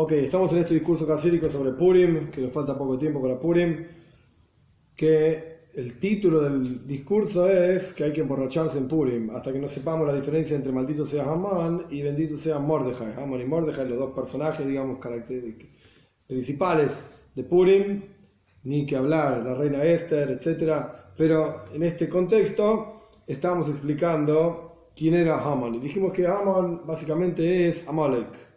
Ok, 0.00 0.12
estamos 0.12 0.52
en 0.52 0.58
este 0.58 0.74
discurso 0.74 1.04
casírico 1.04 1.48
sobre 1.48 1.72
Purim, 1.72 2.30
que 2.30 2.40
nos 2.40 2.52
falta 2.52 2.78
poco 2.78 2.96
tiempo 2.96 3.20
para 3.20 3.36
Purim, 3.36 3.84
que 4.94 5.70
el 5.74 5.98
título 5.98 6.40
del 6.40 6.86
discurso 6.86 7.50
es 7.50 7.94
que 7.94 8.04
hay 8.04 8.12
que 8.12 8.20
emborracharse 8.20 8.78
en 8.78 8.86
Purim, 8.86 9.30
hasta 9.30 9.52
que 9.52 9.58
no 9.58 9.66
sepamos 9.66 10.06
la 10.06 10.14
diferencia 10.14 10.54
entre 10.54 10.70
maldito 10.70 11.04
sea 11.04 11.24
Haman 11.24 11.86
y 11.90 12.00
bendito 12.02 12.36
sea 12.36 12.60
Mordejai. 12.60 13.14
Haman 13.20 13.40
y 13.40 13.44
Mordejai, 13.46 13.88
los 13.88 13.98
dos 13.98 14.14
personajes, 14.14 14.64
digamos, 14.64 15.00
principales 16.28 17.08
de 17.34 17.42
Purim, 17.42 18.02
ni 18.62 18.86
que 18.86 18.94
hablar, 18.94 19.44
la 19.44 19.54
reina 19.54 19.82
Esther, 19.82 20.30
etc. 20.30 20.80
Pero 21.16 21.64
en 21.74 21.82
este 21.82 22.08
contexto 22.08 23.08
estamos 23.26 23.68
explicando 23.68 24.92
quién 24.94 25.14
era 25.14 25.42
Haman. 25.42 25.74
Y 25.74 25.80
dijimos 25.80 26.12
que 26.12 26.24
Haman 26.24 26.86
básicamente 26.86 27.68
es 27.68 27.88
Amalek. 27.88 28.47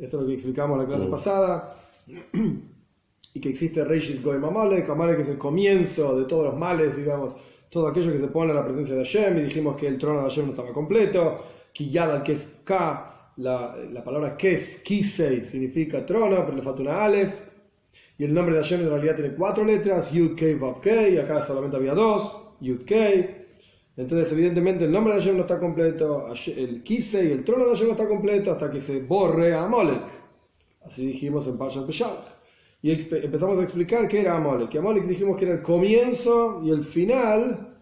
Esto 0.00 0.16
es 0.16 0.22
lo 0.22 0.28
que 0.28 0.34
explicamos 0.34 0.76
en 0.76 0.82
la 0.82 0.88
clase 0.88 1.10
pasada. 1.10 1.76
y 3.34 3.40
que 3.40 3.48
existe 3.50 3.84
Reishis 3.84 4.22
Goem 4.22 4.44
Amalek. 4.44 4.88
Amalek 4.88 5.20
es 5.20 5.28
el 5.28 5.38
comienzo 5.38 6.18
de 6.18 6.24
todos 6.24 6.46
los 6.46 6.56
males, 6.56 6.96
digamos, 6.96 7.36
todo 7.68 7.86
aquello 7.86 8.10
que 8.10 8.18
se 8.18 8.28
pone 8.28 8.52
a 8.52 8.54
la 8.54 8.64
presencia 8.64 8.94
de 8.94 9.04
Hashem. 9.04 9.38
Y 9.38 9.42
dijimos 9.42 9.76
que 9.76 9.86
el 9.86 9.98
trono 9.98 10.20
de 10.20 10.24
Hashem 10.24 10.46
no 10.46 10.50
estaba 10.52 10.72
completo. 10.72 11.44
Kiyad 11.72 12.16
al 12.16 12.22
que 12.22 12.32
es 12.32 12.60
K, 12.64 13.32
la, 13.36 13.76
la 13.76 14.02
palabra 14.02 14.36
Kes, 14.36 14.80
Kisei, 14.82 15.44
significa 15.44 16.04
trono, 16.04 16.44
pero 16.44 16.56
le 16.56 16.62
falta 16.62 16.82
una 16.82 17.04
Aleph. 17.04 17.34
Y 18.18 18.24
el 18.24 18.34
nombre 18.34 18.54
de 18.54 18.62
Hashem 18.62 18.80
en 18.80 18.88
realidad 18.88 19.16
tiene 19.16 19.34
cuatro 19.34 19.64
letras, 19.64 20.12
Yud 20.12 20.34
K, 20.34 20.46
Vav 20.58 20.80
K, 20.80 21.08
y 21.08 21.18
acá 21.18 21.44
solamente 21.44 21.76
había 21.76 21.94
dos, 21.94 22.54
Yud 22.60 22.84
K. 22.86 23.39
Entonces, 24.00 24.32
evidentemente, 24.32 24.84
el 24.84 24.92
nombre 24.92 25.12
de 25.12 25.20
Hashem 25.20 25.36
no 25.36 25.42
está 25.42 25.60
completo, 25.60 26.24
el 26.56 26.82
Kisei 26.82 27.28
y 27.28 27.32
el 27.32 27.44
trono 27.44 27.64
de 27.64 27.72
Hashem 27.72 27.86
no 27.88 27.92
está 27.92 28.08
completo 28.08 28.50
hasta 28.50 28.70
que 28.70 28.80
se 28.80 29.02
borre 29.02 29.52
a 29.52 29.64
Amalek. 29.64 30.00
Así 30.86 31.04
dijimos 31.04 31.46
en 31.46 31.58
Pashat 31.58 31.86
Beshalach. 31.86 32.24
Y 32.80 32.92
empezamos 32.92 33.58
a 33.58 33.62
explicar 33.62 34.08
qué 34.08 34.22
era 34.22 34.36
Amalek. 34.36 34.72
Y 34.72 34.78
Amalek 34.78 35.04
dijimos 35.04 35.36
que 35.36 35.44
era 35.44 35.54
el 35.56 35.60
comienzo 35.60 36.62
y 36.64 36.70
el 36.70 36.82
final 36.82 37.76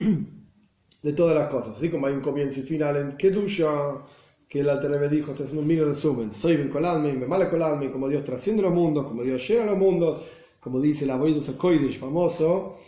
de 1.02 1.12
todas 1.12 1.36
las 1.36 1.46
cosas. 1.46 1.76
Así 1.76 1.88
como 1.88 2.08
hay 2.08 2.14
un 2.14 2.20
comienzo 2.20 2.58
y 2.58 2.64
final 2.64 2.96
en 2.96 3.16
Kedusha, 3.16 4.04
que 4.48 4.58
el 4.58 4.68
Alter 4.68 5.08
dijo, 5.08 5.30
estoy 5.30 5.44
haciendo 5.44 5.62
un 5.62 5.68
mini 5.68 5.82
resumen. 5.82 6.32
Soy 6.32 6.54
el 6.54 6.68
Kolalmi, 6.68 7.12
me 7.12 7.26
mala 7.28 7.48
Kolalmi, 7.48 7.90
como 7.90 8.08
Dios 8.08 8.24
trasciende 8.24 8.62
los 8.62 8.74
mundos, 8.74 9.06
como 9.06 9.22
Dios 9.22 9.46
llega 9.46 9.62
a 9.62 9.66
los 9.66 9.78
mundos, 9.78 10.20
como 10.58 10.80
dice 10.80 11.04
el 11.04 11.12
Aboidus 11.12 11.48
Koidish 11.50 12.00
famoso, 12.00 12.80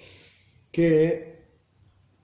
que 0.73 1.32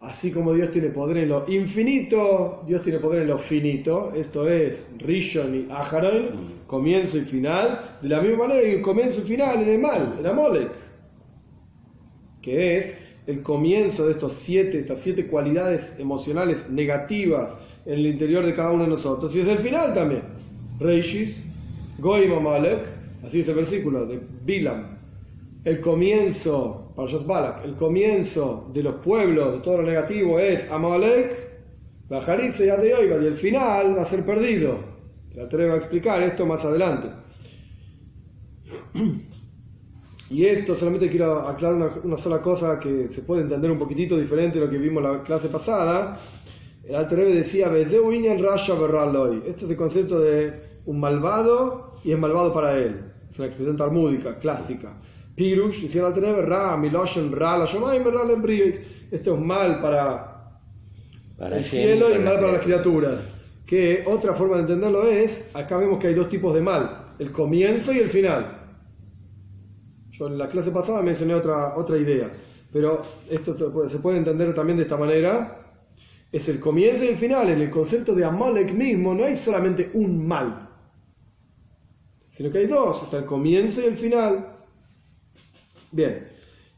Así 0.00 0.30
como 0.30 0.54
Dios 0.54 0.70
tiene 0.70 0.90
poder 0.90 1.18
en 1.18 1.30
lo 1.30 1.44
infinito, 1.48 2.62
Dios 2.66 2.82
tiene 2.82 3.00
poder 3.00 3.22
en 3.22 3.28
lo 3.28 3.38
finito. 3.38 4.12
Esto 4.14 4.48
es 4.48 4.90
Rishon 4.98 5.54
y 5.56 5.72
Aharon, 5.72 6.22
mm. 6.22 6.66
comienzo 6.68 7.18
y 7.18 7.22
final. 7.22 7.98
De 8.00 8.08
la 8.08 8.20
misma 8.20 8.46
manera 8.46 8.62
que 8.62 8.80
comienzo 8.80 9.20
y 9.20 9.24
final 9.24 9.62
en 9.62 9.68
el 9.68 9.78
mal, 9.80 10.16
en 10.20 10.26
Amolek. 10.26 10.70
Que 12.40 12.76
es 12.76 12.98
el 13.26 13.42
comienzo 13.42 14.06
de 14.06 14.12
estos 14.12 14.34
siete, 14.34 14.78
estas 14.78 15.00
siete 15.00 15.26
cualidades 15.26 15.96
emocionales 15.98 16.70
negativas 16.70 17.56
en 17.84 17.94
el 17.94 18.06
interior 18.06 18.46
de 18.46 18.54
cada 18.54 18.70
uno 18.70 18.84
de 18.84 18.90
nosotros. 18.90 19.34
Y 19.34 19.40
es 19.40 19.48
el 19.48 19.58
final 19.58 19.94
también. 19.94 20.22
Reishis, 20.78 21.44
Goim 21.98 22.32
Amalek, 22.34 22.86
así 23.24 23.40
es 23.40 23.48
el 23.48 23.56
versículo 23.56 24.06
de 24.06 24.20
Bilam. 24.44 24.96
El 25.64 25.80
comienzo 25.80 26.87
Parashat 26.98 27.26
Balak, 27.26 27.64
el 27.64 27.76
comienzo 27.76 28.68
de 28.74 28.82
los 28.82 28.96
pueblos, 28.96 29.52
de 29.52 29.58
todo 29.60 29.76
lo 29.76 29.82
negativo 29.84 30.40
es 30.40 30.68
Amalek, 30.68 32.08
Bajarice 32.08 32.66
y 32.66 32.70
Adeoiba, 32.70 33.22
y 33.22 33.26
el 33.26 33.36
final 33.36 33.96
va 33.96 34.02
a 34.02 34.04
ser 34.04 34.26
perdido. 34.26 34.80
Te 35.32 35.40
atrevo 35.40 35.74
a 35.74 35.76
explicar 35.76 36.20
esto 36.22 36.44
más 36.44 36.64
adelante. 36.64 37.08
Y 40.30 40.44
esto 40.44 40.74
solamente 40.74 41.08
quiero 41.08 41.38
aclarar 41.38 41.90
una, 42.04 42.18
sola 42.18 42.42
cosa 42.42 42.78
que 42.78 43.08
se 43.08 43.22
puede 43.22 43.40
entender 43.40 43.70
un 43.70 43.78
poquitito 43.78 44.14
diferente 44.18 44.58
de 44.58 44.66
lo 44.66 44.70
que 44.70 44.76
vimos 44.76 45.02
la 45.02 45.22
clase 45.22 45.48
pasada. 45.48 46.18
El 46.84 46.94
Alter 46.96 47.32
decía, 47.32 47.74
Este 47.74 47.96
es 49.64 49.70
el 49.70 49.76
concepto 49.76 50.20
de 50.20 50.80
un 50.84 51.00
malvado 51.00 51.94
y 52.04 52.12
es 52.12 52.18
malvado 52.18 52.52
para 52.52 52.76
él. 52.76 53.10
Es 53.30 53.38
una 53.38 53.46
expresión 53.46 53.78
talmúdica, 53.78 54.38
clásica. 54.38 55.00
Pirush, 55.38 55.82
decía 55.82 56.04
al 56.04 56.12
tener 56.12 56.34
Ra, 56.46 56.76
Miloshen, 56.76 57.32
Ra, 57.32 57.56
la 57.56 57.64
Shomayim, 57.64 58.04
Ra, 58.04 58.22
Esto 59.10 59.34
es 59.34 59.40
mal 59.40 59.80
para, 59.80 60.60
el 61.56 61.64
cielo 61.64 62.14
y 62.14 62.18
mal 62.18 62.34
para 62.34 62.52
las 62.52 62.62
criaturas. 62.62 63.34
Que 63.64 64.02
otra 64.06 64.34
forma 64.34 64.56
de 64.56 64.62
entenderlo 64.62 65.06
es, 65.06 65.50
acá 65.54 65.76
vemos 65.76 65.98
que 65.98 66.08
hay 66.08 66.14
dos 66.14 66.28
tipos 66.28 66.52
de 66.54 66.60
mal, 66.60 67.14
el 67.18 67.30
comienzo 67.30 67.92
y 67.92 67.98
el 67.98 68.10
final. 68.10 68.56
Yo 70.10 70.26
en 70.26 70.36
la 70.36 70.48
clase 70.48 70.72
pasada 70.72 71.00
mencioné 71.02 71.34
otra, 71.34 71.76
otra 71.76 71.96
idea, 71.96 72.28
pero 72.72 73.02
esto 73.30 73.54
se 73.54 73.66
puede, 73.66 73.88
se 73.88 73.98
puede 73.98 74.18
entender 74.18 74.52
también 74.54 74.76
de 74.76 74.82
esta 74.82 74.96
manera. 74.96 75.54
Es 76.30 76.48
el 76.48 76.60
comienzo 76.60 77.04
y 77.04 77.08
el 77.08 77.16
final. 77.16 77.48
En 77.48 77.60
el 77.62 77.70
concepto 77.70 78.14
de 78.14 78.24
Amalek 78.24 78.72
mismo 78.72 79.14
no 79.14 79.24
hay 79.24 79.36
solamente 79.36 79.90
un 79.94 80.26
mal, 80.26 80.68
sino 82.28 82.50
que 82.50 82.58
hay 82.58 82.66
dos, 82.66 83.04
está 83.04 83.18
el 83.18 83.24
comienzo 83.24 83.80
y 83.80 83.84
el 83.84 83.96
final. 83.96 84.57
Bien, 85.90 86.28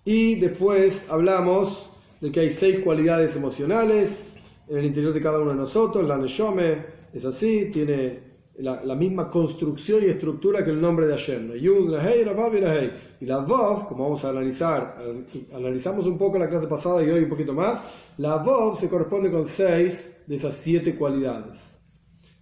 y 0.04 0.36
después 0.36 1.06
hablamos 1.10 1.90
de 2.20 2.30
que 2.30 2.40
hay 2.40 2.50
seis 2.50 2.80
cualidades 2.80 3.36
emocionales 3.36 4.26
en 4.68 4.78
el 4.78 4.84
interior 4.84 5.12
de 5.12 5.20
cada 5.20 5.40
uno 5.40 5.50
de 5.50 5.56
nosotros. 5.56 6.06
La 6.06 6.16
Neshome 6.16 6.76
es 7.12 7.24
así, 7.24 7.70
tiene 7.72 8.30
la, 8.58 8.94
misma 8.94 9.30
construcción 9.30 10.04
y 10.04 10.06
estructura 10.06 10.64
que 10.64 10.70
el 10.70 10.80
nombre 10.80 11.06
de 11.06 11.12
Hashem. 11.14 11.48
La 11.48 11.56
Yud, 11.56 11.88
la 11.90 12.08
Hei, 12.08 12.24
la 12.24 12.32
Vav 12.32 12.54
y 12.54 12.60
la 12.60 12.74
Hei. 12.74 12.92
Y 13.20 13.26
la 13.26 13.38
Vav, 13.38 13.88
como 13.88 14.04
vamos 14.04 14.24
a 14.24 14.30
analizar, 14.30 14.98
analizamos 15.52 16.06
un 16.06 16.18
poco 16.18 16.38
la 16.38 16.48
clase 16.48 16.66
pasada 16.66 17.02
y 17.02 17.10
hoy 17.10 17.24
un 17.24 17.28
poquito 17.28 17.52
más, 17.52 17.82
la 18.18 18.36
Vav 18.36 18.76
se 18.76 18.88
corresponde 18.88 19.30
con 19.30 19.44
seis 19.46 20.18
de 20.26 20.36
esas 20.36 20.54
siete 20.54 20.94
cualidades. 20.94 21.70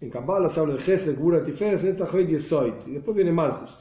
En 0.00 0.10
Kabbalah 0.10 0.48
se 0.48 0.60
habla 0.60 0.74
de 0.74 0.80
Gesed, 0.80 1.18
Gura, 1.18 1.42
Tiferes, 1.42 1.82
Netzach, 1.82 2.14
y. 2.14 2.90
Y 2.90 2.92
después 2.92 3.16
viene 3.16 3.32
Malchus. 3.32 3.76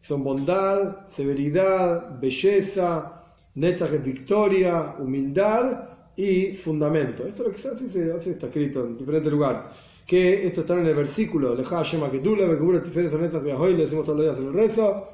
Son 0.00 0.22
bondad, 0.22 1.06
severidad, 1.06 2.18
belleza, 2.20 3.18
netzach 3.54 4.02
victoria, 4.02 4.96
humildad 4.98 5.88
y 6.16 6.54
fundamento. 6.54 7.26
Esto 7.26 7.42
es 7.42 7.48
lo 7.48 7.52
que 7.52 7.58
se 7.58 8.12
hace, 8.12 8.30
está 8.30 8.46
escrito 8.46 8.86
en 8.86 8.96
diferentes 8.96 9.30
lugares. 9.30 9.64
Que 10.06 10.46
esto 10.46 10.62
está 10.62 10.74
en 10.74 10.86
el 10.86 10.94
versículo, 10.94 11.54
Leja 11.54 11.82
Shema 11.82 12.10
Ketula, 12.10 12.46
Bekubura 12.46 12.82
Tiferes 12.82 13.12
Netzach 13.12 13.42
Beahoy, 13.42 13.72
le 13.74 13.84
decimos 13.84 14.04
todos 14.04 14.18
los 14.18 14.26
días 14.26 14.38
en 14.38 14.46
el 14.46 14.54
rezo. 14.54 15.08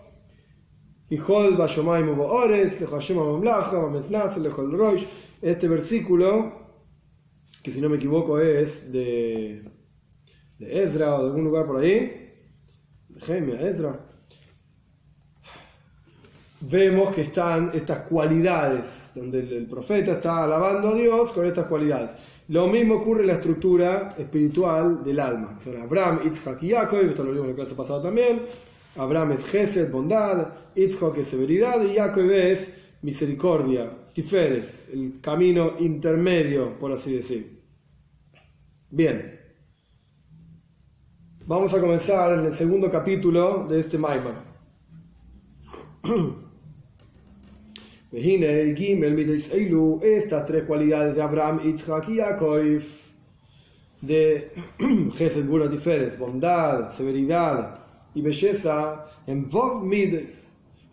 Hijol 1.10 1.56
Bashomaim 1.56 2.18
Ores, 2.20 2.80
Leja 2.80 2.98
Shema 2.98 3.24
Mamlaja, 3.24 3.80
Mamesnas, 3.80 4.38
Lejol 4.38 4.72
Roish. 4.72 5.06
Este 5.42 5.66
versículo, 5.68 6.52
que 7.62 7.70
si 7.70 7.80
no 7.80 7.88
me 7.88 7.96
equivoco 7.96 8.38
es 8.38 8.92
de, 8.92 9.64
de 10.58 10.82
Ezra 10.82 11.16
o 11.16 11.22
de 11.22 11.26
algún 11.28 11.44
lugar 11.44 11.66
por 11.66 11.80
ahí, 11.80 12.32
de 13.08 13.20
Gemia, 13.20 13.60
Ezra 13.60 14.03
vemos 16.70 17.14
que 17.14 17.22
están 17.22 17.70
estas 17.74 17.98
cualidades, 18.08 19.10
donde 19.14 19.40
el, 19.40 19.66
profeta 19.66 20.12
está 20.12 20.44
alabando 20.44 20.88
a 20.88 20.94
Dios 20.94 21.32
con 21.32 21.46
estas 21.46 21.66
cualidades. 21.66 22.10
Lo 22.48 22.68
mismo 22.68 22.96
ocurre 22.96 23.22
en 23.22 23.28
la 23.28 23.34
estructura 23.34 24.14
espiritual 24.18 25.02
del 25.02 25.20
alma, 25.20 25.58
son 25.58 25.80
Abraham, 25.80 26.20
Itzhak 26.24 26.62
y 26.62 26.70
Jacob, 26.70 27.00
esto 27.00 27.24
lo 27.24 27.32
vimos 27.32 27.46
en 27.46 27.50
la 27.50 27.56
clase 27.56 27.74
pasada 27.74 28.02
también. 28.02 28.42
Abraham 28.96 29.32
es 29.32 29.46
Gesed, 29.46 29.90
bondad, 29.90 30.52
Itzhak 30.74 31.16
es 31.18 31.28
severidad 31.28 31.82
y 31.82 31.96
Jacob 31.96 32.30
es 32.30 32.74
misericordia, 33.02 33.90
Tiferes, 34.12 34.88
el 34.92 35.20
camino 35.20 35.72
intermedio, 35.80 36.78
por 36.78 36.92
así 36.92 37.14
decir. 37.14 37.62
Bien, 38.90 39.40
vamos 41.46 41.74
a 41.74 41.80
comenzar 41.80 42.38
en 42.38 42.46
el 42.46 42.52
segundo 42.52 42.90
capítulo 42.90 43.66
de 43.68 43.80
este 43.80 43.98
Maimar. 43.98 44.54
Eilu, 48.16 49.98
estas 50.00 50.46
tres 50.46 50.62
cualidades 50.64 51.16
de 51.16 51.22
Abraham, 51.22 51.60
Yitzhak 51.64 52.08
y 52.10 52.16
Yaakov, 52.16 52.82
de 54.00 54.52
Gesed 55.16 55.48
Gura 55.48 55.68
Tiferes, 55.68 56.16
bondad, 56.16 56.92
severidad 56.92 57.80
y 58.14 58.22
belleza, 58.22 59.10
en 59.26 59.48
Vov 59.48 59.82
Mides, 59.82 60.44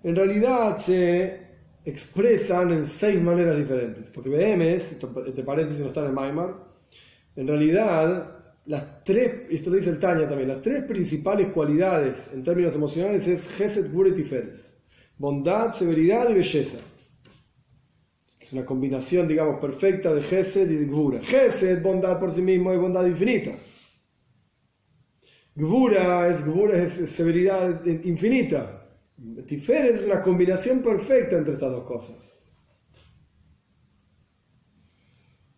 en 0.04 0.16
realidad 0.16 0.78
se 0.78 1.42
expresan 1.86 2.72
en 2.72 2.88
seis 2.88 3.22
maneras 3.22 3.56
diferentes. 3.56 4.10
Porque 4.10 4.30
BMs, 4.32 4.98
entre 5.28 5.44
paréntesis 5.44 5.82
no 5.82 5.90
está 5.90 6.04
en 6.06 6.16
Maimar, 6.16 6.56
en 7.36 7.48
realidad 7.48 8.40
las 8.66 9.04
tres, 9.04 9.44
esto 9.52 9.70
lo 9.70 9.76
dice 9.76 9.92
el 9.92 10.00
Tanya 10.00 10.28
también, 10.28 10.50
las 10.50 10.62
tres 10.64 10.86
principales 10.86 11.50
cualidades 11.50 12.30
en 12.34 12.44
términos 12.44 12.74
emocionales 12.74 13.28
es 13.28 13.48
Gesed 13.48 13.94
Gura 13.94 14.12
Tiferes, 14.12 14.74
bondad, 15.20 15.72
severidad 15.72 16.28
y 16.28 16.34
belleza 16.34 16.80
una 18.54 18.66
combinación, 18.66 19.28
digamos, 19.28 19.60
perfecta 19.60 20.14
de 20.14 20.22
Gesed 20.22 20.70
y 20.70 20.76
de 20.76 20.86
Gvura. 20.86 21.22
Gesed, 21.22 21.82
bondad 21.82 22.20
por 22.20 22.34
sí 22.34 22.42
mismo, 22.42 22.72
es 22.72 22.80
bondad 22.80 23.06
infinita. 23.06 23.52
Gvura 25.56 26.28
es, 26.28 26.46
Gvura 26.46 26.82
es 26.82 26.94
severidad 27.10 27.86
infinita. 27.86 28.82
Tiferet 29.46 29.96
es 29.96 30.06
una 30.06 30.20
combinación 30.22 30.82
perfecta 30.82 31.38
entre 31.38 31.54
estas 31.54 31.72
dos 31.72 31.84
cosas. 31.84 32.16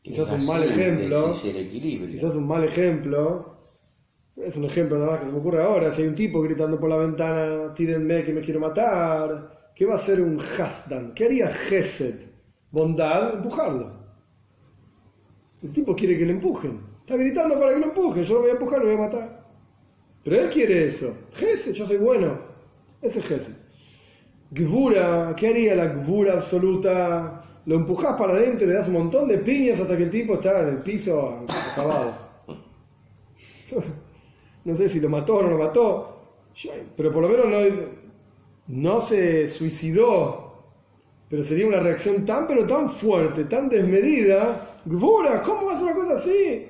Quizás 0.01 0.31
un 0.33 0.45
mal 0.45 0.63
ejemplo. 0.63 1.33
Quizás 1.41 2.35
un 2.35 2.45
mal 2.45 2.63
ejemplo. 2.65 3.51
Es 4.35 4.57
un 4.57 4.65
ejemplo 4.65 4.97
nada 4.97 5.11
más 5.11 5.19
que 5.21 5.27
se 5.27 5.31
me 5.31 5.37
ocurre 5.37 5.63
ahora. 5.63 5.91
Si 5.91 6.01
hay 6.01 6.07
un 6.09 6.15
tipo 6.15 6.41
gritando 6.41 6.79
por 6.79 6.89
la 6.89 6.97
ventana, 6.97 7.73
tírenme 7.73 8.23
que 8.23 8.33
me 8.33 8.41
quiero 8.41 8.59
matar. 8.59 9.71
¿Qué 9.75 9.85
va 9.85 9.93
a 9.93 9.95
hacer 9.95 10.19
un 10.19 10.39
hasdan? 10.39 11.13
¿Qué 11.13 11.25
haría 11.25 11.47
Gesed? 11.47 12.32
Bondad, 12.73 13.35
empujarlo. 13.35 13.91
El 15.61 15.71
tipo 15.71 15.95
quiere 15.95 16.17
que 16.17 16.25
le 16.25 16.31
empujen. 16.33 16.81
Está 17.01 17.15
gritando 17.15 17.59
para 17.59 17.71
que 17.71 17.79
lo 17.79 17.85
empujen. 17.85 18.23
Yo 18.23 18.33
lo 18.33 18.41
voy 18.41 18.49
a 18.49 18.53
empujar, 18.53 18.79
lo 18.79 18.85
voy 18.85 18.95
a 18.95 18.97
matar. 18.97 19.45
Pero 20.23 20.41
él 20.41 20.49
quiere 20.49 20.87
eso. 20.87 21.13
Gesed, 21.33 21.73
yo 21.73 21.85
soy 21.85 21.97
bueno. 21.97 22.39
Ese 22.99 23.19
es 23.19 23.27
Gesed. 23.27 23.53
Gvura, 24.49 25.35
¿qué 25.37 25.49
haría 25.49 25.75
la 25.75 25.85
Gvura 25.85 26.33
absoluta? 26.33 27.43
Lo 27.67 27.75
empujás 27.75 28.17
para 28.17 28.33
adentro 28.33 28.65
y 28.65 28.69
le 28.69 28.75
das 28.75 28.87
un 28.87 28.95
montón 28.95 29.27
de 29.27 29.37
piñas 29.37 29.79
hasta 29.79 29.95
que 29.95 30.03
el 30.03 30.09
tipo 30.09 30.33
está 30.33 30.61
en 30.61 30.69
el 30.69 30.77
piso 30.79 31.45
acabado. 31.71 32.17
no 34.65 34.75
sé 34.75 34.89
si 34.89 34.99
lo 34.99 35.09
mató 35.09 35.37
o 35.37 35.43
no 35.43 35.49
lo 35.49 35.59
mató, 35.59 36.23
pero 36.97 37.11
por 37.11 37.21
lo 37.21 37.29
menos 37.29 37.45
no, 38.67 38.93
no 38.95 39.01
se 39.01 39.47
suicidó. 39.47 40.42
Pero 41.33 41.41
sería 41.41 41.65
una 41.65 41.79
reacción 41.79 42.23
tan, 42.25 42.45
pero 42.45 42.67
tan 42.67 42.87
fuerte, 42.87 43.45
tan 43.45 43.67
desmedida. 43.67 44.77
Gvura, 44.85 45.41
¿cómo 45.41 45.65
vas 45.65 45.79
a 45.79 45.85
una 45.85 45.95
cosa 45.95 46.13
así? 46.13 46.67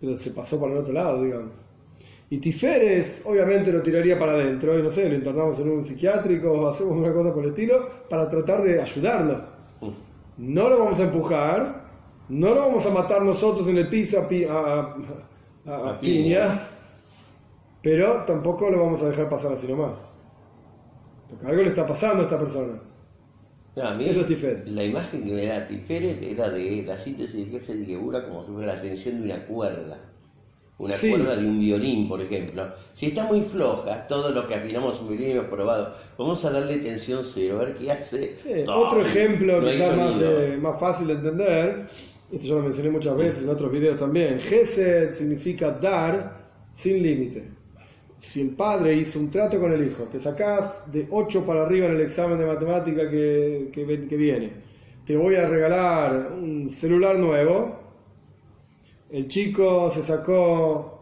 Pero 0.00 0.16
se 0.16 0.30
pasó 0.30 0.58
para 0.58 0.72
el 0.72 0.78
otro 0.78 0.94
lado, 0.94 1.22
digamos. 1.22 1.52
Y 2.30 2.38
Tiferes, 2.38 3.20
obviamente, 3.26 3.70
lo 3.70 3.82
tiraría 3.82 4.18
para 4.18 4.32
adentro, 4.32 4.78
y 4.78 4.82
no 4.82 4.88
sé, 4.88 5.06
lo 5.10 5.16
internamos 5.16 5.60
en 5.60 5.68
un 5.68 5.84
psiquiátrico, 5.84 6.50
o 6.50 6.66
hacemos 6.70 6.96
una 6.96 7.12
cosa 7.12 7.34
por 7.34 7.44
el 7.44 7.50
estilo, 7.50 7.86
para 8.08 8.26
tratar 8.30 8.62
de 8.62 8.80
ayudarlo. 8.80 9.42
No 10.38 10.70
lo 10.70 10.78
vamos 10.78 10.98
a 11.00 11.02
empujar, 11.02 11.90
no 12.30 12.54
lo 12.54 12.60
vamos 12.60 12.86
a 12.86 12.90
matar 12.90 13.20
nosotros 13.20 13.68
en 13.68 13.76
el 13.76 13.90
piso 13.90 14.18
a, 14.18 15.98
piñas, 16.00 16.74
pero 17.82 18.24
tampoco 18.24 18.70
lo 18.70 18.82
vamos 18.82 19.02
a 19.02 19.08
dejar 19.10 19.28
pasar 19.28 19.52
así 19.52 19.68
nomás. 19.68 20.14
Porque 21.28 21.46
algo 21.46 21.60
le 21.60 21.68
está 21.68 21.84
pasando 21.84 22.22
a 22.22 22.24
esta 22.24 22.38
persona. 22.38 22.88
Eso 24.10 24.20
es 24.20 24.26
Tiferes. 24.26 24.68
La 24.68 24.84
imagen 24.84 25.24
que 25.24 25.32
me 25.32 25.46
da 25.46 25.66
Tiferes 25.66 26.20
era 26.22 26.50
de 26.50 26.82
la 26.86 26.96
síntesis 26.96 27.52
de 27.52 27.60
se 27.60 27.84
Gebura 27.84 28.24
como 28.24 28.44
si 28.44 28.52
fuera 28.52 28.74
la 28.74 28.82
tensión 28.82 29.18
de 29.18 29.24
una 29.32 29.46
cuerda. 29.46 29.98
Una 30.78 30.94
cuerda 30.96 31.34
de 31.34 31.44
un 31.44 31.58
violín, 31.58 32.08
por 32.08 32.20
ejemplo, 32.20 32.72
si 32.94 33.06
está 33.06 33.24
muy 33.24 33.42
floja, 33.42 34.06
todos 34.06 34.32
los 34.32 34.44
que 34.44 34.54
afinamos 34.54 35.00
un 35.00 35.08
violín 35.08 35.30
hemos 35.30 35.46
probado, 35.46 35.92
vamos 36.16 36.44
a 36.44 36.50
darle 36.50 36.76
tensión 36.76 37.24
cero, 37.24 37.56
a 37.60 37.64
ver 37.64 37.76
qué 37.76 37.90
hace. 37.90 38.36
otro 38.68 39.02
ejemplo 39.02 39.60
quizás 39.60 39.96
más, 39.96 40.20
eh, 40.20 40.56
más 40.60 40.78
fácil 40.78 41.08
de 41.08 41.14
entender, 41.14 41.88
esto 42.30 42.46
ya 42.46 42.54
lo 42.54 42.62
mencioné 42.62 42.90
muchas 42.90 43.16
veces 43.16 43.42
en 43.42 43.48
otros 43.48 43.72
videos 43.72 43.98
también, 43.98 44.38
Gesed 44.38 45.10
significa 45.10 45.72
dar 45.72 46.46
sin 46.72 47.02
límite. 47.02 47.57
Si 48.20 48.40
el 48.40 48.50
padre 48.50 48.94
hizo 48.94 49.20
un 49.20 49.30
trato 49.30 49.60
con 49.60 49.72
el 49.72 49.86
hijo, 49.86 50.04
te 50.04 50.18
sacás 50.18 50.90
de 50.90 51.06
8 51.10 51.46
para 51.46 51.62
arriba 51.62 51.86
en 51.86 51.92
el 51.92 52.00
examen 52.00 52.38
de 52.38 52.46
matemática 52.46 53.08
que, 53.08 53.70
que 53.72 54.16
viene, 54.16 54.52
te 55.04 55.16
voy 55.16 55.36
a 55.36 55.48
regalar 55.48 56.32
un 56.32 56.68
celular 56.68 57.16
nuevo, 57.16 57.78
el 59.10 59.26
chico 59.26 59.88
se 59.90 60.02
sacó 60.02 60.98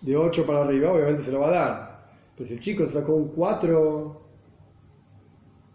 de 0.00 0.16
8 0.16 0.44
para 0.46 0.62
arriba, 0.62 0.92
obviamente 0.92 1.22
se 1.22 1.32
lo 1.32 1.40
va 1.40 1.48
a 1.48 1.50
dar. 1.50 2.08
Pero 2.34 2.48
si 2.48 2.54
el 2.54 2.60
chico 2.60 2.84
se 2.86 2.94
sacó 2.94 3.14
un 3.14 3.28
4, 3.28 4.22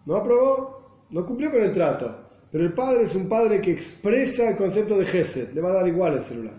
no 0.05 0.15
aprobó, 0.15 1.05
no 1.09 1.25
cumplió 1.25 1.51
con 1.51 1.61
el 1.61 1.71
trato. 1.71 2.13
Pero 2.51 2.65
el 2.65 2.73
padre 2.73 3.03
es 3.03 3.15
un 3.15 3.27
padre 3.29 3.61
que 3.61 3.71
expresa 3.71 4.49
el 4.49 4.57
concepto 4.57 4.97
de 4.97 5.05
Gesed, 5.05 5.53
le 5.53 5.61
va 5.61 5.69
a 5.69 5.73
dar 5.73 5.87
igual 5.87 6.13
el 6.13 6.21
celular. 6.21 6.55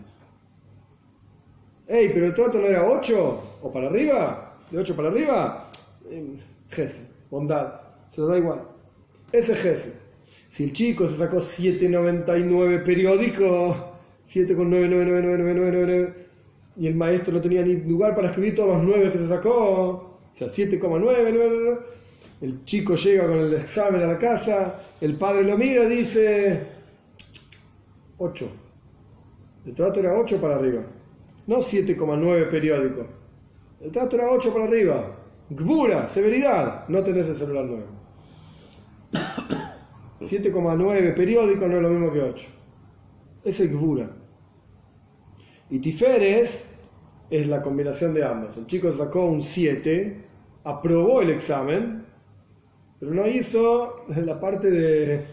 Ey, 1.86 2.10
pero 2.14 2.26
el 2.26 2.34
trato 2.34 2.58
no 2.58 2.66
era 2.66 2.84
8 2.84 3.42
o 3.62 3.72
para 3.72 3.88
arriba, 3.88 4.56
de 4.70 4.78
8 4.78 4.96
para 4.96 5.08
arriba, 5.08 5.70
eh, 6.10 6.34
Gesed, 6.70 7.06
bondad, 7.30 7.80
se 8.10 8.20
lo 8.20 8.26
da 8.26 8.38
igual. 8.38 8.62
Ese 9.32 9.52
es 9.52 9.58
Gesed. 9.58 9.92
Si 10.48 10.64
el 10.64 10.72
chico 10.72 11.06
se 11.08 11.16
sacó 11.16 11.38
7.99 11.38 12.84
periódico, 12.84 13.92
7,99999 14.28 16.14
y 16.76 16.86
el 16.86 16.94
maestro 16.94 17.34
no 17.34 17.40
tenía 17.40 17.62
ni 17.62 17.74
lugar 17.76 18.14
para 18.14 18.28
escribir 18.28 18.54
todos 18.54 18.76
los 18.76 18.84
9 18.84 19.10
que 19.10 19.18
se 19.18 19.28
sacó, 19.28 19.50
o 19.50 20.36
sea, 20.36 20.48
7,9, 20.48 21.78
el 22.40 22.64
chico 22.64 22.94
llega 22.96 23.26
con 23.26 23.38
el 23.38 23.54
examen 23.54 24.02
a 24.02 24.06
la 24.06 24.18
casa, 24.18 24.80
el 25.00 25.16
padre 25.16 25.44
lo 25.44 25.56
mira 25.56 25.84
y 25.84 25.96
dice 25.96 26.66
8. 28.18 28.48
El 29.66 29.74
trato 29.74 30.00
era 30.00 30.18
8 30.18 30.40
para 30.40 30.56
arriba, 30.56 30.82
no 31.46 31.58
7,9 31.58 32.48
periódico. 32.48 33.06
El 33.80 33.90
trato 33.90 34.16
era 34.16 34.30
8 34.30 34.52
para 34.52 34.64
arriba. 34.64 35.16
Gbura, 35.50 36.06
severidad, 36.06 36.88
no 36.88 37.02
tenés 37.02 37.28
el 37.28 37.36
celular 37.36 37.64
nuevo. 37.64 37.86
7,9 40.20 41.14
periódico 41.14 41.68
no 41.68 41.76
es 41.76 41.82
lo 41.82 41.90
mismo 41.90 42.12
que 42.12 42.22
8 42.22 42.46
es 43.44 43.60
el 43.60 43.68
Gbura. 43.68 44.10
Y 45.70 45.78
Tiferes 45.78 46.70
es 47.30 47.46
la 47.46 47.62
combinación 47.62 48.14
de 48.14 48.24
ambos. 48.24 48.56
El 48.56 48.66
chico 48.66 48.92
sacó 48.92 49.26
un 49.26 49.42
7, 49.42 50.24
aprobó 50.64 51.20
el 51.20 51.30
examen, 51.30 52.04
pero 52.98 53.12
no 53.12 53.26
hizo 53.26 54.06
la 54.08 54.40
parte 54.40 54.70
de, 54.70 55.24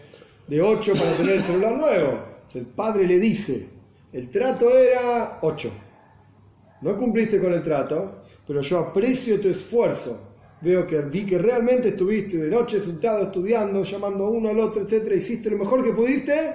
de 0.46 0.62
8 0.62 0.92
para 0.94 1.16
tener 1.16 1.36
el 1.36 1.42
celular 1.42 1.76
nuevo. 1.76 2.20
el 2.54 2.66
padre 2.66 3.06
le 3.06 3.18
dice, 3.18 3.68
el 4.12 4.28
trato 4.28 4.70
era 4.76 5.38
8. 5.42 5.70
No 6.82 6.96
cumpliste 6.96 7.40
con 7.40 7.52
el 7.52 7.62
trato, 7.62 8.22
pero 8.46 8.60
yo 8.60 8.78
aprecio 8.78 9.40
tu 9.40 9.48
esfuerzo. 9.48 10.18
Veo 10.60 10.86
que 10.86 11.00
vi 11.00 11.24
que 11.24 11.38
realmente 11.38 11.88
estuviste 11.88 12.36
de 12.36 12.50
noche 12.50 12.80
sentado 12.80 13.24
estudiando, 13.24 13.82
llamando 13.82 14.26
a 14.26 14.30
uno 14.30 14.50
al 14.50 14.60
otro, 14.60 14.82
etc. 14.82 15.12
Hiciste 15.16 15.50
lo 15.50 15.58
mejor 15.58 15.82
que 15.82 15.92
pudiste 15.92 16.54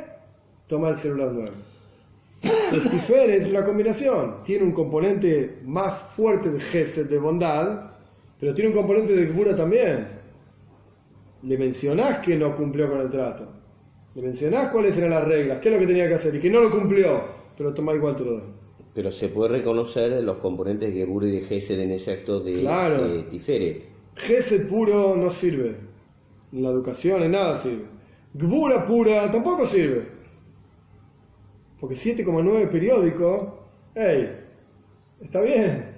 toma 0.68 0.90
el 0.90 0.98
celular 0.98 1.32
nuevo. 1.32 1.56
El 2.42 3.32
es 3.32 3.50
una 3.50 3.64
combinación. 3.64 4.44
Tiene 4.44 4.66
un 4.66 4.72
componente 4.72 5.60
más 5.66 6.04
fuerte 6.16 6.52
de 6.52 6.60
Gesed, 6.60 7.10
de 7.10 7.18
bondad, 7.18 7.92
pero 8.40 8.54
tiene 8.54 8.70
un 8.70 8.76
componente 8.76 9.16
de 9.16 9.26
Gbura 9.26 9.56
también. 9.56 10.08
Le 11.44 11.58
mencionás 11.58 12.20
que 12.20 12.38
no 12.38 12.56
cumplió 12.56 12.90
con 12.90 13.00
el 13.00 13.10
trato. 13.10 13.48
Le 14.14 14.22
mencionás 14.22 14.70
cuáles 14.70 14.98
eran 14.98 15.12
las 15.12 15.24
reglas, 15.24 15.60
qué 15.60 15.70
es 15.70 15.74
lo 15.74 15.80
que 15.80 15.88
tenía 15.88 16.08
que 16.08 16.16
hacer 16.16 16.36
y 16.36 16.40
que 16.40 16.50
no 16.50 16.62
lo 16.62 16.72
cumplió, 16.72 17.22
pero 17.58 17.74
toma 17.74 17.94
igual 17.94 18.16
te 18.16 18.26
lo 18.26 18.57
Pero 18.98 19.12
se 19.12 19.30
puede 19.30 19.60
reconocer 19.60 20.24
los 20.24 20.40
componentes 20.40 20.92
de 20.92 21.02
Gebura 21.02 21.28
y 21.28 21.32
de 21.34 21.42
Gesed 21.42 21.80
en 21.80 21.92
ese 21.92 22.14
acto 22.14 22.40
de, 22.40 22.54
claro. 22.54 23.26
Tiferet. 23.26 23.84
Gesed 24.16 24.68
puro 24.68 25.16
no 25.16 25.30
sirve. 25.30 25.76
En 26.52 26.64
la 26.64 26.72
educación, 26.72 27.22
en 27.22 27.34
nada 27.34 27.56
sirve. 27.60 27.86
Gbura 28.34 28.84
pura 28.86 29.32
tampoco 29.32 29.68
sirve. 29.68 30.08
Porque 31.80 31.94
7,9 31.94 32.70
periódico, 32.70 33.68
hey, 33.94 34.36
está 35.22 35.44
bien. 35.44 35.96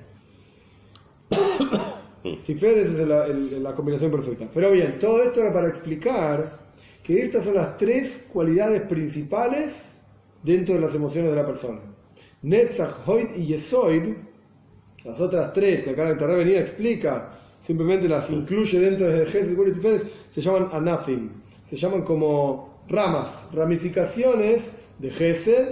Tiferes 2.43 2.89
es 2.89 3.07
la, 3.07 3.75
combinación 3.75 4.11
perfecta. 4.11 4.49
Pero 4.53 4.71
bien, 4.71 4.99
todo 4.99 5.23
esto 5.23 5.39
era 5.39 5.53
para 5.53 5.69
explicar 5.69 6.73
que 7.01 7.21
estas 7.21 7.45
son 7.45 7.55
las 7.55 7.77
tres 7.77 8.27
cualidades 8.33 8.81
principales 8.81 9.95
dentro 10.43 10.75
de 10.75 10.81
las 10.81 10.93
emociones 10.93 11.29
de 11.29 11.37
la 11.37 11.45
persona. 11.45 11.79
Netzach, 12.41 13.07
Hoid 13.07 13.35
y 13.35 13.47
Yesoid, 13.47 14.13
las 15.03 15.19
otras 15.19 15.53
tres 15.53 15.83
que 15.83 15.91
acá 15.91 16.09
en 16.09 16.19
el 16.19 16.37
venía 16.37 16.59
explica, 16.59 17.31
simplemente 17.61 18.07
las 18.07 18.29
incluye 18.29 18.79
dentro 18.79 19.07
de 19.07 19.25
Tiferes, 19.25 20.05
se 20.29 20.41
llaman 20.41 20.67
Anafim, 20.71 21.29
se 21.63 21.75
llaman 21.75 22.03
como 22.03 22.83
ramas, 22.87 23.49
ramificaciones 23.53 24.73
de 24.97 25.09
Gesed, 25.09 25.67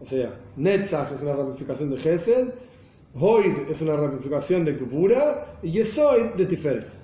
o 0.00 0.04
sea, 0.04 0.34
Netzach 0.56 1.12
es 1.12 1.22
una 1.22 1.34
ramificación 1.34 1.90
de 1.90 1.98
Gesed, 1.98 2.48
Hoid 3.14 3.70
es 3.70 3.82
una 3.82 3.96
ramificación 3.96 4.64
de 4.64 4.76
Kibura 4.76 5.58
y 5.62 5.70
Yesoid 5.70 6.34
de 6.34 6.46
Tiferes. 6.46 7.02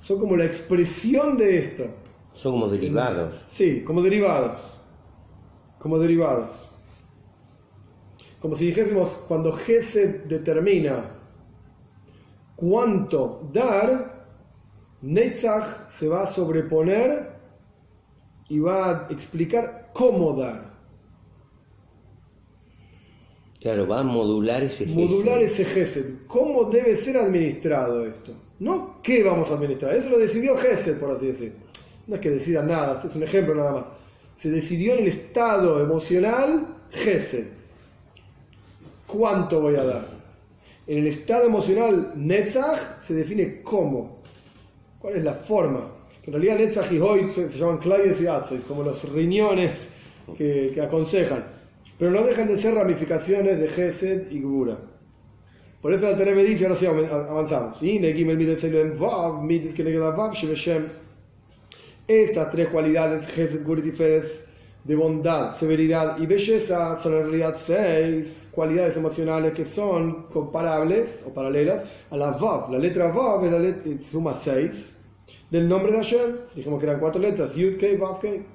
Son 0.00 0.18
como 0.18 0.36
la 0.36 0.44
expresión 0.44 1.38
de 1.38 1.56
esto. 1.56 1.84
Son 2.34 2.52
como 2.52 2.68
derivados. 2.68 3.42
Sí, 3.48 3.82
como 3.82 4.02
derivados. 4.02 4.58
Como 5.78 5.98
derivados. 5.98 6.50
Como 8.44 8.56
si 8.56 8.66
dijésemos, 8.66 9.08
cuando 9.26 9.52
Gesed 9.52 10.24
determina 10.24 11.12
cuánto 12.54 13.48
dar, 13.50 14.26
Netzach 15.00 15.88
se 15.88 16.08
va 16.08 16.24
a 16.24 16.26
sobreponer 16.26 17.38
y 18.50 18.58
va 18.58 18.90
a 18.90 19.06
explicar 19.08 19.88
cómo 19.94 20.34
dar. 20.34 20.74
Claro, 23.62 23.88
va 23.88 24.00
a 24.00 24.02
modular 24.02 24.62
ese 24.62 24.84
gesed. 24.84 24.94
Modular 24.94 25.40
ese 25.40 25.64
gesed. 25.64 26.26
¿Cómo 26.26 26.64
debe 26.64 26.96
ser 26.96 27.16
administrado 27.16 28.04
esto? 28.04 28.34
No 28.58 29.00
qué 29.02 29.24
vamos 29.24 29.50
a 29.50 29.54
administrar. 29.54 29.94
Eso 29.94 30.10
lo 30.10 30.18
decidió 30.18 30.54
gesed, 30.58 31.00
por 31.00 31.12
así 31.12 31.28
decir. 31.28 31.54
No 32.06 32.16
es 32.16 32.20
que 32.20 32.28
decida 32.28 32.62
nada, 32.62 32.96
este 32.96 33.08
es 33.08 33.16
un 33.16 33.22
ejemplo 33.22 33.54
nada 33.54 33.72
más. 33.72 33.86
Se 34.36 34.50
decidió 34.50 34.92
en 34.92 35.04
el 35.04 35.08
estado 35.08 35.80
emocional 35.80 36.76
gesed. 36.90 37.63
¿Cuánto 39.06 39.60
voy 39.60 39.76
a 39.76 39.84
dar? 39.84 40.06
En 40.86 40.98
el 40.98 41.06
estado 41.06 41.46
emocional 41.46 42.12
Netzach 42.14 43.00
se 43.00 43.14
define 43.14 43.62
cómo. 43.62 44.18
¿Cuál 44.98 45.16
es 45.16 45.24
la 45.24 45.34
forma? 45.34 45.90
En 46.22 46.32
realidad 46.32 46.56
Netzach 46.56 46.90
y 46.92 46.98
Hoyt 46.98 47.30
se, 47.30 47.48
llaman 47.48 47.78
Clayes 47.78 48.20
y 48.20 48.26
Atzois, 48.26 48.64
como 48.64 48.82
los 48.82 49.10
riñones 49.12 49.88
que, 50.36 50.74
aconsejan 50.80 51.54
pero 51.98 52.10
no 52.10 52.22
dejan 52.22 52.48
de 52.48 52.56
ser 52.56 52.74
ramificaciones 52.74 53.58
de 53.58 53.68
Gesed 53.68 54.30
y 54.32 54.40
Gura. 54.40 54.78
Por 55.80 55.92
eso 55.92 56.10
la 56.10 56.16
Terebe 56.16 56.42
dice, 56.42 56.64
ahora 56.64 56.78
sí 56.78 56.86
avanzamos. 56.86 57.76
Estas 62.06 62.50
tres 62.50 62.68
cualidades, 62.68 63.26
Gesed, 63.28 63.64
Gura 63.64 63.80
y 63.80 63.84
Tiferes, 63.84 64.43
de 64.84 64.94
bondad, 64.94 65.56
severidad 65.56 66.18
y 66.18 66.26
belleza, 66.26 67.00
son 67.02 67.14
en 67.14 67.22
realidad 67.22 67.54
seis 67.56 68.48
cualidades 68.50 68.96
emocionales 68.96 69.54
que 69.54 69.64
son 69.64 70.24
comparables 70.24 71.24
o 71.26 71.32
paralelas 71.32 71.84
a 72.10 72.16
la 72.16 72.32
Vav. 72.32 72.70
La 72.70 72.78
letra 72.78 73.10
Vav 73.10 73.44
es 73.46 73.52
la 73.52 73.58
letra, 73.58 73.92
suma 73.98 74.34
seis 74.34 74.96
del 75.50 75.68
nombre 75.68 75.90
de 75.90 75.98
Hashem. 75.98 76.36
Dijimos 76.54 76.80
que 76.80 76.86
eran 76.86 77.00
cuatro 77.00 77.20
letras, 77.20 77.54
Yud, 77.54 77.78
Kei, 77.78 77.96
Vav, 77.96 78.20
Kei. 78.20 78.53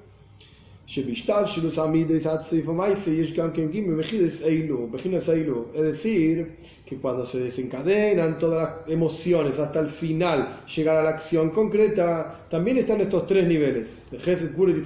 Es 5.72 5.82
decir, 5.82 6.56
que 6.84 6.96
cuando 6.96 7.24
se 7.24 7.38
desencadenan 7.38 8.40
todas 8.40 8.58
las 8.58 8.90
emociones 8.90 9.60
hasta 9.60 9.78
el 9.78 9.88
final, 9.88 10.62
llegar 10.66 10.96
a 10.96 11.04
la 11.04 11.10
acción 11.10 11.50
concreta, 11.50 12.42
también 12.50 12.78
están 12.78 13.00
estos 13.00 13.24
tres 13.24 13.46
niveles, 13.46 14.06
de 14.10 14.18
Gesed, 14.18 14.56
Gure 14.56 14.72
y 14.72 14.82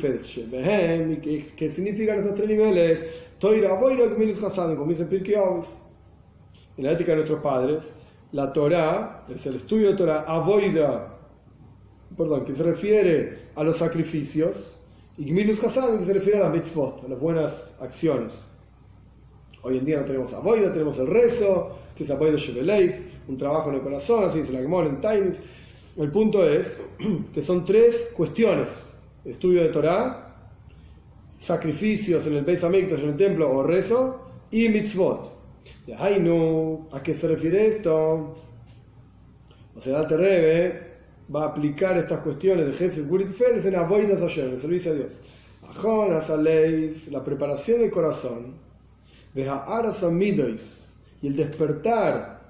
¿Qué 1.57 1.71
significan 1.71 2.19
estos 2.19 2.35
tres 2.35 2.49
niveles? 2.51 3.07
Toira, 3.39 3.73
Boira, 3.73 4.05
como 4.11 4.91
dice 4.91 5.07
Pirkei 5.07 5.37
En 6.77 6.85
la 6.85 6.93
ética 6.93 7.13
de 7.13 7.17
nuestros 7.17 7.41
padres, 7.41 7.95
la 8.33 8.53
Torah, 8.53 9.25
es 9.35 9.47
el 9.47 9.55
estudio 9.55 9.89
de 9.89 9.97
Torah, 9.97 10.21
Avoida, 10.27 11.17
perdón, 12.15 12.45
que 12.45 12.53
se 12.53 12.63
refiere 12.63 13.39
a 13.55 13.65
los 13.65 13.79
sacrificios, 13.79 14.74
y 15.17 15.27
Gmilus 15.27 15.63
Hassan 15.63 15.99
que 15.99 16.05
se 16.05 16.13
refiere 16.13 16.41
a 16.41 16.45
las 16.45 16.53
mitzvot, 16.53 17.05
a 17.05 17.09
las 17.09 17.21
buenas 17.21 17.71
acciones. 17.81 18.33
Hoy 19.63 19.79
en 19.79 19.85
día 19.85 19.99
no 19.99 20.05
tenemos 20.05 20.33
aboida, 20.33 20.73
tenemos 20.73 20.99
el 20.99 21.07
rezo, 21.07 21.79
que 21.97 22.03
es 22.03 22.11
aboida 22.11 22.37
Shebeleik, 22.37 23.29
un 23.29 23.37
trabajo 23.37 23.71
en 23.71 23.77
el 23.77 23.83
corazón, 23.83 24.25
así 24.25 24.41
dice 24.41 24.53
la 24.53 24.61
Gemora 24.61 24.89
en 24.89 25.01
Times. 25.01 25.43
El 25.97 26.11
punto 26.11 26.47
es 26.47 26.77
que 27.35 27.43
son 27.43 27.65
tres 27.65 28.13
cuestiones: 28.17 28.69
estudio 29.25 29.63
de 29.63 29.69
Torah, 29.69 30.37
sacrificios 31.41 32.27
en 32.27 32.35
el 32.35 32.45
Beis 32.45 32.63
en 32.65 32.75
el 32.75 33.17
templo 33.17 33.51
o 33.51 33.63
rezo, 33.63 34.21
y 34.51 34.69
mitzvot. 34.69 35.33
De 35.87 36.19
no, 36.21 36.89
¿a 36.93 37.03
qué 37.03 37.15
se 37.15 37.29
refiere 37.29 37.69
esto? 37.69 38.35
O 39.77 39.81
sea, 39.81 40.01
Date 40.01 40.17
Rebe 40.17 40.84
va 41.35 41.45
a 41.45 41.49
aplicar 41.49 41.97
estas 41.97 42.21
cuestiones 42.21 42.67
de 42.67 42.73
Gesed 42.73 43.09
Gurit 43.09 43.29
Feres 43.29 43.65
en 43.67 43.77
Avoidas 43.77 44.21
Hashem, 44.21 44.51
en 44.51 44.59
servicio 44.59 44.93
a 44.93 44.95
Dios. 44.95 45.13
Ajon, 45.63 46.13
Asaleif, 46.13 47.09
la 47.09 47.25
preparación 47.25 47.81
del 47.81 47.91
corazón, 47.91 48.55
y 49.35 51.27
el 51.27 51.37
despertar 51.37 52.43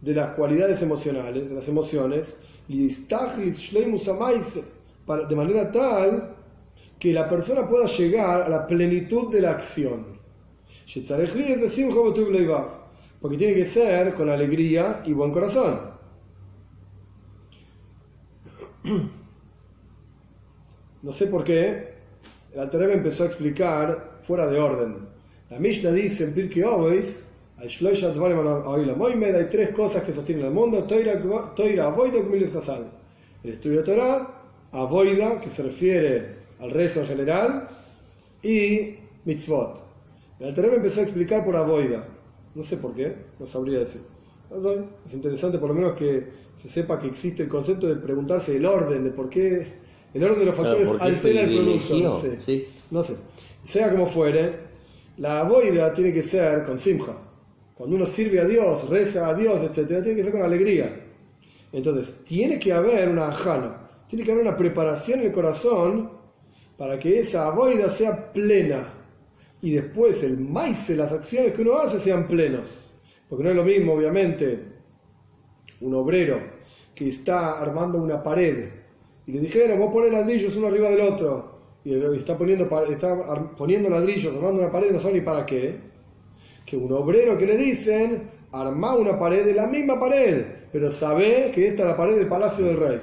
de 0.00 0.14
las 0.14 0.32
cualidades 0.32 0.82
emocionales, 0.82 1.48
de 1.48 1.54
las 1.54 1.68
emociones, 1.68 2.36
de 2.68 2.90
manera 5.36 5.72
tal 5.72 6.34
que 6.98 7.12
la 7.12 7.28
persona 7.28 7.68
pueda 7.68 7.86
llegar 7.86 8.42
a 8.42 8.48
la 8.48 8.66
plenitud 8.66 9.32
de 9.32 9.40
la 9.40 9.52
acción. 9.52 10.16
Porque 13.20 13.36
tiene 13.36 13.54
que 13.54 13.64
ser 13.64 14.14
con 14.14 14.28
alegría 14.28 15.02
y 15.06 15.12
buen 15.12 15.32
corazón. 15.32 15.85
No 21.02 21.12
sé 21.12 21.26
por 21.26 21.44
qué, 21.44 21.94
el 22.52 22.60
Altareb 22.60 22.90
empezó 22.90 23.24
a 23.24 23.26
explicar 23.26 24.20
fuera 24.26 24.46
de 24.48 24.58
orden. 24.58 24.96
La 25.50 25.60
Mishnah 25.60 25.92
dice 25.92 26.24
en 26.24 26.34
Pirkei 26.34 26.64
Oveis, 26.64 27.26
hay 27.58 27.68
tres 29.50 29.70
cosas 29.70 30.02
que 30.02 30.12
sostienen 30.12 30.46
el 30.46 30.52
mundo, 30.52 30.82
Toira, 30.84 31.12
Avoida, 31.84 32.18
El 33.44 33.50
estudio 33.50 33.78
de 33.78 33.84
Torah, 33.84 34.42
Avoida, 34.72 35.40
que 35.40 35.48
se 35.48 35.62
refiere 35.62 36.36
al 36.58 36.70
rezo 36.70 37.00
en 37.00 37.06
general, 37.06 37.68
y 38.42 38.96
Mitzvot. 39.24 39.80
El 40.40 40.48
Altareb 40.48 40.74
empezó 40.74 41.00
a 41.00 41.04
explicar 41.04 41.44
por 41.44 41.56
Avoida. 41.56 42.08
No 42.54 42.62
sé 42.62 42.78
por 42.78 42.94
qué, 42.94 43.14
no 43.38 43.46
sabría 43.46 43.78
decir. 43.78 44.15
Es 45.04 45.12
interesante 45.12 45.58
por 45.58 45.68
lo 45.68 45.74
menos 45.74 45.94
que 45.94 46.46
se 46.54 46.68
sepa 46.68 46.98
que 46.98 47.08
existe 47.08 47.42
el 47.42 47.48
concepto 47.48 47.86
de 47.86 47.96
preguntarse 47.96 48.56
el 48.56 48.64
orden, 48.64 49.04
de 49.04 49.10
por 49.10 49.28
qué 49.28 49.66
el 50.14 50.24
orden 50.24 50.38
de 50.38 50.46
los 50.46 50.54
factores 50.54 50.88
altera 51.00 51.42
el 51.42 51.54
producto. 51.54 51.98
No 51.98 52.20
sé. 52.20 52.66
no 52.90 53.02
sé. 53.02 53.14
Sea 53.64 53.90
como 53.90 54.06
fuere, 54.06 54.52
la 55.18 55.42
boida 55.44 55.92
tiene 55.92 56.12
que 56.12 56.22
ser 56.22 56.64
con 56.64 56.78
simja. 56.78 57.18
Cuando 57.74 57.96
uno 57.96 58.06
sirve 58.06 58.40
a 58.40 58.44
Dios, 58.44 58.88
reza 58.88 59.28
a 59.28 59.34
Dios, 59.34 59.62
etc., 59.62 60.02
tiene 60.02 60.14
que 60.14 60.22
ser 60.22 60.32
con 60.32 60.42
alegría. 60.42 61.04
Entonces, 61.72 62.24
tiene 62.24 62.58
que 62.58 62.72
haber 62.72 63.08
una 63.08 63.28
ajana, 63.28 63.90
tiene 64.08 64.24
que 64.24 64.32
haber 64.32 64.44
una 64.44 64.56
preparación 64.56 65.20
en 65.20 65.26
el 65.26 65.32
corazón 65.32 66.10
para 66.78 66.98
que 66.98 67.18
esa 67.18 67.50
boida 67.50 67.90
sea 67.90 68.32
plena. 68.32 68.94
Y 69.60 69.72
después 69.72 70.22
el 70.22 70.38
maíz, 70.38 70.88
las 70.90 71.12
acciones 71.12 71.52
que 71.52 71.62
uno 71.62 71.74
hace 71.74 71.98
sean 71.98 72.28
plenos. 72.28 72.85
Porque 73.28 73.44
no 73.44 73.50
es 73.50 73.56
lo 73.56 73.64
mismo, 73.64 73.94
obviamente, 73.94 74.58
un 75.80 75.94
obrero 75.94 76.38
que 76.94 77.08
está 77.08 77.60
armando 77.60 77.98
una 77.98 78.22
pared 78.22 78.68
y 79.26 79.32
le 79.32 79.40
dijeron, 79.40 79.78
vos 79.78 79.92
pones 79.92 80.12
ladrillos 80.12 80.56
uno 80.56 80.68
arriba 80.68 80.88
del 80.90 81.00
otro 81.00 81.56
y 81.84 81.94
está 82.16 82.36
poniendo, 82.36 82.68
está 82.88 83.16
poniendo 83.56 83.90
ladrillos, 83.90 84.34
armando 84.34 84.62
una 84.62 84.70
pared, 84.70 84.90
no 84.90 84.98
sabe 84.98 85.14
ni 85.14 85.20
para 85.20 85.44
qué, 85.44 85.76
que 86.64 86.76
un 86.76 86.92
obrero 86.92 87.38
que 87.38 87.46
le 87.46 87.56
dicen, 87.56 88.30
arma 88.52 88.96
una 88.96 89.18
pared 89.18 89.44
de 89.44 89.54
la 89.54 89.66
misma 89.66 89.98
pared, 89.98 90.44
pero 90.72 90.90
sabe 90.90 91.50
que 91.54 91.66
esta 91.66 91.82
es 91.82 91.88
la 91.88 91.96
pared 91.96 92.16
del 92.16 92.28
palacio 92.28 92.64
del 92.64 92.76
rey. 92.76 93.00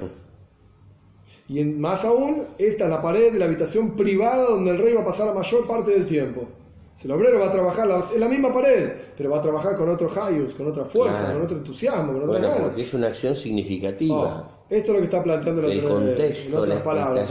Y 1.47 1.63
más 1.63 2.03
aún, 2.05 2.43
esta 2.57 2.85
es 2.85 2.89
la 2.89 3.01
pared 3.01 3.31
de 3.31 3.39
la 3.39 3.45
habitación 3.45 3.95
privada 3.95 4.49
donde 4.49 4.71
el 4.71 4.77
rey 4.77 4.93
va 4.93 5.01
a 5.01 5.05
pasar 5.05 5.27
la 5.27 5.33
mayor 5.33 5.67
parte 5.67 5.91
del 5.91 6.05
tiempo. 6.05 6.47
Si 6.95 7.07
el 7.07 7.13
obrero 7.13 7.39
va 7.39 7.47
a 7.47 7.51
trabajar 7.51 7.89
en 8.13 8.19
la 8.19 8.29
misma 8.29 8.53
pared, 8.53 8.91
pero 9.17 9.29
va 9.31 9.37
a 9.37 9.41
trabajar 9.41 9.75
con 9.75 9.89
otro 9.89 10.09
hayus, 10.09 10.53
con 10.53 10.67
otra 10.67 10.85
fuerza, 10.85 11.33
con 11.33 11.41
otro 11.41 11.57
entusiasmo, 11.57 12.13
con 12.13 12.29
otra 12.29 12.39
bueno, 12.39 12.63
Porque 12.65 12.83
es 12.83 12.93
una 12.93 13.07
acción 13.07 13.35
significativa. 13.35 14.15
Oh, 14.15 14.65
esto 14.69 14.91
es 14.91 14.93
lo 14.93 14.99
que 14.99 15.05
está 15.05 15.23
planteando 15.23 15.65
el, 15.65 15.71
el 15.71 15.87
contexto, 15.87 16.49
en 16.49 16.55
otras 16.55 16.81
palabras. 16.83 17.29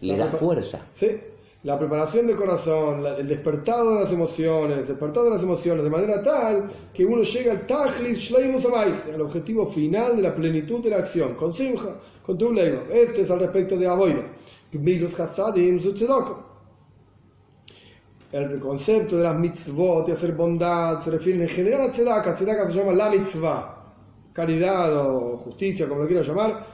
Le 0.00 0.16
da 0.16 0.26
fuerza. 0.26 0.86
Sí, 0.92 1.18
la 1.64 1.76
preparación 1.76 2.26
del 2.28 2.36
corazón, 2.36 3.04
el 3.18 3.26
despertado 3.26 3.94
de 3.94 4.00
las 4.02 4.12
emociones, 4.12 4.78
el 4.78 4.86
despertado 4.86 5.26
de 5.26 5.32
las 5.32 5.42
emociones, 5.42 5.82
de 5.82 5.90
manera 5.90 6.22
tal 6.22 6.70
que 6.94 7.04
uno 7.04 7.22
llega 7.22 7.52
al 7.52 7.66
tajlis 7.66 8.18
shleimus 8.18 8.64
al 8.64 9.20
objetivo 9.22 9.66
final 9.66 10.16
de 10.16 10.22
la 10.22 10.34
plenitud 10.34 10.80
de 10.80 10.90
la 10.90 10.98
acción, 10.98 11.34
con 11.34 11.52
simja, 11.52 11.96
con 12.24 12.38
tu 12.38 12.56
Esto 12.56 13.20
es 13.20 13.30
al 13.30 13.40
respecto 13.40 13.76
de 13.76 13.88
Avoida. 13.88 14.22
Gmilus 14.70 15.18
hasadim 15.18 15.80
el 18.32 18.58
concepto 18.58 19.16
de 19.16 19.24
las 19.24 19.38
mitzvot, 19.38 20.06
de 20.06 20.12
hacer 20.12 20.32
bondad, 20.32 21.00
se 21.00 21.10
refiere 21.10 21.42
en 21.42 21.48
general 21.48 21.88
a 21.88 21.90
tzedaka. 21.90 22.34
Tzedaka 22.34 22.66
se 22.66 22.74
llama 22.74 22.92
la 22.92 23.10
mitzvah, 23.10 23.94
caridad 24.32 25.06
o 25.06 25.38
justicia, 25.38 25.88
como 25.88 26.02
lo 26.02 26.06
quiero 26.06 26.22
llamar. 26.22 26.66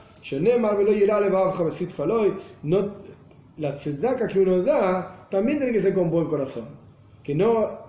No, 2.63 2.95
la 3.57 3.73
tzedaka 3.73 4.27
que 4.27 4.39
uno 4.39 4.61
da 4.63 5.27
también 5.29 5.57
tiene 5.59 5.71
que 5.71 5.79
ser 5.79 5.93
con 5.93 6.09
buen 6.09 6.27
corazón. 6.27 6.65
Que 7.23 7.33
no, 7.33 7.85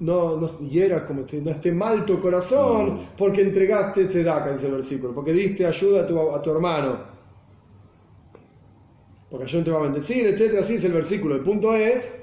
no, 0.00 0.36
no 0.36 0.58
hiera, 0.68 1.06
como 1.06 1.24
no 1.42 1.50
esté 1.50 1.72
mal 1.72 2.04
tu 2.04 2.20
corazón 2.20 3.06
porque 3.16 3.42
entregaste 3.42 4.06
tzedaka, 4.06 4.52
dice 4.52 4.66
el 4.66 4.72
versículo, 4.72 5.14
porque 5.14 5.32
diste 5.32 5.64
ayuda 5.64 6.02
a 6.02 6.06
tu, 6.06 6.18
a 6.18 6.42
tu 6.42 6.50
hermano. 6.50 7.12
Porque 9.30 9.46
yo 9.46 9.62
te 9.62 9.70
va 9.70 9.78
a 9.78 9.82
bendecir, 9.82 10.26
etcétera, 10.26 10.62
así 10.62 10.74
es 10.74 10.84
el 10.84 10.92
versículo. 10.92 11.36
El 11.36 11.42
punto 11.42 11.74
es 11.74 12.22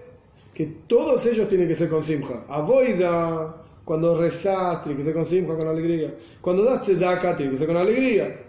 que 0.60 0.66
todos 0.66 1.26
ellos 1.26 1.48
tienen 1.48 1.70
que 1.70 1.76
ser 1.76 1.88
con 1.88 2.04
simja. 2.04 2.44
Avoida, 2.50 3.64
cuando 3.86 4.20
rezas, 4.20 4.84
tiene 4.84 4.98
que 4.98 5.06
ser 5.06 5.14
con 5.14 5.26
simja, 5.26 5.56
con 5.56 5.66
alegría. 5.66 6.14
Cuando 6.42 6.66
das 6.66 6.82
tzedaka, 6.82 7.38
tiene 7.38 7.54
que 7.54 7.58
ser 7.60 7.66
con 7.66 7.78
alegría. 7.78 8.42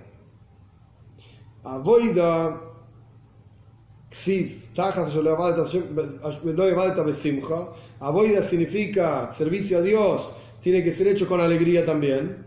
Avoida, 1.63 2.61
Avoida 8.01 8.43
significa 8.43 9.33
servicio 9.33 9.79
a 9.79 9.83
Dios, 9.83 10.33
tiene 10.61 10.83
que 10.83 10.91
ser 10.91 11.07
hecho 11.07 11.29
con 11.29 11.41
alegría 11.41 11.87
también. 11.87 12.45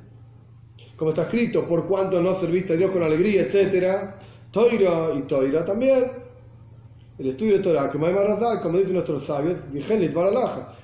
Como 0.98 1.12
está 1.12 1.22
escrito, 1.22 1.66
por 1.66 1.88
cuanto 1.88 2.22
no 2.22 2.34
serviste 2.34 2.74
a 2.74 2.76
Dios 2.76 2.92
con 2.92 3.02
alegría, 3.02 3.44
etc. 3.44 4.12
Toira 4.52 5.14
y 5.16 5.22
Toira 5.22 5.64
también. 5.64 6.23
El 7.18 7.28
estudio 7.28 7.58
de 7.58 7.60
Torah, 7.60 7.92
que 7.92 7.98
como 7.98 8.78
dicen 8.78 8.94
nuestros 8.94 9.26
sabios, 9.26 9.58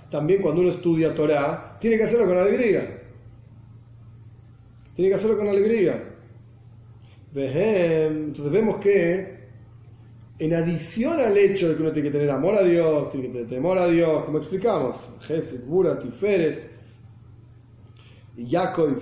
también 0.10 0.42
cuando 0.42 0.62
uno 0.62 0.70
estudia 0.70 1.14
Torah, 1.14 1.78
tiene 1.80 1.98
que 1.98 2.04
hacerlo 2.04 2.28
con 2.28 2.38
alegría. 2.38 3.02
Tiene 4.94 5.10
que 5.10 5.16
hacerlo 5.16 5.38
con 5.38 5.48
alegría. 5.48 6.04
Entonces 7.34 8.52
vemos 8.52 8.78
que 8.78 9.40
en 10.40 10.54
adición 10.54 11.20
al 11.20 11.38
hecho 11.38 11.70
de 11.70 11.76
que 11.76 11.82
uno 11.82 11.92
tiene 11.92 12.10
que 12.10 12.18
tener 12.18 12.32
amor 12.32 12.56
a 12.56 12.64
Dios, 12.64 13.10
tiene 13.10 13.28
que 13.28 13.34
tener 13.34 13.48
temor 13.50 13.78
a 13.78 13.88
Dios, 13.88 14.24
como 14.24 14.38
explicamos, 14.38 14.96
Jesús, 15.22 15.66
Burat, 15.66 16.02
Tiferes 16.02 16.66
y 18.38 18.48
Yaakov, 18.48 19.02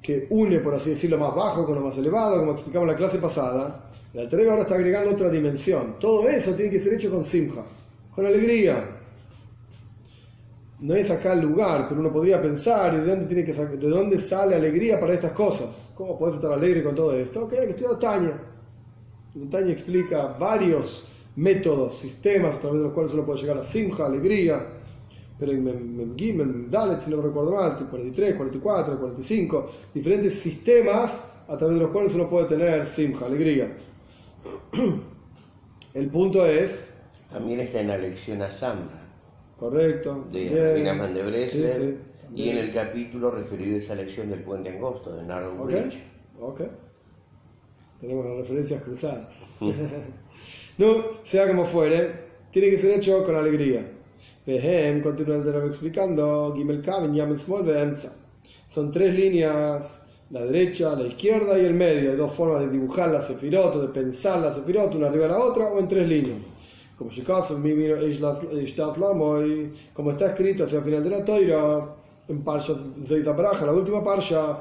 que 0.00 0.26
une, 0.30 0.60
por 0.60 0.74
así 0.74 0.90
decirlo, 0.90 1.18
más 1.18 1.34
bajo 1.34 1.66
con 1.66 1.74
lo 1.74 1.80
más 1.80 1.98
elevado, 1.98 2.38
como 2.38 2.52
explicamos 2.52 2.86
en 2.86 2.92
la 2.92 2.96
clase 2.96 3.18
pasada, 3.18 3.89
el 4.12 4.20
Alter 4.20 4.48
ahora 4.48 4.62
está 4.62 4.74
agregando 4.74 5.12
otra 5.12 5.30
dimensión. 5.30 5.96
Todo 6.00 6.28
eso 6.28 6.52
tiene 6.54 6.70
que 6.70 6.80
ser 6.80 6.94
hecho 6.94 7.10
con 7.10 7.22
simja, 7.22 7.62
con 8.14 8.26
alegría. 8.26 8.96
No 10.80 10.94
es 10.94 11.10
acá 11.10 11.34
el 11.34 11.40
lugar, 11.40 11.86
pero 11.88 12.00
uno 12.00 12.12
podría 12.12 12.40
pensar, 12.40 12.98
¿de 12.98 13.06
dónde, 13.06 13.26
tiene 13.26 13.44
que 13.44 13.52
¿de 13.52 13.88
dónde 13.88 14.18
sale 14.18 14.56
alegría 14.56 14.98
para 14.98 15.12
estas 15.12 15.32
cosas? 15.32 15.68
¿Cómo 15.94 16.18
puedes 16.18 16.36
estar 16.36 16.50
alegre 16.50 16.82
con 16.82 16.94
todo 16.94 17.14
esto? 17.14 17.44
Ok, 17.44 17.52
hay 17.52 17.66
que 17.66 17.70
estudiar 17.70 17.98
Taña. 17.98 18.32
Taña 19.50 19.70
explica 19.70 20.28
varios 20.38 21.04
métodos, 21.36 21.98
sistemas 21.98 22.56
a 22.56 22.58
través 22.58 22.78
de 22.78 22.84
los 22.84 22.92
cuales 22.94 23.12
uno 23.14 23.24
puede 23.24 23.40
llegar 23.40 23.58
a 23.58 23.64
simja, 23.64 24.06
alegría. 24.06 24.66
Pero 25.38 25.52
en 25.52 25.96
Memgim, 25.96 26.70
Dalet, 26.70 26.98
si 26.98 27.10
no 27.10 27.22
recuerdo 27.22 27.52
mal, 27.52 27.76
43, 27.76 28.34
44, 28.34 28.98
45, 28.98 29.70
diferentes 29.94 30.34
sistemas 30.34 31.22
a 31.46 31.56
través 31.56 31.76
de 31.76 31.82
los 31.82 31.90
cuales 31.90 32.14
uno 32.14 32.28
puede 32.28 32.46
tener 32.46 32.84
simja, 32.84 33.26
alegría. 33.26 33.76
El 35.94 36.08
punto 36.08 36.46
es. 36.46 36.94
También 37.28 37.60
está 37.60 37.80
en 37.80 37.88
la 37.88 37.98
lección 37.98 38.42
a 38.42 38.50
Sambra. 38.50 39.00
Correcto. 39.58 40.26
De 40.32 40.82
Raman 40.84 41.14
de 41.14 41.22
Bresler. 41.22 41.98
y 42.34 42.50
en 42.50 42.58
el 42.58 42.72
capítulo 42.72 43.30
referido 43.30 43.76
a 43.76 43.78
esa 43.78 43.94
lección 43.94 44.30
del 44.30 44.42
puente 44.42 44.70
angosto 44.70 45.14
de 45.14 45.22
Narrow 45.24 45.64
Bridge. 45.64 45.98
Ok. 46.40 46.62
Tenemos 48.00 48.24
las 48.24 48.36
referencias 48.38 48.82
cruzadas. 48.82 49.38
Mm. 49.60 49.70
no, 50.78 51.04
sea 51.22 51.46
como 51.46 51.66
fuere, 51.66 52.10
tiene 52.50 52.70
que 52.70 52.78
ser 52.78 52.96
hecho 52.96 53.24
con 53.24 53.36
alegría. 53.36 53.86
Vehem, 54.46 55.02
continúa 55.02 55.36
el 55.36 55.66
explicando, 55.66 56.54
Gimel 56.56 56.80
Kaven, 56.80 57.14
Yamel 57.14 57.38
Small, 57.38 57.94
Son 58.68 58.90
tres 58.90 59.14
líneas 59.14 60.02
la 60.30 60.44
derecha, 60.44 60.94
la 60.94 61.06
izquierda 61.06 61.58
y 61.58 61.64
el 61.64 61.74
medio. 61.74 62.10
Hay 62.10 62.16
dos 62.16 62.32
formas 62.32 62.60
de 62.60 62.70
dibujar 62.70 63.10
la 63.10 63.20
sefirot 63.20 63.74
de 63.80 63.88
pensar 63.88 64.38
la 64.38 64.52
sefirot, 64.52 64.94
una 64.94 65.08
arriba 65.08 65.26
de 65.26 65.32
la 65.32 65.40
otra 65.40 65.66
o 65.66 65.78
en 65.78 65.88
tres 65.88 66.08
líneas. 66.08 66.42
Como 66.96 67.10
como 69.94 70.10
está 70.10 70.26
escrito 70.26 70.64
hacia 70.64 70.78
el 70.78 70.84
final 70.84 71.02
de 71.02 71.10
la 71.10 71.24
toira, 71.24 71.96
en 72.28 72.44
Parsha 72.44 72.74
Braja, 73.32 73.66
la 73.66 73.72
última 73.72 74.04
Parsha, 74.04 74.60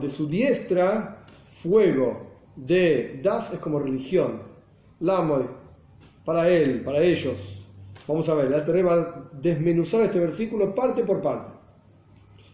de 0.00 0.10
su 0.10 0.26
diestra, 0.26 1.24
fuego, 1.62 2.26
de 2.56 3.20
das 3.22 3.52
es 3.52 3.58
como 3.60 3.78
religión, 3.78 4.42
lamoy, 5.00 5.44
para 6.24 6.48
él, 6.48 6.82
para 6.82 7.00
ellos. 7.02 7.34
Vamos 8.08 8.28
a 8.28 8.34
ver, 8.34 8.50
la 8.50 8.64
va 8.82 8.94
a 8.94 9.30
desmenuzar 9.32 10.00
este 10.02 10.18
versículo 10.18 10.74
parte 10.74 11.04
por 11.04 11.20
parte 11.20 11.59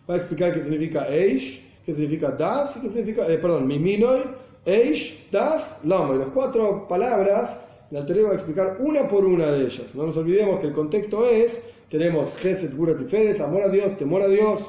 va 0.09 0.15
a 0.15 0.17
explicar 0.19 0.53
qué 0.53 0.63
significa 0.63 1.09
Eish, 1.09 1.63
qué 1.85 1.95
significa 1.95 2.31
Das 2.31 2.77
y 2.77 2.81
qué 2.81 2.89
significa, 2.89 3.27
eh, 3.29 3.39
perdón, 3.39 3.67
Miminoi, 3.67 4.23
Eish, 4.65 5.29
Das, 5.31 5.81
Lama. 5.85 6.15
Y 6.15 6.19
las 6.19 6.29
cuatro 6.29 6.87
palabras, 6.89 7.61
la 7.91 8.05
Tere 8.05 8.23
va 8.23 8.33
a 8.33 8.35
explicar 8.35 8.79
una 8.81 9.09
por 9.09 9.25
una 9.25 9.51
de 9.51 9.65
ellas. 9.65 9.95
No 9.95 10.07
nos 10.07 10.17
olvidemos 10.17 10.61
que 10.61 10.69
el 10.69 10.73
contexto 10.73 11.29
es, 11.29 11.61
tenemos 11.89 12.37
Geset, 12.37 12.75
Gurat 12.75 12.99
y 13.01 13.43
amor 13.43 13.63
a 13.63 13.69
Dios, 13.69 13.97
temor 13.97 14.23
a 14.23 14.29
Dios, 14.29 14.61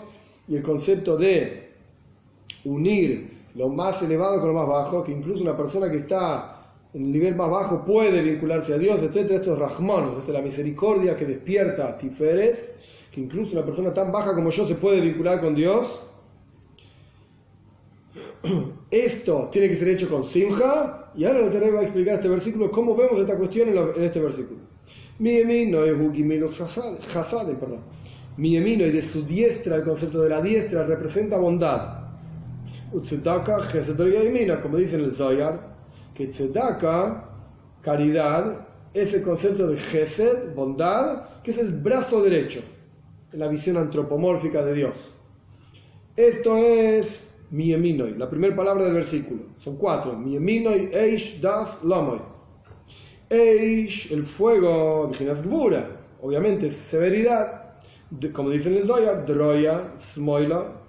y 0.47 0.55
el 0.55 0.61
concepto 0.61 1.17
de 1.17 1.67
unir 2.63 3.37
lo 3.55 3.69
más 3.69 4.01
elevado 4.03 4.39
con 4.39 4.49
lo 4.49 4.53
más 4.53 4.67
bajo, 4.67 5.03
que 5.03 5.11
incluso 5.11 5.43
una 5.43 5.57
persona 5.57 5.89
que 5.89 5.97
está 5.97 6.53
en 6.93 7.05
el 7.05 7.11
nivel 7.11 7.35
más 7.35 7.49
bajo 7.49 7.83
puede 7.83 8.21
vincularse 8.21 8.73
a 8.73 8.77
Dios, 8.77 9.01
etc. 9.01 9.31
Esto 9.31 9.53
es 9.53 9.59
Rahman, 9.59 10.09
esto 10.09 10.23
es 10.27 10.29
la 10.29 10.41
misericordia 10.41 11.15
que 11.17 11.25
despierta 11.25 11.97
Tiferes 11.97 12.75
incluso 13.17 13.53
una 13.53 13.65
persona 13.65 13.93
tan 13.93 14.11
baja 14.11 14.33
como 14.33 14.49
yo 14.49 14.65
se 14.65 14.75
puede 14.75 15.01
vincular 15.01 15.41
con 15.41 15.55
Dios. 15.55 16.03
Esto 18.91 19.49
tiene 19.51 19.67
que 19.67 19.75
ser 19.75 19.89
hecho 19.89 20.09
con 20.09 20.23
simja, 20.23 21.11
y 21.15 21.25
ahora 21.25 21.41
le 21.59 21.71
va 21.71 21.79
a 21.79 21.83
explicar 21.83 22.15
este 22.15 22.29
versículo, 22.29 22.71
cómo 22.71 22.95
vemos 22.95 23.19
esta 23.19 23.37
cuestión 23.37 23.69
en, 23.69 24.03
este 24.03 24.19
versículo. 24.19 24.59
Mi 25.19 25.37
emino 25.37 25.83
es 25.83 25.97
perdón. 27.57 27.81
Mi 28.37 28.55
y 28.55 28.75
de 28.75 29.01
su 29.01 29.23
diestra, 29.23 29.77
el 29.77 29.83
concepto 29.83 30.21
de 30.21 30.29
la 30.29 30.41
diestra 30.41 30.83
representa 30.83 31.37
bondad. 31.37 32.03
como 34.61 34.77
dice 34.77 34.95
en 34.95 35.05
el 35.05 35.11
Zoyar, 35.11 35.75
que 36.13 36.27
tzedaka, 36.27 37.31
caridad, 37.81 38.67
es 38.93 39.13
el 39.15 39.23
concepto 39.23 39.67
de 39.67 39.77
gesed, 39.77 40.53
bondad, 40.53 41.41
que 41.43 41.49
es 41.51 41.57
el 41.57 41.73
brazo 41.73 42.21
derecho 42.21 42.61
la 43.33 43.47
visión 43.47 43.77
antropomórfica 43.77 44.63
de 44.63 44.73
Dios. 44.73 44.93
Esto 46.15 46.57
es 46.57 47.33
Mieminoi, 47.51 48.17
la 48.17 48.29
primera 48.29 48.55
palabra 48.55 48.85
del 48.85 48.93
versículo. 48.93 49.43
Son 49.57 49.77
cuatro. 49.77 50.17
Mieminoi, 50.17 50.89
Eish, 50.93 51.39
Das, 51.39 51.83
Lamoy. 51.83 52.19
Eish, 53.29 54.11
el 54.11 54.23
fuego, 54.23 55.11
Gbura, 55.11 55.89
obviamente 56.21 56.71
severidad. 56.71 57.63
como 58.33 58.49
dicen 58.49 58.77
en 58.77 58.85
Zohar, 58.87 59.25
Droya, 59.25 59.93
Smoila, 59.97 60.81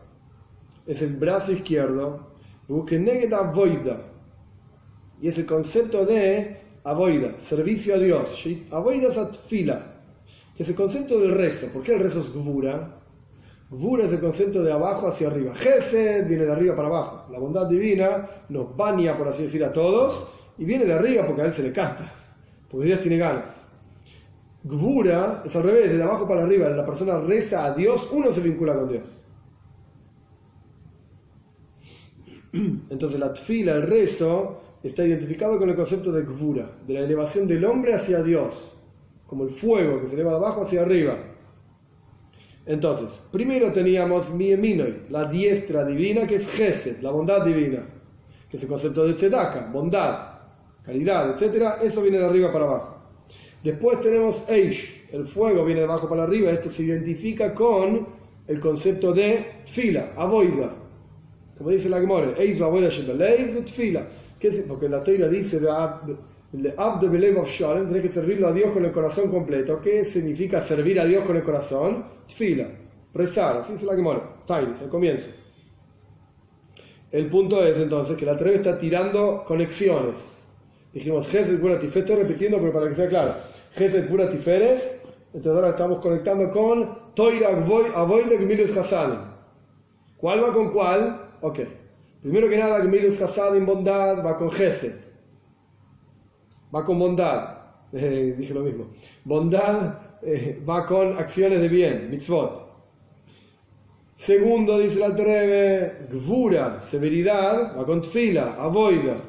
es 0.87 1.03
el 1.03 1.17
brazo 1.17 1.53
izquierdo. 1.53 2.29
Avoida. 2.69 4.05
Y 5.21 5.29
es 5.29 5.39
el 5.39 5.47
concepto 5.47 6.07
de 6.07 6.61
Avoida, 6.85 7.39
servicio 7.39 7.97
a 7.97 7.99
Dios. 7.99 8.47
Avoida 8.71 9.09
es 9.09 9.19
atfila 9.19 9.98
que 10.59 10.65
es 10.65 10.71
el 10.71 10.75
concepto 10.75 11.21
del 11.21 11.31
rezo. 11.31 11.69
¿Por 11.69 11.85
qué 11.85 11.95
el 11.95 12.01
rezo 12.01 12.19
es 12.19 12.33
Gvura? 12.33 12.97
Gvura 13.71 14.07
es 14.07 14.13
el 14.13 14.19
concepto 14.19 14.61
de 14.61 14.73
abajo 14.73 15.07
hacia 15.07 15.29
arriba. 15.29 15.55
Gesed 15.55 16.27
viene 16.27 16.47
de 16.47 16.51
arriba 16.51 16.75
para 16.75 16.89
abajo. 16.89 17.27
La 17.31 17.39
bondad 17.39 17.67
divina 17.67 18.27
nos 18.49 18.77
baña, 18.77 19.17
por 19.17 19.29
así 19.29 19.45
decir, 19.45 19.63
a 19.63 19.73
todos 19.73 20.27
y 20.59 20.65
viene 20.65 20.85
de 20.85 20.95
arriba 20.95 21.25
porque 21.25 21.43
a 21.43 21.45
él 21.45 21.53
se 21.53 21.63
le 21.63 21.71
canta, 21.71 22.13
porque 22.69 22.87
Dios 22.87 23.01
tiene 23.01 23.19
ganas. 23.19 23.67
Gvura 24.65 25.45
es 25.47 25.55
al 25.55 25.63
revés, 25.63 25.97
de 25.97 26.03
abajo 26.03 26.27
para 26.27 26.43
arriba. 26.43 26.69
La 26.71 26.85
persona 26.85 27.21
reza 27.21 27.65
a 27.65 27.75
Dios, 27.75 28.09
uno 28.11 28.33
se 28.33 28.41
vincula 28.41 28.75
con 28.75 28.89
Dios. 28.89 29.05
Entonces 32.91 33.21
la 33.21 33.33
tfila, 33.33 33.77
el 33.77 33.83
rezo, 33.83 34.61
está 34.83 35.07
identificado 35.07 35.57
con 35.57 35.71
el 35.71 35.77
concepto 35.77 36.11
de 36.11 36.23
Gvura, 36.23 36.69
de 36.85 36.95
la 36.95 37.01
elevación 37.01 37.47
del 37.47 37.65
hombre 37.65 37.95
hacia 37.95 38.25
Dios 38.25 38.68
como 39.29 39.45
el 39.45 39.51
fuego 39.51 40.01
que 40.01 40.09
se 40.09 40.15
eleva 40.15 40.33
de 40.33 40.37
abajo 40.39 40.63
hacia 40.63 40.81
arriba. 40.83 41.17
Entonces, 42.67 43.21
primero 43.31 43.73
teníamos 43.73 44.31
Mieminoi, 44.31 45.03
la 45.11 45.27
diestra 45.27 45.85
divina, 45.85 46.27
que 46.27 46.37
es 46.37 46.51
Gesed, 46.51 47.01
la 47.03 47.11
bondad 47.11 47.45
divina, 47.45 47.87
que 48.51 48.57
es 48.57 48.63
el 48.63 48.69
concepto 48.69 49.07
de 49.07 49.13
Tzedaka, 49.15 49.71
bondad, 49.71 50.41
caridad, 50.83 51.31
etc. 51.31 51.75
Eso 51.83 52.03
viene 52.03 52.19
de 52.19 52.25
arriba 52.25 52.51
para 52.51 52.65
abajo. 52.65 52.97
Después 53.63 54.01
tenemos 54.01 54.49
Eish, 54.49 55.09
el 55.13 55.27
fuego 55.27 55.65
viene 55.65 55.81
de 55.81 55.87
abajo 55.87 56.09
para 56.09 56.23
arriba. 56.23 56.51
Esto 56.51 56.71
se 56.71 56.85
identifica 56.85 57.55
con 57.55 58.09
el 58.47 58.61
concepto 58.61 59.13
de 59.13 59.63
Tfila, 59.65 60.13
Avoida. 60.17 60.75
Como 61.57 61.71
dice 61.71 61.89
la 61.89 62.01
Gemore, 62.01 62.33
Eish, 62.39 62.63
Avoida, 62.63 62.89
Tfila. 62.89 64.07
Porque 64.69 64.89
la 64.89 65.03
teoría 65.03 65.29
dice 65.29 65.59
de 65.59 65.69
el 66.53 66.75
Abdo 66.77 67.09
of 67.41 67.49
Shalom, 67.51 67.89
tenés 67.89 68.03
que 68.03 68.09
servirlo 68.09 68.49
a 68.49 68.53
Dios 68.53 68.71
con 68.71 68.85
el 68.85 68.93
corazón 68.93 69.31
completo. 69.31 69.81
¿Qué 69.81 70.05
significa 70.05 70.61
servir 70.61 70.99
a 70.99 71.05
Dios 71.05 71.25
con 71.25 71.37
el 71.37 71.43
corazón? 71.43 72.07
Tfila, 72.27 72.69
rezar, 73.13 73.59
así 73.59 73.75
es 73.75 73.83
la 73.83 73.95
que 73.95 74.03
mora. 74.03 74.37
Tainis, 74.47 74.81
al 74.81 74.89
comienzo. 74.89 75.29
El 77.11 77.27
punto 77.29 77.63
es 77.65 77.79
entonces 77.79 78.17
que 78.17 78.25
la 78.25 78.37
Treve 78.37 78.57
está 78.57 78.79
tirando 78.79 79.45
conexiones. 79.47 80.39
Dijimos 80.93 81.29
Gesed 81.29 81.61
Pura 81.61 81.79
Tiferet, 81.79 82.09
estoy 82.09 82.23
repitiendo, 82.23 82.59
pero 82.59 82.73
para 82.73 82.89
que 82.89 82.95
sea 82.95 83.09
claro. 83.09 83.35
Gesed 83.75 84.09
Pura 84.09 84.31
Tiferes, 84.31 85.03
entonces 85.35 85.53
ahora 85.53 85.71
estamos 85.71 86.01
conectando 86.01 86.51
con 86.51 87.15
Toira 87.15 87.49
Avoide 87.49 88.39
Gmilius 88.39 88.77
Hasadim. 88.77 89.21
¿Cuál 90.17 90.43
va 90.43 90.53
con 90.55 90.71
cuál? 90.73 91.31
Ok. 91.43 91.61
Primero 92.23 92.49
que 92.49 92.57
nada, 92.57 92.79
Gmilius 92.81 93.21
Hasadim, 93.21 93.67
bondad, 93.67 94.25
va 94.25 94.37
con 94.37 94.51
Gesed. 94.51 95.08
Va 96.75 96.85
con 96.85 96.99
bondad, 96.99 97.59
eh, 97.93 98.35
dije 98.37 98.55
lo 98.55 98.61
mismo, 98.61 98.87
bondad 99.25 99.99
eh, 100.23 100.63
va 100.69 100.85
con 100.85 101.17
acciones 101.17 101.61
de 101.61 101.69
bien, 101.69 102.11
mitzvot. 102.11 102.67
Segundo, 104.15 104.79
dice 104.79 104.99
la 104.99 105.15
Terebe, 105.15 106.09
gvura, 106.11 106.81
severidad, 106.81 107.77
va 107.79 107.87
con 107.87 108.01
tfila, 108.01 108.57
avoida. 108.59 109.23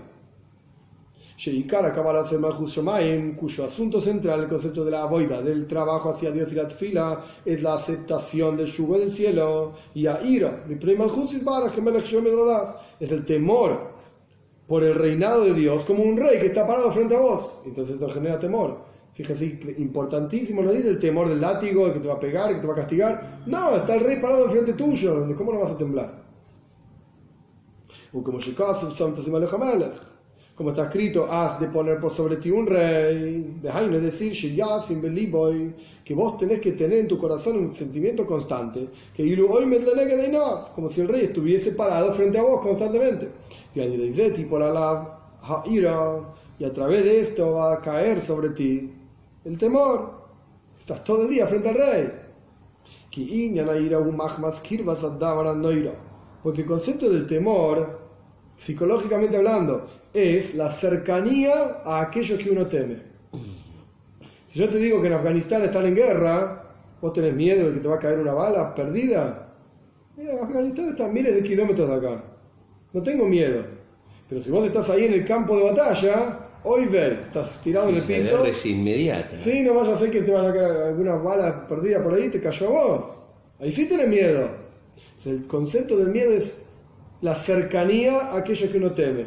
cuyo 3.36 3.64
asunto 3.64 4.02
central, 4.02 4.42
el 4.42 4.50
concepto 4.50 4.84
de 4.84 4.92
la 4.92 5.04
avoida, 5.04 5.44
del 5.44 5.68
trabajo 5.68 6.10
hacia 6.10 6.32
Dios 6.32 6.52
y 6.52 6.56
la 6.56 6.68
tfila, 6.68 7.24
es 7.46 7.62
la 7.62 7.76
aceptación 7.76 8.58
del 8.58 8.66
yugo 8.66 8.98
del 8.98 9.12
cielo 9.12 9.74
y 9.94 10.08
a 10.08 10.22
ira. 10.24 10.66
Es 13.00 13.12
el 13.12 13.26
temor 13.26 13.99
por 14.70 14.84
el 14.84 14.94
reinado 14.94 15.44
de 15.46 15.56
Dios 15.56 15.84
como 15.84 16.04
un 16.04 16.16
rey 16.16 16.40
que 16.40 16.46
está 16.46 16.66
parado 16.66 16.92
frente 16.92 17.16
a 17.16 17.20
vos. 17.20 17.56
Entonces 17.66 17.96
esto 17.96 18.08
genera 18.08 18.38
temor. 18.38 18.78
Fíjese, 19.16 19.60
importantísimo, 19.80 20.62
no 20.62 20.72
dice 20.72 20.90
el 20.90 21.00
temor 21.00 21.28
del 21.28 21.42
látigo, 21.42 21.88
el 21.88 21.94
que 21.94 22.00
te 22.00 22.08
va 22.08 22.14
a 22.14 22.20
pegar, 22.20 22.50
el 22.50 22.58
que 22.58 22.62
te 22.62 22.68
va 22.68 22.74
a 22.74 22.78
castigar. 22.78 23.42
No, 23.48 23.76
está 23.76 23.96
el 23.96 24.02
rey 24.02 24.22
parado 24.22 24.46
enfrente 24.46 24.74
tuyo, 24.74 25.26
¿cómo 25.36 25.52
no 25.52 25.60
vas 25.60 25.72
a 25.72 25.78
temblar? 25.78 26.24
O 28.14 28.24
como 28.24 28.40
como 30.60 30.72
está 30.72 30.88
escrito, 30.88 31.26
has 31.32 31.58
de 31.58 31.68
poner 31.70 32.02
por 32.02 32.14
sobre 32.14 32.36
ti 32.36 32.52
un 32.52 32.68
rey. 32.68 33.62
de 33.64 34.02
decir, 34.02 34.34
que 36.04 36.14
vos 36.14 36.38
tenés 36.38 36.60
que 36.60 36.74
tener 36.74 37.00
en 37.00 37.08
tu 37.08 37.18
corazón 37.18 37.58
un 37.60 37.74
sentimiento 37.74 38.28
constante, 38.28 38.90
que 39.16 39.24
como 40.76 40.90
si 40.90 41.00
el 41.00 41.08
rey 41.08 41.24
estuviese 41.24 41.72
parado 41.72 42.14
frente 42.14 42.40
a 42.40 42.44
vos 42.44 42.60
constantemente. 42.60 43.30
Y 43.74 43.80
por 44.44 44.62
y 46.60 46.66
a 46.66 46.74
través 46.74 47.06
de 47.06 47.22
esto 47.22 47.54
va 47.54 47.76
a 47.76 47.80
caer 47.80 48.22
sobre 48.22 48.50
ti 48.50 48.92
el 49.46 49.58
temor. 49.58 50.12
Estás 50.78 51.06
todo 51.06 51.24
el 51.24 51.30
día 51.30 51.48
frente 51.48 51.70
al 51.70 51.76
rey. 51.76 52.12
Porque 56.44 56.62
el 56.62 56.68
concepto 56.68 57.10
del 57.10 57.26
temor, 57.26 57.99
psicológicamente 58.60 59.38
hablando, 59.38 59.88
es 60.14 60.54
la 60.54 60.70
cercanía 60.70 61.82
a 61.84 62.02
aquellos 62.02 62.38
que 62.38 62.52
uno 62.52 62.68
teme. 62.68 62.98
Si 64.48 64.60
yo 64.60 64.70
te 64.70 64.78
digo 64.78 65.02
que 65.02 65.08
en 65.08 65.14
Afganistán 65.14 65.64
están 65.64 65.88
en 65.88 65.96
guerra, 65.96 66.64
vos 67.02 67.14
tenés 67.14 67.34
miedo 67.34 67.70
de 67.70 67.76
que 67.76 67.80
te 67.80 67.88
va 67.88 67.96
a 67.96 68.00
caer 68.00 68.20
una 68.20 68.34
bala 68.34 68.76
perdida. 68.76 69.48
Mira, 70.16 70.34
Afganistán 70.44 70.90
está 70.90 71.06
a 71.06 71.10
miles 71.10 71.34
de 71.34 71.42
kilómetros 71.42 71.90
de 71.90 71.96
acá. 71.96 72.24
No 72.94 73.02
tengo 73.02 73.26
miedo. 73.26 73.64
Pero 74.28 74.42
si 74.42 74.52
vos 74.52 74.66
estás 74.66 74.90
ahí 74.92 75.06
en 75.06 75.14
el 75.14 75.26
campo 75.26 75.58
de 75.58 75.64
batalla, 75.64 76.50
Hoy 76.64 76.88
ver, 76.88 77.22
estás 77.24 77.62
tirado 77.62 77.90
en 77.90 77.96
el 77.96 78.04
piso. 78.04 78.44
Es 78.44 78.66
inmediata. 78.66 79.34
Sí, 79.34 79.64
no 79.64 79.74
vaya 79.76 79.94
a 79.94 79.96
ser 79.96 80.12
que 80.12 80.22
te 80.22 80.32
vaya 80.32 80.50
a 80.50 80.54
caer 80.54 80.78
alguna 80.90 81.16
bala 81.16 81.66
perdida 81.68 82.04
por 82.04 82.14
ahí 82.14 82.26
y 82.26 82.30
te 82.30 82.42
cayó 82.42 82.68
a 82.68 82.70
vos. 82.70 83.06
Ahí 83.60 83.72
sí 83.72 83.88
tenés 83.88 84.10
miedo. 84.10 84.50
el 85.26 85.48
concepto 85.48 85.96
del 85.96 86.10
miedo 86.10 86.34
es 86.34 86.56
la 87.22 87.36
cercanía 87.36 88.18
a 88.18 88.38
aquello 88.38 88.72
que 88.72 88.78
uno 88.78 88.92
teme. 88.92 89.26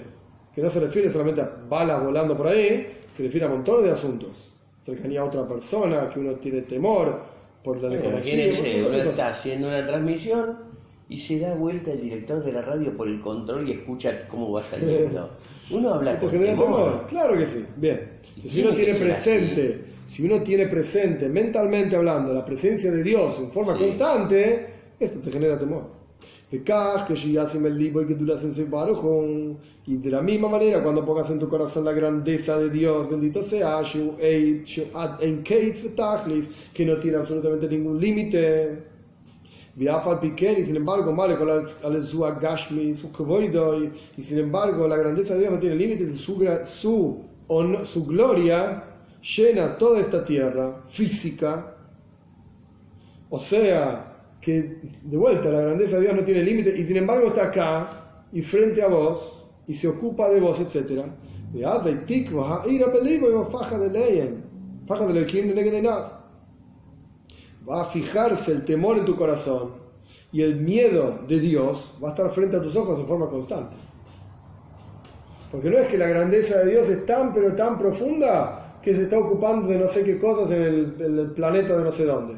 Que 0.54 0.60
no 0.60 0.68
se 0.68 0.80
refiere 0.80 1.10
solamente 1.10 1.40
a 1.40 1.50
balas 1.68 2.04
volando 2.04 2.36
por 2.36 2.48
ahí, 2.48 2.86
se 3.10 3.22
refiere 3.22 3.46
a 3.46 3.48
montones 3.48 3.84
de 3.84 3.90
asuntos. 3.90 4.30
Cercanía 4.82 5.20
a 5.20 5.24
otra 5.24 5.46
persona, 5.46 6.08
que 6.08 6.20
uno 6.20 6.34
tiene 6.34 6.62
temor 6.62 7.22
por 7.62 7.80
la 7.82 7.88
desconocida. 7.88 8.86
Uno 8.86 8.96
está 8.96 9.28
haciendo 9.28 9.68
una 9.68 9.86
transmisión 9.86 10.58
y 11.08 11.18
se 11.18 11.38
da 11.38 11.54
vuelta 11.54 11.92
el 11.92 12.00
director 12.00 12.42
de 12.42 12.52
la 12.52 12.62
radio 12.62 12.96
por 12.96 13.08
el 13.08 13.20
control 13.20 13.68
y 13.68 13.72
escucha 13.72 14.26
cómo 14.28 14.50
va 14.52 14.62
saliendo. 14.62 15.30
Uno 15.70 15.94
habla 15.94 16.18
con 16.18 16.30
temor. 16.30 17.06
Claro 17.08 17.36
que 17.36 17.46
sí. 17.46 17.64
Bien. 17.76 18.18
Si 18.44 18.62
uno 18.62 18.72
tiene 18.72 18.94
presente, 18.94 19.84
si 20.08 20.24
uno 20.24 20.42
tiene 20.42 20.66
presente, 20.66 21.28
mentalmente 21.28 21.96
hablando, 21.96 22.32
la 22.32 22.44
presencia 22.44 22.90
de 22.90 23.02
Dios 23.02 23.38
en 23.38 23.50
forma 23.50 23.76
constante, 23.76 24.66
esto 24.98 25.20
te 25.20 25.30
genera 25.30 25.58
temor. 25.58 26.01
Y 29.86 29.96
de 29.96 30.10
la 30.10 30.22
misma 30.22 30.48
manera, 30.48 30.82
cuando 30.82 31.04
pongas 31.04 31.30
en 31.30 31.38
tu 31.38 31.48
corazón 31.48 31.84
la 31.84 31.92
grandeza 31.92 32.58
de 32.58 32.68
Dios, 32.68 33.08
bendito 33.08 33.42
sea, 33.42 33.80
que 36.74 36.86
no 36.86 36.98
tiene 36.98 37.16
absolutamente 37.16 37.68
ningún 37.68 37.98
límite, 37.98 38.92
y 39.74 40.62
sin 40.62 40.76
embargo, 40.76 41.16
y 44.16 44.22
sin 44.22 44.38
embargo, 44.38 44.86
la 44.86 44.96
grandeza 44.98 45.34
de 45.34 45.40
Dios 45.40 45.52
no 45.52 45.58
tiene 45.58 45.76
límites 45.76 46.20
su, 46.20 46.46
su, 46.66 47.24
su 47.84 48.04
gloria 48.04 48.84
llena 49.22 49.78
toda 49.78 50.00
esta 50.00 50.22
tierra 50.22 50.82
física. 50.90 51.74
O 53.30 53.38
sea, 53.38 54.11
que 54.42 54.80
de 55.02 55.16
vuelta 55.16 55.50
la 55.50 55.62
grandeza 55.62 55.96
de 55.96 56.02
Dios 56.02 56.16
no 56.16 56.24
tiene 56.24 56.42
límites 56.42 56.78
y 56.78 56.84
sin 56.84 56.98
embargo 56.98 57.28
está 57.28 57.44
acá 57.44 58.26
y 58.32 58.42
frente 58.42 58.82
a 58.82 58.88
vos 58.88 59.46
y 59.66 59.74
se 59.74 59.88
ocupa 59.88 60.28
de 60.28 60.40
vos, 60.40 60.60
etc. 60.60 61.06
Faja 63.50 63.78
de 63.78 63.90
ley, 63.90 64.28
faja 64.86 65.06
de 65.06 65.12
de 65.12 65.82
va 67.68 67.82
a 67.82 67.84
fijarse 67.84 68.52
el 68.52 68.64
temor 68.64 68.98
en 68.98 69.04
tu 69.04 69.16
corazón 69.16 69.74
y 70.32 70.42
el 70.42 70.56
miedo 70.56 71.20
de 71.28 71.38
Dios 71.38 71.94
va 72.02 72.08
a 72.08 72.10
estar 72.12 72.30
frente 72.30 72.56
a 72.56 72.62
tus 72.62 72.74
ojos 72.76 72.98
en 72.98 73.06
forma 73.06 73.28
constante. 73.28 73.76
Porque 75.50 75.70
no 75.70 75.76
es 75.76 75.88
que 75.88 75.98
la 75.98 76.08
grandeza 76.08 76.60
de 76.60 76.70
Dios 76.70 76.88
es 76.88 77.04
tan 77.04 77.32
pero 77.32 77.54
tan 77.54 77.76
profunda 77.78 78.78
que 78.82 78.94
se 78.94 79.02
está 79.02 79.18
ocupando 79.18 79.68
de 79.68 79.78
no 79.78 79.86
sé 79.86 80.02
qué 80.02 80.18
cosas 80.18 80.50
en 80.50 80.62
el, 80.62 81.32
planeta 81.34 81.76
de 81.76 81.84
no 81.84 81.92
sé 81.92 82.04
dónde. 82.04 82.34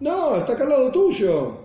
No, 0.00 0.36
está 0.36 0.54
acá 0.54 0.64
al 0.64 0.70
lado 0.70 0.90
tuyo. 0.90 1.58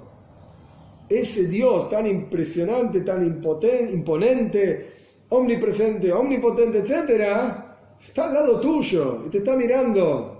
Ese 1.09 1.47
Dios 1.47 1.89
tan 1.89 2.05
impresionante, 2.05 3.01
tan 3.01 3.25
imponente, 3.25 4.93
omnipresente, 5.29 6.13
omnipotente, 6.13 6.79
etc., 6.79 7.53
está 7.99 8.25
al 8.25 8.33
lado 8.33 8.59
tuyo 8.59 9.23
y 9.25 9.29
te 9.29 9.39
está 9.39 9.55
mirando 9.55 10.39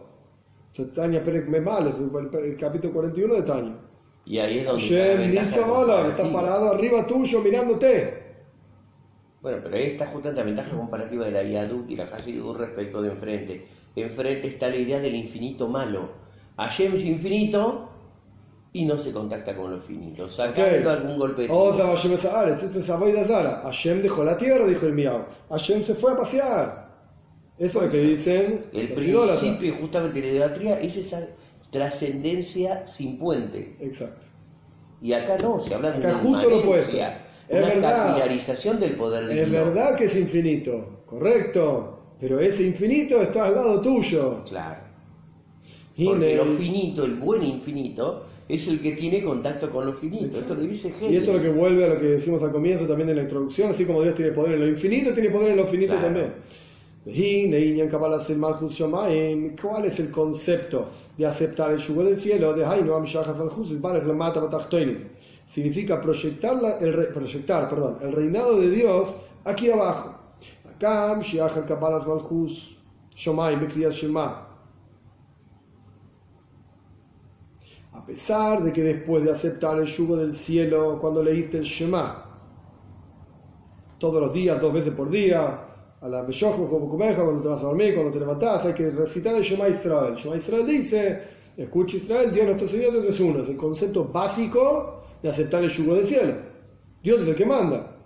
Tania 0.94 1.24
Perek 1.24 1.48
Memal, 1.48 1.94
el 2.44 2.56
capítulo 2.56 2.94
41 2.94 3.34
de 3.36 3.42
Tania. 3.42 3.76
Y 4.26 4.38
ahí 4.38 4.60
es 4.60 4.66
donde 4.66 5.36
está, 5.36 6.08
está 6.08 6.32
parado 6.32 6.70
arriba 6.70 7.06
tuyo 7.06 7.42
mirándote. 7.42 8.20
Bueno, 9.42 9.60
pero 9.64 9.76
ahí 9.76 9.84
está 9.84 10.06
justamente 10.08 10.42
la 10.42 10.46
ventaja 10.46 10.78
comparativa 10.78 11.26
de 11.26 11.32
la 11.32 11.44
Yadut 11.44 11.90
y 11.90 11.96
la 11.96 12.06
Hasidut 12.06 12.58
respecto 12.58 13.02
de 13.02 13.10
enfrente. 13.10 13.68
Enfrente 13.96 14.48
está 14.48 14.70
la 14.70 14.76
idea 14.76 15.00
del 15.00 15.16
infinito 15.16 15.68
malo. 15.68 16.10
Hashem 16.60 16.94
es 16.96 17.06
infinito 17.06 17.90
y 18.74 18.86
no 18.86 18.98
se 18.98 19.14
contacta 19.14 19.56
con 19.56 19.72
lo 19.72 19.80
finito, 19.80 20.28
sacando 20.28 20.62
okay. 20.62 20.84
algún 20.86 21.18
golpe 21.18 21.44
de 21.44 21.48
O 21.50 21.74
sea, 21.74 21.88
Hashem 21.88 22.14
es 22.14 22.26
este 22.26 22.80
es 22.80 23.28
Zara. 23.28 23.62
Hashem 23.64 24.02
dejó 24.02 24.26
la 24.26 24.38
tierra, 24.38 24.68
dijo 24.68 24.86
el 24.86 24.94
Miau. 24.94 25.26
Hashem 25.50 25.82
se 25.82 25.96
fue 25.96 26.12
a 26.12 26.18
pasear. 26.18 26.90
Eso 27.58 27.80
es 27.80 27.86
lo 27.86 27.92
que 27.92 28.02
dicen. 28.02 28.66
El 28.74 28.90
principio 28.90 29.76
justamente 29.80 30.22
de 30.22 30.28
la 30.28 30.34
idolatría 30.34 30.80
es 30.82 30.98
esa 30.98 31.28
trascendencia 31.72 32.86
sin 32.86 33.18
puente. 33.18 33.78
Exacto. 33.80 34.28
Y 35.02 35.14
acá 35.14 35.38
no, 35.42 35.62
se 35.62 35.74
habla 35.74 35.92
de 35.92 36.06
acá 36.06 36.20
justo 36.20 36.50
lo 36.50 36.60
opuesto. 36.60 36.98
Es 37.48 37.58
una 37.58 37.74
verdad, 37.74 38.08
capilarización 38.08 38.80
del 38.82 38.92
poder 38.94 39.28
divino. 39.28 39.46
Es 39.46 39.52
verdad 39.52 39.96
que 39.96 40.04
es 40.04 40.16
infinito, 40.16 41.04
correcto, 41.06 42.16
pero 42.20 42.40
ese 42.40 42.64
infinito 42.64 43.22
está 43.22 43.46
al 43.46 43.56
lado 43.56 43.82
tuyo. 43.82 44.44
Claro. 44.44 44.89
Porque 46.06 46.36
lo 46.36 46.46
finito, 46.46 47.06
el 47.06 47.16
buen 47.16 47.44
infinito, 47.44 48.26
es 48.48 48.68
el 48.68 48.82
que 48.82 48.94
tiene 48.94 49.24
contacto 49.24 49.70
con 49.70 49.86
lo 49.86 49.94
finito. 49.94 50.38
Esto 50.38 50.56
lo 50.56 50.62
dice 50.62 50.92
Y 51.08 51.16
esto 51.16 51.32
es 51.32 51.38
lo 51.38 51.44
que 51.44 51.50
vuelve 51.50 51.86
a 51.86 51.94
lo 51.94 52.00
que 52.00 52.16
dijimos 52.16 52.42
al 52.42 52.52
comienzo 52.52 52.86
también 52.86 53.10
en 53.10 53.18
la 53.18 53.22
introducción, 53.24 53.70
así 53.70 53.86
como 53.86 54.02
Dios 54.02 54.16
tiene 54.16 54.32
poder 54.32 54.54
en 54.54 54.60
lo 54.62 54.68
infinito, 54.68 55.14
tiene 55.14 55.30
poder 55.30 55.52
en 55.52 55.58
lo 55.58 55.68
finito 55.68 55.94
también. 55.96 56.34
¿Cuál 59.62 59.86
es 59.86 60.00
el 60.00 60.12
concepto 60.12 60.90
de 61.18 61.26
aceptar 61.26 61.72
el 61.72 61.80
yugo 61.80 62.04
del 62.04 62.18
cielo? 62.18 62.56
Significa 65.48 66.02
proyectar, 66.02 66.58
el, 66.82 67.08
proyectar 67.08 67.70
perdón, 67.70 67.98
el 68.02 68.12
reinado 68.12 68.60
de 68.60 68.70
Dios 68.70 69.16
aquí 69.46 69.72
abajo. 69.72 70.16
A 78.00 78.06
pesar 78.06 78.64
de 78.64 78.72
que 78.72 78.82
después 78.82 79.26
de 79.26 79.32
aceptar 79.32 79.78
el 79.78 79.86
yugo 79.86 80.16
del 80.16 80.34
cielo, 80.34 81.00
cuando 81.02 81.22
leíste 81.22 81.58
el 81.58 81.66
Shema, 81.66 82.26
todos 83.98 84.22
los 84.22 84.34
días, 84.34 84.62
dos 84.62 84.72
veces 84.72 84.94
por 84.94 85.10
día, 85.10 85.66
a 86.00 86.08
la 86.08 86.22
cuando 86.22 87.42
te 87.42 87.48
vas 87.50 87.60
a 87.60 87.64
dormir, 87.64 87.94
cuando 87.94 88.14
te 88.14 88.20
levantás, 88.20 88.66
hay 88.66 88.74
que 88.74 88.90
recitar 88.90 89.36
el 89.36 89.44
Shema 89.44 89.68
Israel. 89.68 90.16
Shema 90.16 90.38
Israel 90.38 90.66
dice, 90.66 91.24
escucha 91.58 91.98
Israel, 91.98 92.32
Dios 92.34 92.46
nuestro 92.46 92.70
Señor 92.70 92.94
Dios 92.94 93.06
es 93.06 93.20
uno, 93.20 93.42
es 93.42 93.50
el 93.50 93.58
concepto 93.58 94.06
básico 94.06 95.04
de 95.22 95.28
aceptar 95.28 95.62
el 95.62 95.70
yugo 95.70 95.96
del 95.96 96.06
cielo. 96.06 96.36
Dios 97.04 97.22
es 97.24 97.28
el 97.28 97.36
que 97.36 97.46
manda. 97.46 97.98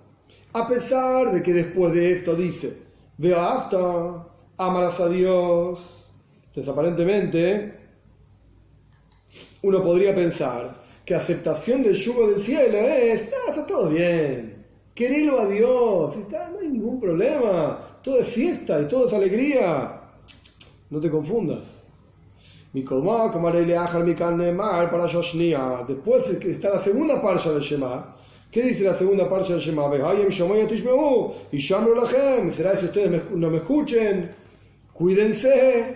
A 0.53 0.67
pesar 0.67 1.31
de 1.31 1.43
que 1.43 1.53
después 1.53 1.93
de 1.93 2.13
esto 2.13 2.33
dice, 2.33 2.79
veo 3.19 3.39
hasta 3.39 4.27
amarás 4.57 4.99
a 4.99 5.07
Dios. 5.07 6.09
Entonces, 6.47 6.67
aparentemente, 6.67 7.82
uno 9.63 9.83
podría 9.83 10.13
pensar 10.13 10.75
que 11.05 11.15
aceptación 11.15 11.83
del 11.83 11.95
yugo 11.95 12.29
del 12.29 12.39
cielo 12.39 12.77
es, 12.77 13.31
ah, 13.33 13.49
está 13.49 13.65
todo 13.65 13.89
bien, 13.89 14.65
querelo 14.93 15.39
a 15.39 15.47
Dios, 15.47 16.15
está, 16.17 16.49
no 16.49 16.59
hay 16.59 16.69
ningún 16.69 16.99
problema, 16.99 17.99
todo 18.03 18.19
es 18.19 18.27
fiesta 18.27 18.79
y 18.81 18.87
todo 18.87 19.07
es 19.07 19.13
alegría. 19.13 20.01
No 20.89 20.99
te 20.99 21.09
confundas. 21.09 21.65
Mi 22.73 22.83
para 24.91 25.07
Después 25.87 26.29
está 26.29 26.69
la 26.71 26.79
segunda 26.79 27.21
parcha 27.21 27.51
del 27.51 27.61
Shema. 27.61 28.15
¿Qué 28.51 28.63
dice 28.63 28.83
la 28.83 28.93
segunda 28.93 29.29
parcha 29.29 29.53
del 29.53 29.61
Shema? 29.61 29.89
Y 31.51 31.59
Será 32.51 32.75
si 32.75 32.85
ustedes 32.85 33.31
no 33.31 33.49
me 33.49 33.57
escuchen, 33.57 34.31
cuídense. 34.93 35.95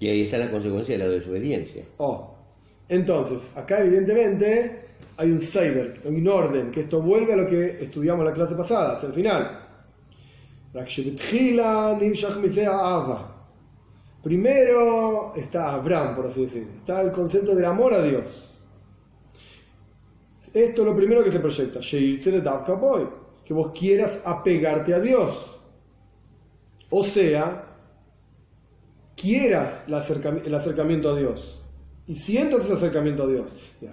Y 0.00 0.08
ahí 0.08 0.22
está 0.22 0.38
la 0.38 0.50
consecuencia 0.50 0.98
de 0.98 1.04
la 1.04 1.10
desobediencia. 1.10 1.84
Oh. 1.98 2.33
Entonces, 2.88 3.56
acá 3.56 3.80
evidentemente 3.80 4.84
hay 5.16 5.30
un 5.30 5.40
Seider, 5.40 6.00
un 6.04 6.28
orden, 6.28 6.70
que 6.70 6.80
esto 6.80 7.00
vuelve 7.00 7.32
a 7.32 7.36
lo 7.36 7.46
que 7.46 7.82
estudiamos 7.82 8.20
en 8.22 8.28
la 8.28 8.34
clase 8.34 8.54
pasada, 8.54 8.96
hacia 8.96 9.08
el 9.08 9.14
final. 9.14 9.60
Primero 14.22 15.32
está 15.36 15.74
Abraham, 15.74 16.16
por 16.16 16.26
así 16.26 16.42
decirlo, 16.42 16.72
está 16.76 17.02
el 17.02 17.12
concepto 17.12 17.54
del 17.54 17.64
amor 17.64 17.94
a 17.94 18.02
Dios. 18.02 18.24
Esto 20.52 20.82
es 20.82 20.86
lo 20.86 20.96
primero 20.96 21.24
que 21.24 21.30
se 21.30 21.40
proyecta, 21.40 21.80
que 21.80 23.54
vos 23.54 23.72
quieras 23.78 24.22
apegarte 24.24 24.94
a 24.94 25.00
Dios. 25.00 25.60
O 26.90 27.02
sea, 27.02 27.64
quieras 29.16 29.84
el 29.86 30.54
acercamiento 30.54 31.10
a 31.10 31.16
Dios 31.16 31.63
y 32.06 32.14
sientas 32.16 32.64
ese 32.64 32.74
acercamiento 32.74 33.22
a 33.22 33.26
Dios. 33.26 33.46
Y 33.80 33.86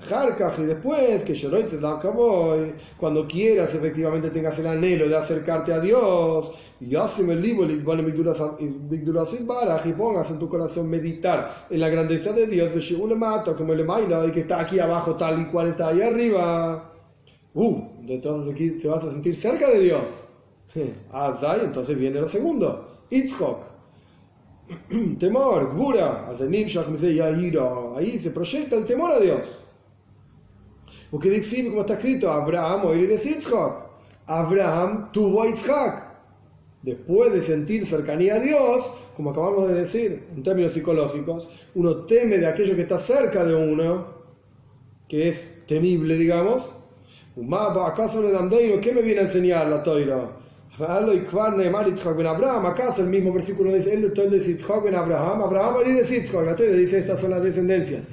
después, 0.65 1.23
que 1.23 1.33
cuando 2.97 3.25
quieras 3.25 3.73
efectivamente 3.73 4.29
tengas 4.31 4.59
el 4.59 4.67
anhelo 4.67 5.07
de 5.07 5.15
acercarte 5.15 5.71
a 5.71 5.79
Dios, 5.79 6.51
y 6.81 6.93
el 7.31 7.41
y 9.85 9.93
pongas 9.93 10.29
en 10.29 10.39
tu 10.39 10.49
corazón 10.49 10.89
meditar 10.89 11.67
en 11.69 11.79
la 11.79 11.87
grandeza 11.87 12.33
de 12.33 12.47
Dios, 12.47 12.71
como 13.55 13.71
el 13.73 13.85
y 14.27 14.31
que 14.31 14.41
está 14.41 14.59
aquí 14.59 14.79
abajo 14.79 15.15
tal 15.15 15.41
y 15.41 15.45
cual 15.45 15.69
está 15.69 15.87
ahí 15.87 16.01
arriba. 16.01 16.93
Uh, 17.53 17.81
entonces 18.07 18.81
te 18.81 18.87
vas 18.87 19.03
a 19.05 19.11
sentir 19.11 19.35
cerca 19.35 19.69
de 19.69 19.79
Dios. 19.79 20.03
entonces 21.63 21.97
viene 21.97 22.19
lo 22.19 22.27
segundo, 22.27 23.05
Itzchok 23.09 23.70
temor, 25.19 25.73
Gvura, 25.73 26.29
ahí 27.95 28.19
se 28.19 28.31
proyecta 28.31 28.75
el 28.75 28.85
temor 28.85 29.11
a 29.11 29.19
Dios. 29.19 29.59
Porque 31.09 31.29
dice, 31.29 31.65
como 31.67 31.81
está 31.81 31.95
escrito, 31.95 32.31
Abraham 32.31 32.85
oír 32.85 33.07
de 33.07 33.17
Yitzhak. 33.17 33.73
Abraham 34.27 35.11
tuvo 35.11 35.43
a 35.43 35.47
Yitzhak. 35.47 36.11
Después 36.81 37.33
de 37.33 37.41
sentir 37.41 37.85
cercanía 37.85 38.35
a 38.35 38.39
Dios, 38.39 38.93
como 39.15 39.31
acabamos 39.31 39.67
de 39.67 39.75
decir 39.75 40.23
en 40.33 40.41
términos 40.41 40.73
psicológicos, 40.73 41.49
uno 41.75 42.05
teme 42.05 42.37
de 42.37 42.47
aquello 42.47 42.75
que 42.75 42.81
está 42.81 42.97
cerca 42.97 43.43
de 43.43 43.53
uno, 43.53 44.07
que 45.07 45.27
es 45.27 45.65
temible, 45.67 46.15
digamos. 46.15 46.63
¿Acaso 47.85 48.21
le 48.21 48.81
¿Qué 48.81 48.93
me 48.93 49.01
viene 49.01 49.19
a 49.19 49.23
enseñar 49.23 49.67
la 49.67 49.83
toira? 49.83 50.31
Acaso 52.65 53.01
el 53.01 53.09
mismo 53.09 53.33
versículo 53.33 53.73
dice, 53.73 53.93
él 53.93 54.13
dice 54.31 54.51
Yitzhak 54.51 54.83
ben 54.83 54.95
Abraham, 54.95 55.41
Abraham 55.41 55.83
de 55.83 56.03
Yitzhak, 56.03 56.45
la 56.45 56.55
Torah 56.55 56.71
dice 56.71 56.97
estas 56.99 57.19
son 57.19 57.31
las 57.31 57.43
descendencias 57.43 58.07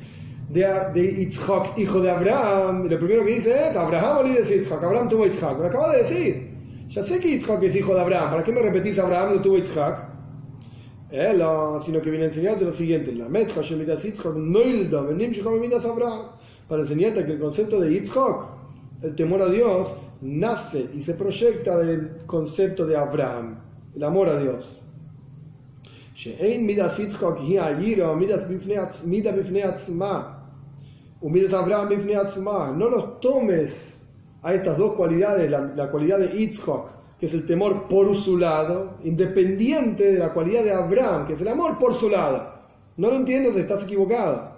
de, 0.48 0.64
de 0.92 1.28
hijo 1.76 2.00
de 2.00 2.10
Abraham, 2.10 2.88
lo 2.88 2.98
primero 2.98 3.24
que 3.24 3.34
dice 3.34 3.68
es, 3.68 3.76
Abraham 3.76 4.32
de 4.32 4.42
Yitzhak, 4.42 4.82
Abraham 4.82 5.08
tuvo 5.08 5.24
Yitzhak, 5.26 5.58
lo 5.58 5.66
acabo 5.66 5.92
de 5.92 5.98
decir, 5.98 6.50
ya 6.88 7.02
sé 7.02 7.20
que 7.20 7.28
Yitzhak 7.28 7.62
es 7.62 7.76
hijo 7.76 7.94
de 7.94 8.00
Abraham, 8.00 8.30
¿para 8.30 8.42
qué 8.42 8.52
me 8.52 8.60
repetís 8.60 8.98
Abraham 8.98 9.36
no 9.36 9.40
tuvo 9.40 9.56
Yitzhak? 9.56 10.08
Eh, 11.10 11.40
sino 11.84 12.02
que 12.02 12.10
viene 12.10 12.24
a 12.24 12.28
enseñarte 12.28 12.64
lo 12.64 12.72
siguiente, 12.72 13.12
la 13.12 13.28
Shemidas 13.28 14.02
Yitzhak, 14.02 14.34
Noilda, 14.34 15.02
Benim 15.02 15.32
Abraham, 15.32 16.22
para 16.66 16.82
enseñarte 16.82 17.24
que 17.24 17.32
el 17.32 17.38
concepto 17.38 17.80
de 17.80 17.92
Yitzhak, 17.92 18.57
el 19.02 19.14
temor 19.14 19.42
a 19.42 19.48
Dios, 19.48 19.94
nace 20.20 20.90
y 20.94 21.00
se 21.00 21.14
proyecta 21.14 21.78
del 21.78 22.24
concepto 22.26 22.86
de 22.86 22.96
Abraham, 22.96 23.60
el 23.94 24.02
amor 24.02 24.28
a 24.28 24.38
Dios. 24.38 24.80
No 32.76 32.88
los 32.90 33.20
tomes 33.20 34.00
a 34.42 34.52
estas 34.52 34.76
dos 34.76 34.94
cualidades, 34.94 35.48
la, 35.50 35.90
cualidad 35.90 36.18
de 36.18 36.28
Yitzhak, 36.28 37.18
que 37.20 37.26
es 37.26 37.34
el 37.34 37.46
temor 37.46 37.88
por 37.88 38.16
su 38.16 38.36
lado, 38.36 38.98
independiente 39.04 40.12
de 40.12 40.18
la 40.18 40.32
cualidad 40.32 40.64
de 40.64 40.72
Abraham, 40.72 41.26
que 41.26 41.34
es 41.34 41.40
el 41.40 41.48
amor 41.48 41.78
por 41.78 41.94
su 41.94 42.08
lado. 42.08 42.52
No 42.96 43.10
lo 43.10 43.16
entiendes, 43.16 43.56
estás 43.56 43.84
equivocado 43.84 44.57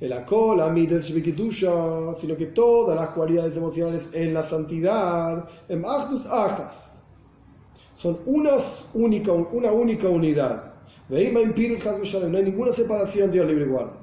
el 0.00 0.12
akol, 0.12 0.60
sino 2.16 2.36
que 2.36 2.46
todas 2.46 2.96
las 2.96 3.08
cualidades 3.08 3.56
emocionales 3.56 4.08
en 4.12 4.32
la 4.32 4.42
santidad, 4.42 5.48
en 5.68 5.84
actus 5.84 6.24
ajas, 6.26 6.94
son 7.96 8.18
unas 8.26 8.88
única, 8.94 9.32
una 9.32 9.72
única 9.72 10.08
unidad. 10.08 10.72
No 11.08 11.16
hay 11.16 11.32
ninguna 11.32 12.72
separación, 12.72 13.32
Dios 13.32 13.46
libre 13.46 13.66
guarda. 13.66 13.94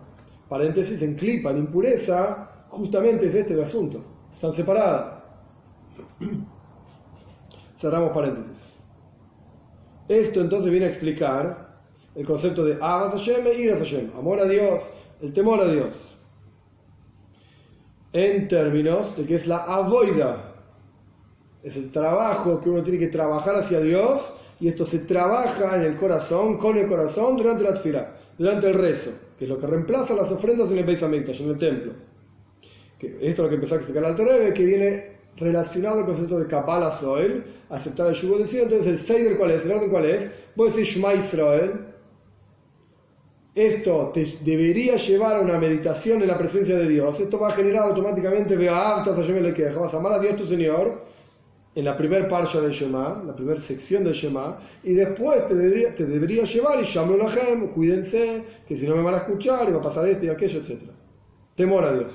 Paréntesis, 0.49 1.01
en 1.01 1.15
clipa, 1.15 1.51
en 1.51 1.59
impureza, 1.59 2.49
justamente 2.69 3.27
es 3.27 3.35
este 3.35 3.53
el 3.53 3.61
asunto. 3.61 4.03
Están 4.33 4.51
separadas. 4.51 5.23
Cerramos 7.77 8.09
paréntesis. 8.09 8.73
Esto 10.07 10.41
entonces 10.41 10.69
viene 10.69 10.85
a 10.85 10.89
explicar 10.89 11.79
el 12.15 12.25
concepto 12.25 12.63
de 12.63 12.75
Abbas 12.75 13.13
Hashem 13.13 13.47
e 13.47 13.61
Iras 13.61 13.79
Hashem, 13.79 14.11
amor 14.15 14.39
a 14.39 14.45
Dios 14.45 14.89
el 15.21 15.33
temor 15.33 15.61
a 15.61 15.71
Dios. 15.71 16.17
En 18.13 18.47
términos 18.47 19.17
de 19.17 19.25
que 19.25 19.35
es 19.35 19.47
la 19.47 19.57
avoida, 19.57 20.53
es 21.63 21.75
el 21.77 21.91
trabajo 21.91 22.61
que 22.61 22.69
uno 22.69 22.83
tiene 22.83 22.99
que 22.99 23.07
trabajar 23.07 23.55
hacia 23.55 23.81
Dios 23.81 24.33
y 24.59 24.67
esto 24.67 24.85
se 24.85 24.99
trabaja 24.99 25.75
en 25.75 25.81
el 25.81 25.95
corazón, 25.95 26.57
con 26.57 26.77
el 26.77 26.87
corazón 26.87 27.35
durante 27.35 27.63
la 27.63 27.73
tefila, 27.73 28.15
durante 28.37 28.69
el 28.69 28.75
rezo, 28.75 29.11
que 29.37 29.45
es 29.45 29.49
lo 29.49 29.59
que 29.59 29.67
reemplaza 29.67 30.13
las 30.13 30.31
ofrendas 30.31 30.71
en 30.71 30.77
el 30.77 30.85
Beis 30.85 31.01
en 31.01 31.13
el 31.13 31.57
templo. 31.57 31.93
Que 32.97 33.17
esto 33.19 33.25
es 33.25 33.39
lo 33.39 33.49
que 33.49 33.55
empezó 33.55 33.75
a 33.75 33.77
explicar 33.77 34.05
al 34.05 34.15
Terebe, 34.15 34.53
que 34.53 34.63
viene 34.63 35.15
relacionado 35.37 35.99
al 35.99 36.05
concepto 36.05 36.39
de 36.39 36.47
Kabbalah 36.47 36.91
Soel, 36.91 37.43
aceptar 37.69 38.07
el 38.07 38.13
yugo 38.13 38.37
del 38.37 38.47
cielo. 38.47 38.65
Entonces, 38.65 38.87
el 38.87 38.97
Seider, 38.97 39.37
¿cuál 39.37 39.51
es? 39.51 39.65
¿El 39.65 39.71
orden 39.71 39.89
cuál 39.89 40.05
es? 40.05 40.31
Voy 40.55 40.69
a 40.69 40.71
decir 40.71 40.85
Shema 40.85 41.13
Israel, 41.13 41.94
esto 43.55 44.11
te 44.13 44.25
debería 44.41 44.97
llevar 44.97 45.37
a 45.37 45.39
una 45.39 45.57
meditación 45.57 46.21
en 46.21 46.27
la 46.27 46.37
presencia 46.37 46.77
de 46.77 46.89
Dios. 46.89 47.17
Esto 47.21 47.39
va 47.39 47.47
a 47.49 47.51
generar 47.53 47.87
automáticamente, 47.87 48.57
vea, 48.57 49.01
vas 49.05 49.93
a 49.93 49.97
amar 49.97 50.11
a 50.11 50.19
Dios 50.19 50.35
tu 50.35 50.45
Señor 50.45 51.05
en 51.73 51.85
la 51.85 51.95
primera 51.95 52.27
parcha 52.27 52.59
del 52.59 52.71
Shema, 52.71 53.23
la 53.25 53.33
primera 53.33 53.59
sección 53.61 54.03
del 54.03 54.13
Shema, 54.13 54.57
y 54.83 54.93
después 54.93 55.47
te 55.47 55.55
debería, 55.55 55.95
te 55.95 56.05
debería 56.05 56.43
llevar 56.43 56.81
y 56.81 56.85
llamar 56.85 57.21
a 57.21 57.31
Gem, 57.31 57.67
cuídense, 57.69 58.43
que 58.67 58.75
si 58.75 58.87
no 58.87 58.95
me 58.95 59.03
van 59.03 59.13
a 59.13 59.17
escuchar 59.17 59.67
y 59.69 59.71
va 59.71 59.79
a 59.79 59.83
pasar 59.83 60.07
esto 60.07 60.25
y 60.25 60.29
aquello, 60.29 60.59
etc. 60.59 60.83
Temor 61.55 61.83
a 61.85 61.93
Dios. 61.93 62.13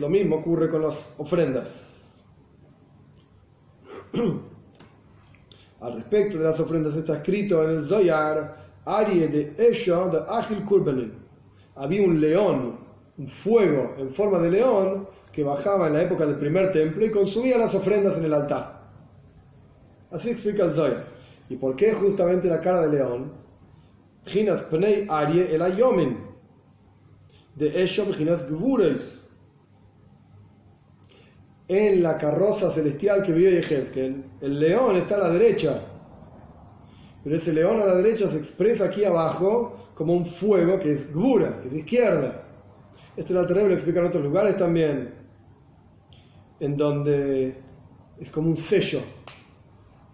Lo 0.00 0.08
mismo 0.08 0.36
ocurre 0.36 0.70
con 0.70 0.82
las 0.82 1.12
ofrendas. 1.18 2.22
Al 5.82 5.94
respecto 5.94 6.38
de 6.38 6.44
las 6.44 6.60
ofrendas 6.60 6.94
está 6.94 7.16
escrito 7.16 7.64
en 7.64 7.70
el 7.70 7.84
Zoyar, 7.84 8.56
Arie 8.84 9.26
de 9.26 9.52
Esha 9.58 10.06
de 10.06 10.18
Agil 10.28 10.64
Kurbenin. 10.64 11.12
Había 11.74 12.06
un 12.06 12.20
león, 12.20 12.78
un 13.18 13.26
fuego 13.26 13.96
en 13.98 14.10
forma 14.10 14.38
de 14.38 14.50
león 14.52 15.08
que 15.32 15.42
bajaba 15.42 15.88
en 15.88 15.94
la 15.94 16.02
época 16.02 16.24
del 16.24 16.36
primer 16.36 16.70
templo 16.70 17.04
y 17.04 17.10
consumía 17.10 17.58
las 17.58 17.74
ofrendas 17.74 18.16
en 18.16 18.26
el 18.26 18.32
altar. 18.32 18.80
Así 20.12 20.30
explica 20.30 20.66
el 20.66 20.72
Zoyar. 20.72 21.04
¿Y 21.48 21.56
por 21.56 21.74
qué 21.74 21.92
justamente 21.92 22.46
la 22.46 22.60
cara 22.60 22.86
de 22.86 22.98
león? 22.98 23.32
Ginas 24.24 24.62
Pnei 24.62 25.06
Arie 25.10 25.52
el 25.52 25.62
Ayomin. 25.62 26.16
De 27.56 27.82
Esha 27.82 28.04
Ginas 28.14 28.48
Gvureis 28.48 29.21
en 31.72 32.02
la 32.02 32.18
carroza 32.18 32.70
celestial 32.70 33.22
que 33.22 33.32
vio 33.32 33.50
Yehezkel, 33.50 34.24
el 34.40 34.60
león 34.60 34.96
está 34.96 35.16
a 35.16 35.18
la 35.18 35.30
derecha. 35.30 35.82
Pero 37.24 37.36
ese 37.36 37.52
león 37.52 37.80
a 37.80 37.86
la 37.86 37.96
derecha 37.96 38.28
se 38.28 38.36
expresa 38.36 38.86
aquí 38.86 39.04
abajo 39.04 39.90
como 39.94 40.14
un 40.14 40.26
fuego 40.26 40.78
que 40.78 40.92
es 40.92 41.12
gura, 41.12 41.60
que 41.60 41.68
es 41.68 41.74
izquierda. 41.74 42.42
Esto 43.16 43.38
el 43.38 43.46
terrible 43.46 43.70
lo 43.70 43.74
explica 43.74 44.00
en 44.00 44.06
otros 44.06 44.22
lugares 44.22 44.56
también, 44.56 45.14
en 46.60 46.76
donde 46.76 47.56
es 48.18 48.30
como 48.30 48.50
un 48.50 48.56
sello. 48.56 49.00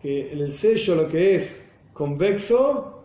que 0.00 0.32
en 0.32 0.38
el 0.38 0.52
sello 0.52 0.94
lo 0.94 1.08
que 1.08 1.34
es 1.34 1.64
convexo, 1.92 3.04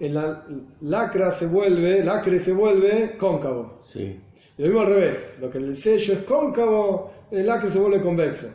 en 0.00 0.14
la 0.14 0.44
lacra 0.80 1.30
se 1.30 1.46
vuelve, 1.46 2.02
lacre 2.02 2.38
se 2.38 2.52
vuelve 2.52 3.16
cóncavo. 3.16 3.82
Sí. 3.86 4.20
Y 4.58 4.62
lo 4.62 4.68
mismo 4.68 4.80
al 4.80 4.88
revés, 4.88 5.38
lo 5.40 5.50
que 5.50 5.58
en 5.58 5.64
el 5.64 5.76
sello 5.76 6.14
es 6.14 6.20
cóncavo, 6.20 7.12
el 7.32 7.46
lacre 7.46 7.70
se 7.70 7.78
vuelve 7.78 8.02
convexo. 8.02 8.46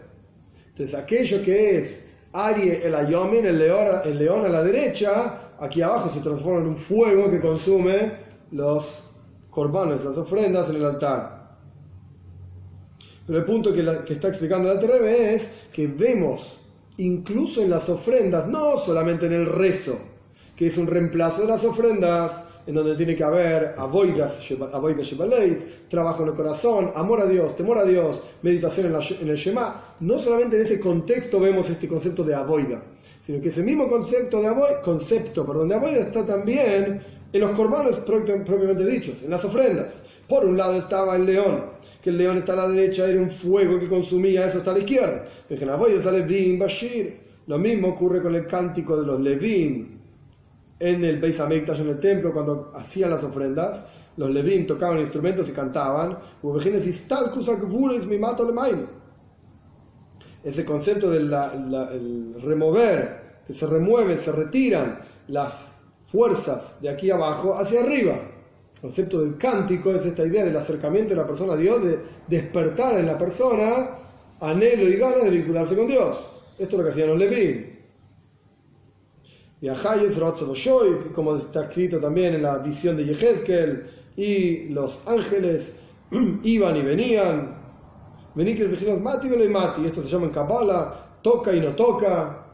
Entonces 0.70 0.96
aquello 0.96 1.42
que 1.44 1.78
es 1.78 2.06
Arie 2.32 2.86
el 2.86 2.94
Ayomin, 2.94 3.46
el 3.46 3.58
león, 3.58 4.02
el 4.06 4.18
león 4.20 4.46
a 4.46 4.50
la 4.50 4.64
derecha, 4.64 5.54
aquí 5.60 5.82
abajo 5.82 6.10
se 6.10 6.20
transforma 6.20 6.62
en 6.62 6.68
un 6.68 6.78
fuego 6.78 7.30
que 7.30 7.40
consume 7.40 8.12
los 8.52 9.04
corbanes, 9.50 10.04
las 10.06 10.18
ofrendas 10.18 10.70
en 10.70 10.76
el 10.76 10.86
altar. 10.86 11.58
Pero 13.26 13.40
el 13.40 13.46
punto 13.46 13.74
que, 13.74 13.82
está 14.14 14.28
explicando 14.28 14.74
la 14.74 14.80
Terebe 14.80 15.34
es 15.34 15.52
que 15.74 15.88
vemos 15.88 16.60
incluso 16.98 17.62
en 17.62 17.70
las 17.70 17.90
ofrendas, 17.90 18.48
no 18.48 18.78
solamente 18.78 19.26
en 19.26 19.34
el 19.34 19.46
rezo, 19.46 19.98
que 20.56 20.68
es 20.68 20.78
un 20.78 20.88
reemplazo 20.88 21.42
de 21.42 21.48
las 21.48 21.64
ofrendas, 21.66 22.46
en 22.68 22.76
donde 22.76 22.96
tiene 22.96 23.16
que 23.16 23.24
haber 23.24 23.74
avoidas, 23.78 24.46
trabajo 25.90 26.24
en 26.24 26.30
el 26.30 26.36
corazón, 26.36 26.92
amor 26.94 27.22
a 27.22 27.26
Dios, 27.26 27.56
temor 27.56 27.78
a 27.78 27.86
Dios, 27.86 28.22
meditación 28.42 28.88
en, 28.88 29.30
el 29.30 29.36
Shema. 29.36 29.96
No 30.02 30.20
solamente 30.20 30.58
en 30.58 30.64
ese 30.64 30.80
contexto 30.80 31.40
vemos 31.40 31.70
este 31.70 31.88
concepto 31.88 32.24
de 32.24 32.36
avoida, 32.36 32.84
sino 33.22 33.42
que 33.42 33.48
ese 33.48 33.64
mismo 33.64 33.88
concepto 33.88 34.42
de 34.42 34.48
avoida, 34.48 34.82
concepto, 34.82 35.46
perdón, 35.46 35.70
de 35.70 35.76
avoida 35.76 36.02
está 36.02 36.26
también 36.26 37.02
en 37.32 37.42
los 37.42 37.52
corbanos 37.52 37.96
propiamente 37.98 38.86
dichos, 38.86 39.24
en 39.24 39.30
las 39.30 39.46
ofrendas. 39.46 40.02
Por 40.28 40.46
un 40.46 40.58
lado 40.58 40.76
estaba 40.76 41.16
el 41.16 41.26
león, 41.26 41.64
que 42.04 42.10
el 42.10 42.18
león 42.18 42.38
está 42.38 42.52
a 42.52 42.58
la 42.58 42.68
derecha, 42.68 43.08
era 43.08 43.22
un 43.22 43.32
fuego 43.32 43.80
que 43.80 43.88
consumía, 43.88 44.46
eso 44.46 44.58
está 44.58 44.72
a 44.72 44.74
la 44.74 44.80
izquierda. 44.80 45.24
En 45.50 45.70
avoida 45.70 46.02
sale 46.02 46.24
Bim 46.24 46.60
Bashir. 46.60 47.28
Lo 47.48 47.58
mismo 47.58 47.88
ocurre 47.88 48.22
con 48.22 48.36
el 48.36 48.46
cántico 48.46 49.00
de 49.00 49.08
los 49.08 49.22
Levim, 49.22 49.97
en 50.80 51.04
el 51.04 51.20
Beis 51.20 51.40
Hamikdash, 51.40 51.82
en 51.82 51.90
el 51.90 52.00
templo, 52.00 52.34
cuando 52.34 52.72
hacían 52.76 53.10
las 53.10 53.24
ofrendas, 53.24 53.86
los 54.18 54.32
Levim 54.32 54.66
tocaban 54.66 55.00
instrumentos 55.00 55.48
y 55.50 55.52
cantaban, 55.52 56.18
ese 60.44 60.66
concepto 60.66 61.10
del 61.10 61.30
remover, 62.42 63.28
que 63.46 63.54
se 63.54 63.68
remueven, 63.68 64.18
se 64.18 64.32
retiran 64.32 65.00
las 65.28 65.76
fuerzas 66.06 66.82
de 66.82 66.90
aquí 66.90 67.12
abajo 67.12 67.54
hacia 67.54 67.82
arriba. 67.82 68.16
El 68.76 68.82
concepto 68.82 69.22
del 69.22 69.38
cántico 69.38 69.92
es 69.92 70.06
esta 70.06 70.26
idea 70.26 70.46
del 70.46 70.56
acercamiento 70.56 71.10
de 71.10 71.16
la 71.18 71.28
persona 71.28 71.54
a 71.54 71.58
Dios, 71.58 71.84
de 71.84 72.00
despertar 72.28 72.98
en 73.00 73.08
la 73.08 73.18
persona 73.18 73.90
anhelo 74.40 74.88
y 74.88 74.96
ganas 74.96 75.24
de 75.24 75.32
vincularse 75.32 75.76
con 75.76 75.88
Dios. 75.88 76.18
Esto 76.58 76.76
es 76.76 76.78
lo 76.78 76.84
que 76.84 76.90
hacían 76.92 77.10
los 77.10 77.20
Levim. 77.20 77.77
Y 79.60 79.70
como 81.16 81.36
está 81.36 81.64
escrito 81.64 82.00
también 82.00 82.36
en 82.36 82.44
la 82.44 82.60
visión 82.60 82.96
de 82.96 83.06
Yehezkel, 83.06 83.90
y 84.16 84.70
los 84.70 85.02
ángeles 85.08 85.78
iban 86.44 86.78
y 86.78 86.82
venían. 86.82 87.58
mati 88.36 89.28
y 89.28 89.48
mati. 89.50 89.86
Esto 89.86 90.04
se 90.04 90.10
llama 90.10 90.26
en 90.26 90.32
Kabbalah, 90.32 91.20
toca 91.24 91.54
y 91.54 91.60
no 91.60 91.76
toca. 91.76 92.46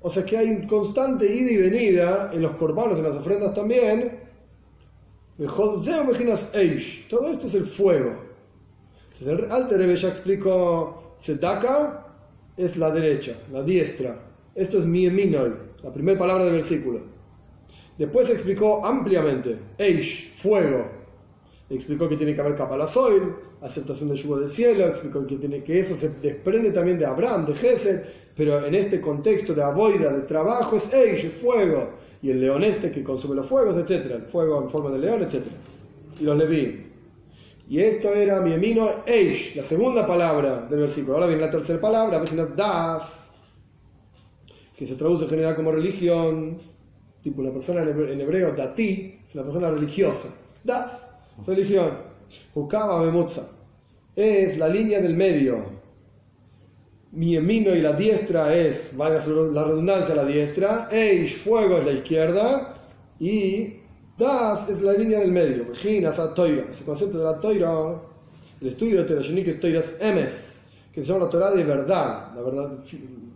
O 0.00 0.08
sea 0.08 0.24
que 0.24 0.36
hay 0.38 0.50
un 0.50 0.66
constante 0.66 1.26
ida 1.26 1.50
y 1.50 1.56
venida 1.56 2.30
en 2.32 2.40
los 2.42 2.52
corbanos, 2.52 2.98
en 2.98 3.04
las 3.04 3.16
ofrendas 3.16 3.52
también. 3.52 4.20
Todo 5.38 7.28
esto 7.28 7.46
es 7.48 7.54
el 7.54 7.66
fuego. 7.66 8.12
Entonces 9.12 9.28
el 9.28 9.52
Alter 9.52 9.94
ya 9.94 10.08
explicó: 10.08 11.16
Tzedaka 11.18 12.06
es 12.56 12.78
la 12.78 12.90
derecha, 12.90 13.34
la 13.52 13.62
diestra. 13.62 14.18
Esto 14.54 14.78
es 14.78 14.86
mi 14.86 15.04
eminoy 15.04 15.65
la 15.82 15.92
primera 15.92 16.18
palabra 16.18 16.44
del 16.44 16.54
versículo. 16.54 17.00
Después 17.98 18.28
explicó 18.30 18.84
ampliamente, 18.84 19.56
Eish, 19.78 20.34
fuego. 20.36 20.86
Explicó 21.68 22.08
que 22.08 22.16
tiene 22.16 22.34
que 22.34 22.40
haber 22.40 22.54
kapalazoil, 22.54 23.34
aceptación 23.60 24.08
del 24.08 24.18
yugo 24.18 24.38
del 24.38 24.48
cielo, 24.48 24.86
explicó 24.86 25.26
que, 25.26 25.36
tiene, 25.36 25.64
que 25.64 25.80
eso 25.80 25.96
se 25.96 26.10
desprende 26.10 26.70
también 26.70 26.98
de 26.98 27.06
Abraham, 27.06 27.46
de 27.46 27.54
Gesed, 27.54 28.02
pero 28.36 28.64
en 28.64 28.74
este 28.74 29.00
contexto 29.00 29.54
de 29.54 29.62
aboida, 29.62 30.12
de 30.12 30.22
trabajo, 30.22 30.76
es 30.76 30.92
Eish, 30.92 31.40
fuego. 31.40 31.90
Y 32.22 32.30
el 32.30 32.40
león 32.40 32.64
este 32.64 32.90
que 32.92 33.02
consume 33.02 33.34
los 33.34 33.46
fuegos, 33.46 33.76
etc. 33.76 34.12
El 34.12 34.22
fuego 34.22 34.62
en 34.62 34.70
forma 34.70 34.90
de 34.90 34.98
león, 34.98 35.22
etc. 35.22 35.42
Y 36.20 36.24
los 36.24 36.36
leví. 36.36 36.86
Y 37.68 37.80
esto 37.80 38.12
era 38.14 38.40
mi 38.40 38.52
emino 38.52 38.88
Eish, 39.06 39.56
la 39.56 39.62
segunda 39.62 40.06
palabra 40.06 40.66
del 40.70 40.80
versículo. 40.80 41.14
Ahora 41.14 41.26
viene 41.26 41.42
la 41.42 41.50
tercera 41.50 41.80
palabra, 41.80 42.22
das 42.54 43.25
que 44.76 44.86
se 44.86 44.94
traduce 44.94 45.24
en 45.24 45.30
general 45.30 45.56
como 45.56 45.72
religión, 45.72 46.58
tipo 47.22 47.40
una 47.40 47.52
persona 47.52 47.82
en 47.82 48.20
hebreo, 48.20 48.52
dati, 48.54 49.20
es 49.24 49.34
una 49.34 49.44
persona 49.44 49.70
religiosa. 49.70 50.28
Das, 50.62 51.14
religión. 51.46 51.90
Hukaba 52.54 53.02
memutza, 53.02 53.48
es 54.14 54.58
la 54.58 54.68
línea 54.68 55.00
del 55.00 55.16
medio. 55.16 55.76
Mi 57.12 57.36
emino 57.36 57.74
y 57.74 57.80
la 57.80 57.92
diestra 57.92 58.54
es, 58.54 58.90
valga 58.96 59.24
la 59.26 59.64
redundancia, 59.64 60.14
la 60.14 60.24
diestra. 60.24 60.88
Eish, 60.90 61.36
fuego 61.38 61.78
es 61.78 61.86
la 61.86 61.92
izquierda. 61.92 62.74
Y 63.18 63.76
Das 64.18 64.70
es 64.70 64.80
la 64.80 64.94
línea 64.94 65.20
del 65.20 65.30
medio. 65.30 65.66
Ese 65.72 66.84
concepto 66.86 67.18
de 67.18 67.24
la 67.24 67.38
toira, 67.38 68.00
el 68.62 68.68
estudio 68.68 68.98
de 68.98 69.04
Terashonik 69.04 69.48
es 69.48 69.60
toiras 69.60 69.96
emes, 70.00 70.45
que 70.96 71.02
se 71.02 71.12
llama 71.12 71.26
la 71.26 71.30
Torah 71.30 71.50
de 71.50 71.62
verdad, 71.62 72.32
la 72.34 72.40
verdad 72.40 72.70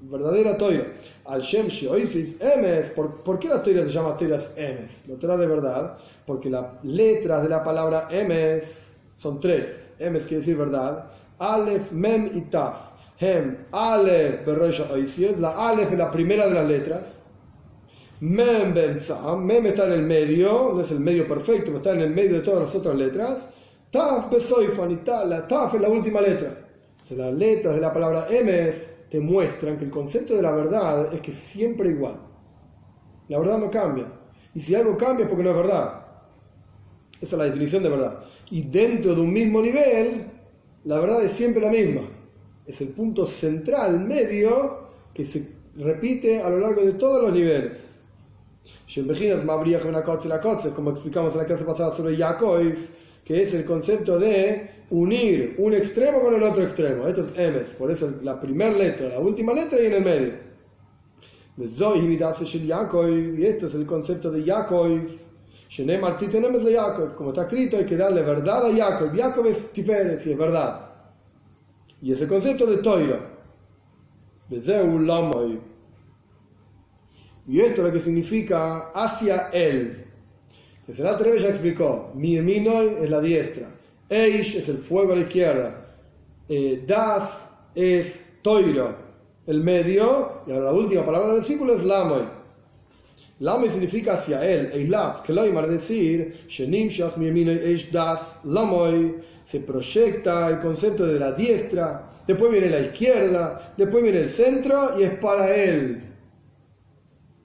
verdadera 0.04 0.56
toira. 0.56 0.94
Al 1.26 1.42
Shem 1.42 1.68
Oisis 1.90 2.40
Emes, 2.40 2.86
¿por, 2.88 3.38
qué 3.38 3.48
la 3.48 3.62
toira 3.62 3.84
se 3.84 3.90
llama 3.90 4.16
toiras 4.16 4.54
Emes? 4.56 5.06
La 5.06 5.16
toira 5.16 5.36
de 5.36 5.46
verdad, 5.46 5.98
porque 6.26 6.48
las 6.48 6.82
letras 6.82 7.42
de 7.42 7.50
la 7.50 7.62
palabra 7.62 8.08
Emes 8.10 8.96
son 9.18 9.40
tres. 9.40 9.90
Emes 9.98 10.22
quiere 10.22 10.38
decir 10.38 10.56
verdad. 10.56 11.10
Aleph, 11.38 11.92
Mem 11.92 12.30
y 12.34 12.40
Taf. 12.48 12.76
Hem, 13.18 13.66
Aleph, 13.72 14.46
Berroisha 14.46 14.90
Oisis, 14.90 15.38
la 15.38 15.68
Aleph 15.68 15.92
es 15.92 15.98
la 15.98 16.10
primera 16.10 16.46
de 16.46 16.54
las 16.54 16.66
letras. 16.66 17.22
Mem 18.20 18.72
Benzam, 18.72 19.44
Mem 19.44 19.66
está 19.66 19.84
en 19.84 19.92
el 19.92 20.02
medio, 20.04 20.72
no 20.72 20.80
es 20.80 20.90
el 20.92 21.00
medio 21.00 21.28
perfecto, 21.28 21.66
pero 21.66 21.76
está 21.76 21.92
en 21.92 22.00
el 22.00 22.10
medio 22.10 22.36
de 22.36 22.40
todas 22.40 22.62
las 22.62 22.74
otras 22.74 22.96
letras. 22.96 23.50
Taf, 23.90 24.30
Besoifan 24.30 24.92
y 24.92 25.00
la 25.28 25.46
Taf 25.46 25.74
es 25.74 25.80
la 25.82 25.90
última 25.90 26.22
letra. 26.22 26.69
Las 27.16 27.34
letras 27.34 27.74
de 27.74 27.80
la 27.80 27.92
palabra 27.92 28.28
Emes 28.30 28.94
te 29.08 29.18
muestran 29.18 29.76
que 29.76 29.84
el 29.84 29.90
concepto 29.90 30.36
de 30.36 30.42
la 30.42 30.52
verdad 30.52 31.12
es 31.12 31.20
que 31.20 31.32
siempre 31.32 31.90
igual. 31.90 32.20
La 33.28 33.38
verdad 33.38 33.58
no 33.58 33.70
cambia. 33.70 34.12
Y 34.54 34.60
si 34.60 34.74
algo 34.74 34.96
cambia 34.96 35.24
es 35.24 35.28
porque 35.28 35.42
no 35.42 35.50
es 35.50 35.56
verdad. 35.56 36.06
Esa 37.20 37.36
es 37.36 37.38
la 37.38 37.44
definición 37.44 37.82
de 37.82 37.88
verdad. 37.88 38.24
Y 38.50 38.62
dentro 38.62 39.14
de 39.14 39.20
un 39.20 39.32
mismo 39.32 39.60
nivel, 39.60 40.24
la 40.84 41.00
verdad 41.00 41.24
es 41.24 41.32
siempre 41.32 41.60
la 41.60 41.70
misma. 41.70 42.02
Es 42.64 42.80
el 42.80 42.88
punto 42.88 43.26
central, 43.26 44.00
medio, 44.00 44.90
que 45.12 45.24
se 45.24 45.48
repite 45.76 46.40
a 46.40 46.48
lo 46.50 46.58
largo 46.58 46.82
de 46.82 46.92
todos 46.92 47.22
los 47.22 47.32
niveles. 47.32 47.90
Como 50.74 50.90
explicamos 50.90 51.32
en 51.32 51.38
la 51.38 51.44
clase 51.44 51.64
pasada 51.64 51.94
sobre 51.94 52.16
Yaakov, 52.16 52.62
que 53.24 53.42
es 53.42 53.54
el 53.54 53.64
concepto 53.64 54.18
de 54.18 54.79
unir 54.90 55.54
un 55.58 55.72
extremo 55.72 56.20
con 56.20 56.34
el 56.34 56.42
otro 56.42 56.62
extremo. 56.62 57.06
Esto 57.06 57.22
es 57.22 57.38
Emes, 57.38 57.70
por 57.70 57.90
eso 57.90 58.12
la 58.22 58.38
primera 58.38 58.72
letra, 58.72 59.08
la 59.08 59.20
última 59.20 59.52
letra 59.52 59.80
y 59.80 59.86
en 59.86 59.92
el 59.94 60.04
medio. 60.04 60.50
Y 61.56 63.44
este 63.46 63.66
es 63.66 63.74
el 63.74 63.86
concepto 63.86 64.30
de 64.30 64.44
Yaakov. 64.44 65.00
Como 67.16 67.30
está 67.30 67.42
escrito, 67.42 67.76
hay 67.76 67.84
que 67.84 67.96
darle 67.96 68.22
verdad 68.22 68.66
a 68.66 68.70
Yaakov. 68.70 69.14
Yaakov 69.14 69.46
es 69.46 69.70
Tiferes 69.70 70.26
y 70.26 70.32
es 70.32 70.38
verdad. 70.38 70.90
Y 72.02 72.12
es 72.12 72.20
el 72.20 72.28
concepto 72.28 72.66
de 72.66 72.78
Toira. 72.78 73.20
Y 77.46 77.60
esto 77.60 77.82
es 77.82 77.86
lo 77.86 77.92
que 77.92 78.00
significa 78.00 78.90
hacia 78.92 79.50
él. 79.52 80.06
Entonces 80.80 81.00
el 81.00 81.06
Alter 81.06 81.36
ya 81.38 81.48
explicó, 81.50 82.10
mi 82.14 82.36
es 82.36 83.10
la 83.10 83.20
diestra, 83.20 83.68
Eish 84.10 84.56
es 84.56 84.68
el 84.68 84.78
fuego 84.78 85.12
a 85.12 85.16
la 85.16 85.22
izquierda, 85.22 85.86
eh, 86.48 86.82
Das 86.84 87.48
es 87.76 88.26
Toiro, 88.42 88.96
el 89.46 89.62
medio, 89.62 90.42
y 90.48 90.50
ahora 90.50 90.64
la 90.66 90.72
última 90.72 91.06
palabra 91.06 91.28
del 91.28 91.36
versículo 91.36 91.74
es 91.74 91.84
Lamoy. 91.84 92.22
Lamoy 93.38 93.70
significa 93.70 94.14
hacia 94.14 94.44
él, 94.44 94.72
Eilav, 94.74 95.22
que 95.22 95.32
lo 95.32 95.46
iba 95.46 95.64
decir, 95.64 96.44
Eish 96.48 97.90
Das 97.92 98.40
Lamoy, 98.44 99.14
se 99.44 99.60
proyecta 99.60 100.48
el 100.48 100.58
concepto 100.58 101.06
de 101.06 101.20
la 101.20 101.30
diestra, 101.30 102.10
después 102.26 102.50
viene 102.50 102.68
la 102.68 102.80
izquierda, 102.80 103.74
después 103.76 104.02
viene 104.02 104.22
el 104.22 104.28
centro 104.28 104.98
y 104.98 105.04
es 105.04 105.14
para 105.14 105.54
él. 105.54 106.02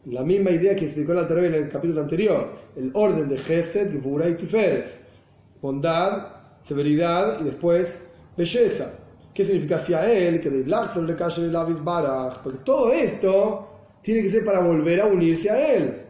La 0.05 0.23
misma 0.23 0.49
idea 0.49 0.75
que 0.75 0.85
explicó 0.85 1.13
la 1.13 1.27
en 1.27 1.53
el 1.53 1.69
capítulo 1.69 2.01
anterior, 2.01 2.49
el 2.75 2.89
orden 2.93 3.29
de 3.29 3.37
Gesed, 3.37 3.91
Gebura 3.91 4.27
y 4.29 4.35
Tiferes. 4.35 4.99
Bondad, 5.61 6.34
severidad 6.65 7.39
y 7.41 7.43
después 7.43 8.07
belleza. 8.35 8.91
¿Qué 9.33 9.43
significa 9.43 9.75
hacia 9.75 10.11
él? 10.11 10.41
Que 10.41 10.49
de 10.49 10.63
le 10.63 11.15
calle 11.15 11.47
Lavis 11.47 11.83
Baraj. 11.83 12.41
Porque 12.41 12.59
todo 12.59 12.91
esto 12.91 13.67
tiene 14.01 14.21
que 14.23 14.29
ser 14.29 14.45
para 14.45 14.61
volver 14.61 15.01
a 15.01 15.05
unirse 15.05 15.49
a 15.49 15.75
él, 15.75 16.01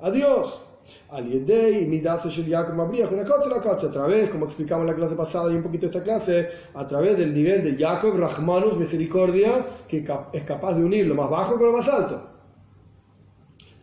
a 0.00 0.10
Dios. 0.10 0.66
Al 1.10 1.28
Yedei, 1.28 1.86
Midas 1.86 2.24
Yaakov 2.24 2.74
una 2.74 3.24
cosa 3.24 3.48
la 3.48 3.62
cosa, 3.62 3.86
a 3.86 3.92
través, 3.92 4.30
como 4.30 4.46
explicamos 4.46 4.82
en 4.82 4.90
la 4.90 4.96
clase 4.96 5.14
pasada 5.14 5.52
y 5.52 5.54
un 5.54 5.62
poquito 5.62 5.86
esta 5.86 6.02
clase, 6.02 6.48
a 6.74 6.86
través 6.86 7.16
del 7.18 7.32
nivel 7.32 7.62
de 7.62 7.76
Jacob, 7.76 8.16
Rahmanus, 8.16 8.76
misericordia, 8.76 9.64
que 9.86 10.04
es 10.32 10.42
capaz 10.42 10.74
de 10.74 10.84
unir 10.84 11.06
lo 11.06 11.14
más 11.14 11.30
bajo 11.30 11.56
con 11.56 11.66
lo 11.66 11.72
más 11.72 11.88
alto. 11.88 12.28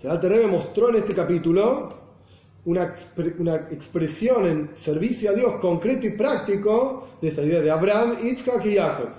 El 0.04 0.20
Terebe 0.20 0.48
mostró 0.48 0.90
en 0.90 0.96
este 0.96 1.14
capítulo 1.14 1.99
una, 2.70 2.94
una, 3.40 3.56
expresión 3.72 4.46
en 4.46 4.76
servicio 4.76 5.32
a 5.32 5.34
Dios 5.34 5.56
concreto 5.56 6.06
y 6.06 6.12
práctico 6.12 7.08
de 7.20 7.30
esta 7.30 7.42
idea 7.42 7.62
de 7.62 7.72
Abraham, 7.72 8.18
Yitzhak 8.22 8.64
y 8.66 8.76
Jacob. 8.76 9.10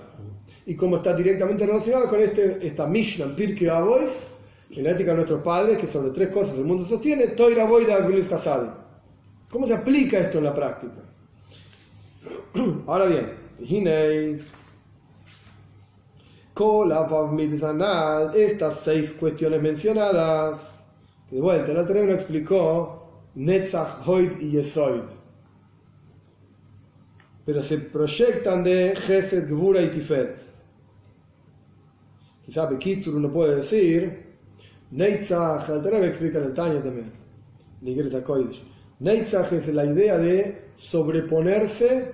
Y 0.65 0.75
cómo 0.75 0.95
está 0.95 1.13
directamente 1.13 1.65
relacionado 1.65 2.07
con 2.07 2.21
este, 2.21 2.65
esta 2.65 2.87
Mishnah, 2.87 3.35
Pirkei 3.35 3.67
Avos, 3.67 4.23
en 4.69 4.83
la 4.85 4.91
ética 4.91 5.11
de 5.11 5.17
nuestros 5.17 5.43
padres, 5.43 5.77
que 5.77 5.85
sobre 5.85 6.11
tres 6.11 6.29
cosas 6.29 6.57
el 6.57 6.63
mundo 6.63 6.85
sostiene, 6.85 7.27
Toira 7.27 7.65
Boida 7.65 7.97
Hasadi. 7.97 8.69
¿Cómo 9.49 9.67
se 9.67 9.73
aplica 9.73 10.17
esto 10.19 10.37
en 10.37 10.45
la 10.45 10.55
práctica? 10.55 11.01
Ahora 12.87 13.05
bien, 13.05 13.33
Hinei, 13.59 14.39
estas 18.33 18.79
seis 18.79 19.11
cuestiones 19.19 19.61
mencionadas, 19.61 20.85
que 21.29 21.35
de 21.35 21.41
vuelta, 21.41 21.73
la 21.73 21.83
no 21.83 22.13
explicó 22.13 23.00
Netzach, 23.35 24.05
Hoid 24.05 24.39
y 24.39 24.51
Yesoid. 24.51 25.03
Pero 27.45 27.61
se 27.61 27.77
proyectan 27.77 28.63
de 28.63 28.95
Gesed, 28.95 29.49
Gbura 29.49 29.81
y 29.81 29.89
Tiferet. 29.89 30.37
Quizá 32.45 32.65
Bekitsur 32.65 33.15
uno 33.15 33.31
puede 33.31 33.57
decir 33.57 34.31
Neitzach, 34.91 35.69
el 35.69 35.81
Torah 35.81 36.05
explica 36.05 36.39
en 36.39 36.43
el 36.45 36.53
Tanya 36.53 36.83
también, 36.83 37.11
Neitzach 38.99 39.53
es 39.53 39.73
la 39.73 39.85
idea 39.85 40.17
de 40.17 40.69
sobreponerse 40.75 42.11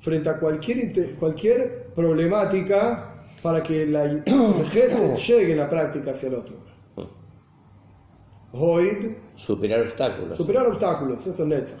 frente 0.00 0.28
a 0.28 0.38
cualquier, 0.38 1.14
cualquier 1.14 1.86
problemática 1.94 3.24
para 3.40 3.62
que 3.62 3.86
la 3.86 4.06
llegue 4.74 5.52
en 5.52 5.58
la 5.58 5.70
práctica 5.70 6.10
hacia 6.10 6.28
el 6.28 6.34
otro. 6.34 6.56
Hoy 8.52 9.16
Superar 9.34 9.80
obstáculos. 9.80 10.36
Superar 10.36 10.66
obstáculos, 10.66 11.26
esto 11.26 11.42
es 11.42 11.48
Netzach. 11.48 11.80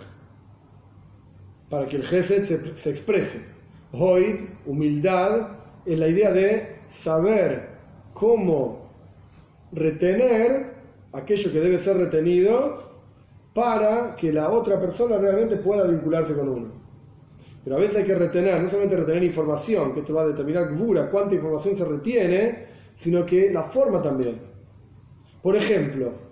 Para 1.68 1.86
que 1.86 1.96
el 1.96 2.04
Gesed 2.04 2.44
se, 2.44 2.76
se 2.76 2.90
exprese. 2.90 3.46
Hoy, 3.92 4.48
humildad, 4.66 5.48
es 5.84 5.98
la 5.98 6.08
idea 6.08 6.32
de 6.32 6.80
saber 6.86 7.68
cómo 8.14 8.90
retener 9.72 10.74
aquello 11.12 11.52
que 11.52 11.60
debe 11.60 11.78
ser 11.78 11.98
retenido 11.98 12.90
para 13.54 14.16
que 14.16 14.32
la 14.32 14.50
otra 14.50 14.80
persona 14.80 15.18
realmente 15.18 15.56
pueda 15.56 15.84
vincularse 15.84 16.34
con 16.34 16.48
uno. 16.48 16.82
Pero 17.64 17.76
a 17.76 17.78
veces 17.78 17.98
hay 17.98 18.04
que 18.04 18.14
retener, 18.14 18.60
no 18.60 18.68
solamente 18.68 18.96
retener 18.96 19.22
información, 19.22 19.92
que 19.92 20.00
esto 20.00 20.14
va 20.14 20.22
a 20.22 20.26
determinar 20.26 20.74
dura 20.74 21.10
cuánta 21.10 21.34
información 21.34 21.76
se 21.76 21.84
retiene, 21.84 22.66
sino 22.94 23.24
que 23.24 23.52
la 23.52 23.64
forma 23.64 24.02
también. 24.02 24.40
Por 25.42 25.54
ejemplo, 25.54 26.31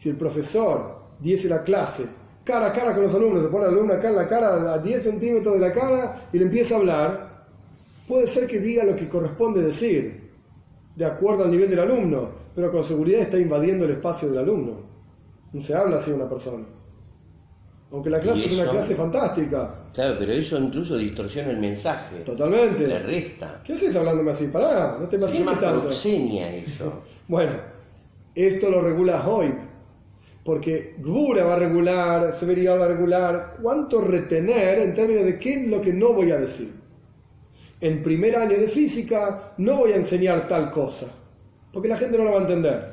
si 0.00 0.08
el 0.08 0.16
profesor 0.16 0.98
diese 1.20 1.46
la 1.46 1.62
clase 1.62 2.06
cara 2.42 2.68
a 2.68 2.72
cara 2.72 2.94
con 2.94 3.02
los 3.02 3.14
alumnos, 3.14 3.42
le 3.42 3.50
pone 3.50 3.66
al 3.66 3.74
alumno 3.74 3.92
acá 3.92 4.08
en 4.08 4.16
la 4.16 4.26
cara 4.26 4.72
a 4.72 4.78
10 4.78 5.02
centímetros 5.02 5.54
de 5.54 5.60
la 5.60 5.70
cara 5.70 6.22
y 6.32 6.38
le 6.38 6.44
empieza 6.44 6.74
a 6.74 6.78
hablar, 6.78 7.44
puede 8.08 8.26
ser 8.26 8.46
que 8.46 8.60
diga 8.60 8.82
lo 8.82 8.96
que 8.96 9.10
corresponde 9.10 9.60
decir, 9.60 10.30
de 10.96 11.04
acuerdo 11.04 11.44
al 11.44 11.50
nivel 11.50 11.68
del 11.68 11.80
alumno, 11.80 12.30
pero 12.54 12.72
con 12.72 12.82
seguridad 12.82 13.20
está 13.20 13.38
invadiendo 13.38 13.84
el 13.84 13.90
espacio 13.90 14.30
del 14.30 14.38
alumno. 14.38 14.78
No 15.52 15.60
se 15.60 15.74
habla 15.74 15.98
así 15.98 16.10
de 16.10 16.16
una 16.16 16.28
persona. 16.30 16.64
Aunque 17.92 18.08
la 18.08 18.20
clase 18.20 18.46
es 18.46 18.52
una 18.52 18.70
clase 18.70 18.94
fantástica. 18.94 19.74
Claro, 19.92 20.16
pero 20.18 20.32
eso 20.32 20.58
incluso 20.58 20.96
distorsiona 20.96 21.50
el 21.50 21.58
mensaje. 21.58 22.20
Totalmente. 22.20 22.88
Le 22.88 23.00
resta. 23.00 23.60
¿Qué 23.62 23.74
haces 23.74 23.94
hablándome 23.94 24.30
así? 24.30 24.46
Pará, 24.46 24.96
no 24.98 25.06
te 25.08 25.18
me 25.18 25.26
tanto. 25.26 25.90
eso. 25.90 27.02
bueno, 27.28 27.52
esto 28.34 28.70
lo 28.70 28.80
regula 28.80 29.28
Hoyt. 29.28 29.69
Porque 30.50 30.96
Gvura 30.98 31.44
va 31.44 31.52
a 31.52 31.58
regular, 31.60 32.34
Severidad 32.34 32.76
va 32.76 32.86
a 32.86 32.88
regular 32.88 33.56
cuánto 33.62 34.00
retener 34.00 34.80
en 34.80 34.92
términos 34.92 35.22
de 35.22 35.38
qué 35.38 35.54
es 35.54 35.70
lo 35.70 35.80
que 35.80 35.92
no 35.92 36.12
voy 36.12 36.32
a 36.32 36.38
decir. 36.38 36.72
En 37.80 38.02
primer 38.02 38.34
año 38.34 38.58
de 38.58 38.66
física 38.66 39.52
no 39.58 39.76
voy 39.76 39.92
a 39.92 39.94
enseñar 39.94 40.48
tal 40.48 40.72
cosa 40.72 41.06
porque 41.72 41.86
la 41.86 41.96
gente 41.96 42.18
no 42.18 42.24
lo 42.24 42.32
va 42.32 42.38
a 42.38 42.40
entender. 42.40 42.92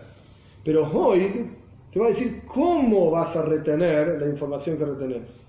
Pero 0.63 0.87
hoy 0.87 1.49
te 1.91 1.99
va 1.99 2.05
a 2.05 2.09
decir 2.09 2.43
cómo 2.45 3.09
vas 3.09 3.35
a 3.35 3.41
retener 3.41 4.21
la 4.21 4.27
información 4.27 4.77
que 4.77 4.85
retenés. 4.85 5.41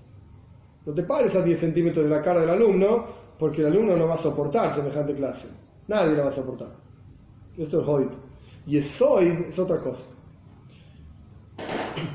No 0.87 0.95
te 0.95 1.03
pares 1.03 1.35
a 1.35 1.43
10 1.43 1.59
centímetros 1.59 2.05
de 2.05 2.09
la 2.09 2.23
cara 2.23 2.41
del 2.41 2.49
alumno, 2.49 3.05
porque 3.37 3.61
el 3.61 3.67
alumno 3.67 3.95
no 3.95 4.07
va 4.07 4.15
a 4.15 4.17
soportar 4.17 4.73
semejante 4.73 5.13
clase. 5.13 5.47
Nadie 5.87 6.15
la 6.15 6.23
va 6.23 6.29
a 6.29 6.31
soportar. 6.31 6.69
Esto 7.55 7.83
es 7.83 7.87
hoy. 7.87 8.09
Y 8.65 8.79
Esoid 8.79 9.41
es 9.47 9.59
otra 9.59 9.79
cosa. 9.79 10.05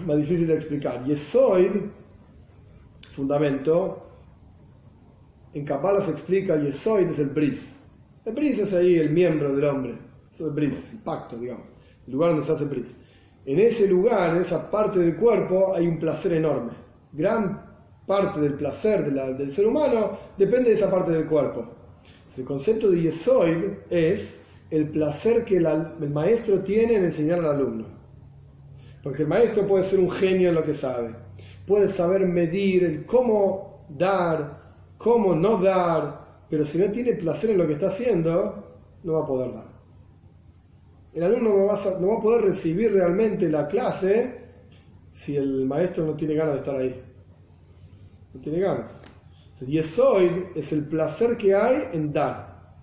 Más 0.07 0.17
difícil 0.17 0.47
de 0.47 0.55
explicar. 0.55 1.05
Yesoid, 1.05 1.71
fundamento, 3.15 4.07
en 5.53 5.65
Kabbalah 5.65 6.01
se 6.01 6.11
explica 6.11 6.57
Yesoid 6.57 7.09
es 7.09 7.19
el 7.19 7.31
bris. 7.31 7.81
El 8.25 8.35
bris 8.35 8.59
es 8.59 8.73
ahí 8.73 8.99
el 8.99 9.11
miembro 9.11 9.55
del 9.55 9.65
hombre 9.65 9.99
eso 10.35 10.49
es 10.49 10.55
bris, 10.55 10.93
el 10.93 10.99
pacto, 10.99 11.37
digamos, 11.37 11.65
el 12.07 12.13
lugar 12.13 12.31
donde 12.31 12.45
se 12.45 12.53
hace 12.53 12.65
bris. 12.65 12.97
En 13.47 13.61
ese 13.61 13.87
lugar, 13.87 14.35
en 14.35 14.43
esa 14.43 14.71
parte 14.71 14.99
del 14.99 15.17
cuerpo, 15.17 15.75
hay 15.75 15.87
un 15.87 15.99
placer 15.99 16.33
enorme. 16.33 16.73
Gran 17.13 17.63
parte 18.07 18.41
del 18.41 18.55
placer 18.55 19.13
del 19.13 19.53
ser 19.53 19.67
humano 19.67 20.19
depende 20.37 20.71
de 20.71 20.77
esa 20.77 20.91
parte 20.91 21.13
del 21.13 21.27
cuerpo. 21.27 21.67
El 22.37 22.45
concepto 22.45 22.91
de 22.91 23.03
yesoid 23.03 23.65
es 23.91 24.41
el 24.71 24.89
placer 24.89 25.45
que 25.45 25.59
el 25.59 26.11
maestro 26.11 26.61
tiene 26.61 26.97
en 26.97 27.05
enseñar 27.05 27.39
al 27.39 27.47
alumno. 27.47 27.87
Porque 29.05 29.23
el 29.23 29.29
maestro 29.29 29.65
puede 29.67 29.85
ser 29.85 30.01
un 30.01 30.11
genio 30.11 30.49
en 30.49 30.57
lo 30.57 30.65
que 30.65 30.75
sabe. 30.75 31.15
Puede 31.65 31.89
saber 31.89 32.27
medir 32.27 32.83
el 32.83 33.07
cómo 33.07 33.87
dar, 33.89 34.75
cómo 34.99 35.37
no 35.37 35.59
dar, 35.59 36.43
pero 36.51 36.65
si 36.65 36.79
no 36.79 36.91
tiene 36.91 37.13
placer 37.13 37.51
en 37.51 37.59
lo 37.59 37.67
que 37.69 37.75
está 37.75 37.87
haciendo, 37.87 38.83
no 39.05 39.13
va 39.13 39.21
a 39.21 39.27
poder 39.27 39.53
dar 39.53 39.75
el 41.15 41.23
alumno 41.23 41.57
no 41.57 41.67
va, 41.67 41.75
a, 41.75 42.21
poder 42.21 42.43
recibir 42.43 42.93
realmente 42.93 43.49
la 43.49 43.69
clase 43.69 44.43
si 45.11 45.37
el 45.37 45.65
maestro 45.65 46.05
no 46.05 46.15
tiene 46.15 46.35
ganas 46.35 46.55
de 46.55 46.59
estar 46.59 46.77
ahí. 46.77 47.03
No 48.33 48.41
tiene 48.41 48.59
ganas. 48.59 49.01
Y 49.61 49.81
soy 49.83 50.47
es 50.57 50.73
el 50.73 50.87
placer 50.87 51.37
que 51.37 51.55
hay 51.55 51.85
en 51.93 52.13
dar. 52.13 52.75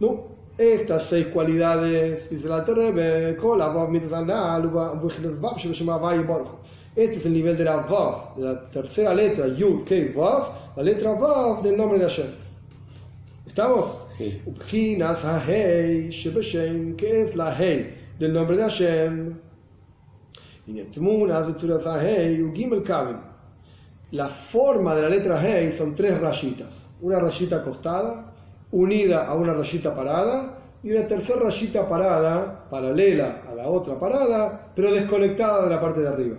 ¿No? 0.00 0.35
Estas 0.58 1.02
seis 1.02 1.26
cualidades, 1.26 2.30
dice 2.30 2.48
la 2.48 2.64
Este 6.96 7.16
es 7.16 7.26
el 7.26 7.32
nivel 7.34 7.58
de 7.58 7.64
la 7.64 7.76
Vav, 7.76 8.36
de 8.36 8.42
la 8.42 8.70
tercera 8.70 9.12
letra, 9.12 9.48
Yud, 9.48 9.84
Kei, 9.84 10.14
Vav, 10.14 10.74
la 10.76 10.82
letra 10.82 11.12
Vav 11.12 11.62
del 11.62 11.76
nombre 11.76 11.98
de 11.98 12.04
Hashem. 12.06 12.26
¿Estamos? 13.46 14.06
Sí. 14.16 14.40
que 16.96 17.20
es 17.20 17.36
la 17.36 17.54
Hei 17.54 17.94
del 18.18 18.32
nombre 18.32 18.56
de 18.56 18.62
Hashem. 18.62 19.38
La 24.10 24.28
forma 24.28 24.94
de 24.94 25.02
la 25.02 25.08
letra 25.10 25.38
Hei 25.38 25.70
son 25.70 25.94
tres 25.94 26.18
rayitas. 26.18 26.86
Una 27.02 27.20
rayita 27.20 27.56
acostada, 27.56 28.32
unida 28.70 29.26
a 29.26 29.34
una 29.34 29.54
rayita 29.54 29.94
parada, 29.94 30.58
y 30.82 30.92
una 30.92 31.06
tercera 31.06 31.40
rayita 31.40 31.88
parada, 31.88 32.68
paralela 32.70 33.42
a 33.48 33.54
la 33.54 33.68
otra 33.68 33.98
parada, 33.98 34.72
pero 34.74 34.92
desconectada 34.92 35.64
de 35.64 35.70
la 35.70 35.80
parte 35.80 36.00
de 36.00 36.08
arriba. 36.08 36.36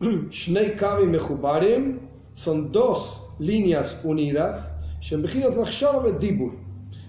Shnei 0.30 0.76
Kavim 0.76 1.10
Mechubarim 1.10 2.00
son 2.34 2.72
dos 2.72 3.22
líneas 3.38 4.00
unidas 4.04 4.74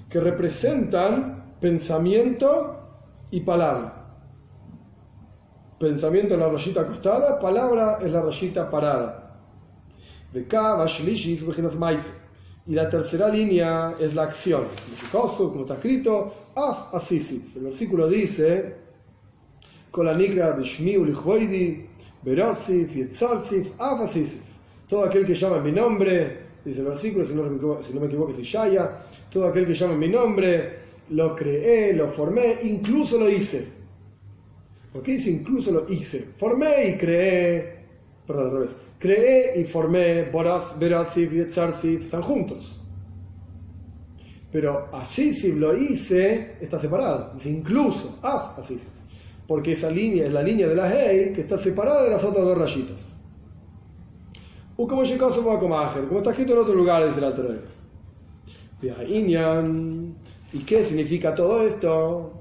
que 0.10 0.20
representan 0.20 1.56
pensamiento 1.60 2.76
y 3.32 3.42
palabra. 3.42 3.96
Pensamiento 5.80 6.34
es 6.34 6.40
la 6.40 6.50
rayita 6.50 6.82
acostada, 6.82 7.40
palabra 7.40 8.00
es 8.02 8.12
la 8.12 8.22
rayita 8.22 8.70
parada. 8.70 9.38
Y 12.70 12.76
la 12.76 12.88
tercera 12.88 13.30
línea 13.30 13.96
es 14.00 14.14
la 14.14 14.26
acción. 14.26 14.62
Como 15.12 15.62
está 15.62 15.74
escrito, 15.74 16.32
El 17.56 17.64
versículo 17.64 18.08
dice, 18.08 18.76
Todo 24.88 25.04
aquel 25.04 25.26
que 25.26 25.34
llama 25.34 25.60
mi 25.62 25.72
nombre 25.72 26.38
dice 26.64 26.82
el 26.82 26.86
versículo, 26.86 27.26
si 27.26 27.34
no, 27.34 27.42
me 27.42 28.06
equivoco, 28.06 28.34
si 28.34 28.44
Shaya, 28.44 29.02
todo 29.32 29.48
aquel 29.48 29.66
que 29.66 29.74
llame 29.74 29.96
mi 29.96 30.10
nombre, 30.10 30.78
lo 31.10 31.36
creé, 31.36 31.94
lo 31.94 32.10
formé, 32.10 32.60
incluso 32.62 33.18
lo 33.18 33.28
hice. 33.28 33.68
¿Por 34.94 35.02
qué 35.02 35.14
dice 35.14 35.32
incluso 35.32 35.72
lo 35.72 35.92
hice? 35.92 36.20
Formé 36.38 36.90
y 36.90 36.98
creé, 37.00 37.80
perdón, 38.28 38.46
al 38.46 38.52
revés. 38.52 38.89
Creé 39.00 39.60
y 39.60 39.64
formé, 39.64 40.26
Boras, 40.26 40.78
Berasif 40.78 41.34
y 41.34 41.40
Etzarsif 41.40 42.04
están 42.04 42.22
juntos. 42.22 42.80
Pero 44.52 44.90
Asisif 44.92 45.56
lo 45.56 45.76
hice, 45.76 46.58
está 46.60 46.78
separado. 46.78 47.32
Dice 47.34 47.50
incluso, 47.50 48.20
Af 48.22 48.60
Asisif. 48.60 48.90
Porque 49.48 49.72
esa 49.72 49.90
línea 49.90 50.26
es 50.26 50.34
la 50.34 50.44
línea 50.44 50.68
de 50.68 50.76
la 50.76 50.92
Hey 50.92 51.32
que 51.34 51.42
está 51.42 51.58
separada 51.58 52.04
de 52.04 52.10
las 52.10 52.24
otras 52.24 52.46
dos 52.46 52.58
rayitas. 52.58 53.10
O 54.76 54.88
como 54.88 55.04
como 55.04 56.18
está 56.18 56.32
escrito 56.32 56.54
en 56.54 56.60
otro 56.60 56.74
lugar, 56.74 57.08
dice 57.08 57.22
la 57.22 57.34
Torah. 57.34 57.56
¿Y 60.52 60.60
qué 60.60 60.84
significa 60.84 61.36
todo 61.36 61.66
esto? 61.66 62.34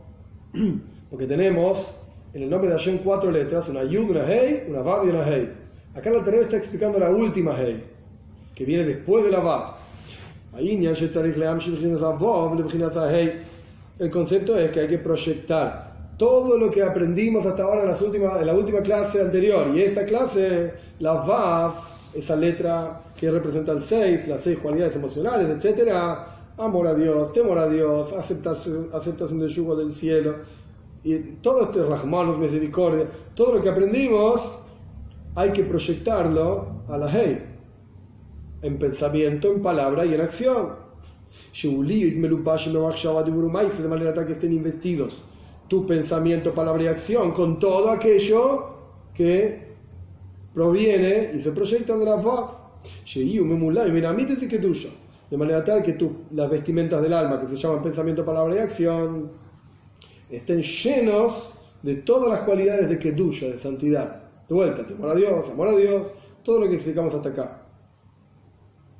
Porque 1.10 1.26
tenemos 1.26 1.94
en 2.32 2.42
el 2.42 2.50
nombre 2.50 2.68
de 2.68 2.76
Hashem 2.76 2.98
cuatro 2.98 3.30
letras, 3.30 3.68
una 3.68 3.84
Yud, 3.84 4.10
una 4.10 4.24
Hey, 4.26 4.64
una 4.68 4.82
Vav 4.82 5.06
y 5.06 5.10
una 5.10 5.24
Hey. 5.24 5.52
Acá 5.98 6.10
la 6.12 6.22
Torah 6.22 6.38
está 6.42 6.56
explicando 6.56 6.96
la 7.00 7.10
última 7.10 7.56
Hey, 7.58 7.82
que 8.54 8.64
viene 8.64 8.84
después 8.84 9.24
de 9.24 9.32
la 9.32 9.40
Vav. 9.40 9.74
El 13.98 14.10
concepto 14.10 14.56
es 14.56 14.70
que 14.70 14.78
hay 14.78 14.86
que 14.86 14.98
proyectar 14.98 16.12
todo 16.16 16.56
lo 16.56 16.70
que 16.70 16.84
aprendimos 16.84 17.44
hasta 17.46 17.64
ahora 17.64 17.80
en, 17.80 17.88
las 17.88 18.00
últimas, 18.00 18.40
en 18.40 18.46
la 18.46 18.54
última 18.54 18.80
clase 18.80 19.20
anterior. 19.20 19.72
Y 19.74 19.82
esta 19.82 20.04
clase, 20.04 20.72
la 21.00 21.14
Vav, 21.14 21.74
esa 22.14 22.36
letra 22.36 23.00
que 23.18 23.32
representa 23.32 23.72
el 23.72 23.82
6, 23.82 24.28
las 24.28 24.40
seis 24.40 24.56
cualidades 24.58 24.94
emocionales, 24.94 25.48
etcétera, 25.48 26.52
amor 26.58 26.86
a 26.86 26.94
Dios, 26.94 27.32
temor 27.32 27.58
a 27.58 27.68
Dios, 27.68 28.12
aceptación, 28.12 28.88
aceptación 28.92 29.40
del 29.40 29.48
yugo 29.48 29.74
del 29.74 29.90
cielo, 29.90 30.36
y 31.02 31.18
todo 31.42 31.64
esto 31.64 31.82
es 31.82 31.88
Rahmanos, 31.88 32.38
misericordia, 32.38 33.04
todo 33.34 33.54
lo 33.54 33.62
que 33.62 33.68
aprendimos 33.68 34.58
hay 35.34 35.52
que 35.52 35.64
proyectarlo 35.64 36.82
a 36.88 36.98
la 36.98 37.10
Hey, 37.10 37.44
en 38.62 38.78
pensamiento, 38.78 39.52
en 39.52 39.62
palabra 39.62 40.04
y 40.04 40.14
en 40.14 40.20
acción. 40.20 40.76
De 41.62 41.68
manera 43.88 44.26
que 44.26 44.32
estén 44.32 44.52
investidos 44.52 45.22
tu 45.68 45.86
pensamiento, 45.86 46.54
palabra 46.54 46.84
y 46.84 46.86
acción 46.86 47.32
con 47.32 47.58
todo 47.58 47.90
aquello 47.90 48.76
que 49.14 49.68
proviene 50.54 51.32
y 51.34 51.38
se 51.38 51.52
proyecta 51.52 51.96
de 51.96 52.04
la 52.04 52.16
voz 52.16 52.50
de 55.30 55.36
manera 55.36 55.62
tal 55.62 55.82
que 55.82 55.92
tú, 55.92 56.24
las 56.30 56.50
vestimentas 56.50 57.02
del 57.02 57.12
alma, 57.12 57.40
que 57.40 57.48
se 57.48 57.56
llaman 57.56 57.82
pensamiento, 57.82 58.24
palabra 58.24 58.56
y 58.56 58.58
acción, 58.58 59.30
estén 60.30 60.62
llenos 60.62 61.52
de 61.82 61.96
todas 61.96 62.30
las 62.30 62.40
cualidades 62.40 62.88
de 62.88 62.98
Kedusha, 62.98 63.46
de 63.46 63.58
santidad. 63.58 64.27
De 64.48 64.54
vuelta, 64.54 64.86
temor 64.86 65.10
a 65.10 65.14
Dios, 65.14 65.50
amor 65.50 65.68
a 65.68 65.76
Dios, 65.76 66.08
todo 66.42 66.60
lo 66.60 66.68
que 66.68 66.76
explicamos 66.76 67.14
hasta 67.14 67.28
acá. 67.28 67.66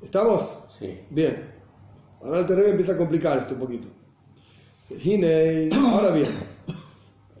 ¿Estamos? 0.01 0.47
Sí. 0.77 0.99
Bien. 1.09 1.51
Ahora 2.21 2.39
el 2.39 2.45
terreno 2.45 2.69
empieza 2.69 2.93
a 2.93 2.97
complicar 2.97 3.39
esto 3.39 3.55
un 3.55 3.59
poquito. 3.59 3.87
Ahora 5.73 6.11
bien. 6.11 6.29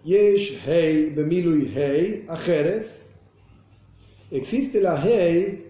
Yesh, 0.03 0.61
Hei, 0.67 1.13
Bemilu 1.13 1.55
y 1.57 1.71
Hei, 1.75 2.25
Ajeres. 2.27 3.09
Existe 4.31 4.81
la 4.81 5.01
Hei 5.03 5.69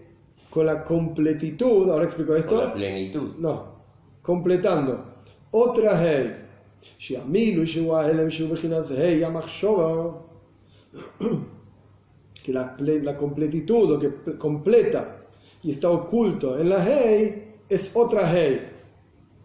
con 0.50 0.66
la 0.66 0.84
completitud, 0.84 1.90
ahora 1.90 2.04
explico 2.04 2.34
esto. 2.34 2.56
Con 2.56 2.64
la 2.64 2.74
plenitud. 2.74 3.36
No, 3.38 3.82
completando. 4.22 5.10
Otra 5.52 6.00
hey. 6.00 6.36
Que 12.42 12.52
la, 12.52 12.76
la 12.78 13.16
completitud, 13.16 13.92
o 13.92 13.98
que 13.98 14.36
completa 14.38 15.20
y 15.62 15.72
está 15.72 15.90
oculto 15.90 16.58
en 16.58 16.68
la 16.68 16.84
hey, 16.84 17.54
es 17.68 17.90
otra 17.94 18.30
hey, 18.32 18.68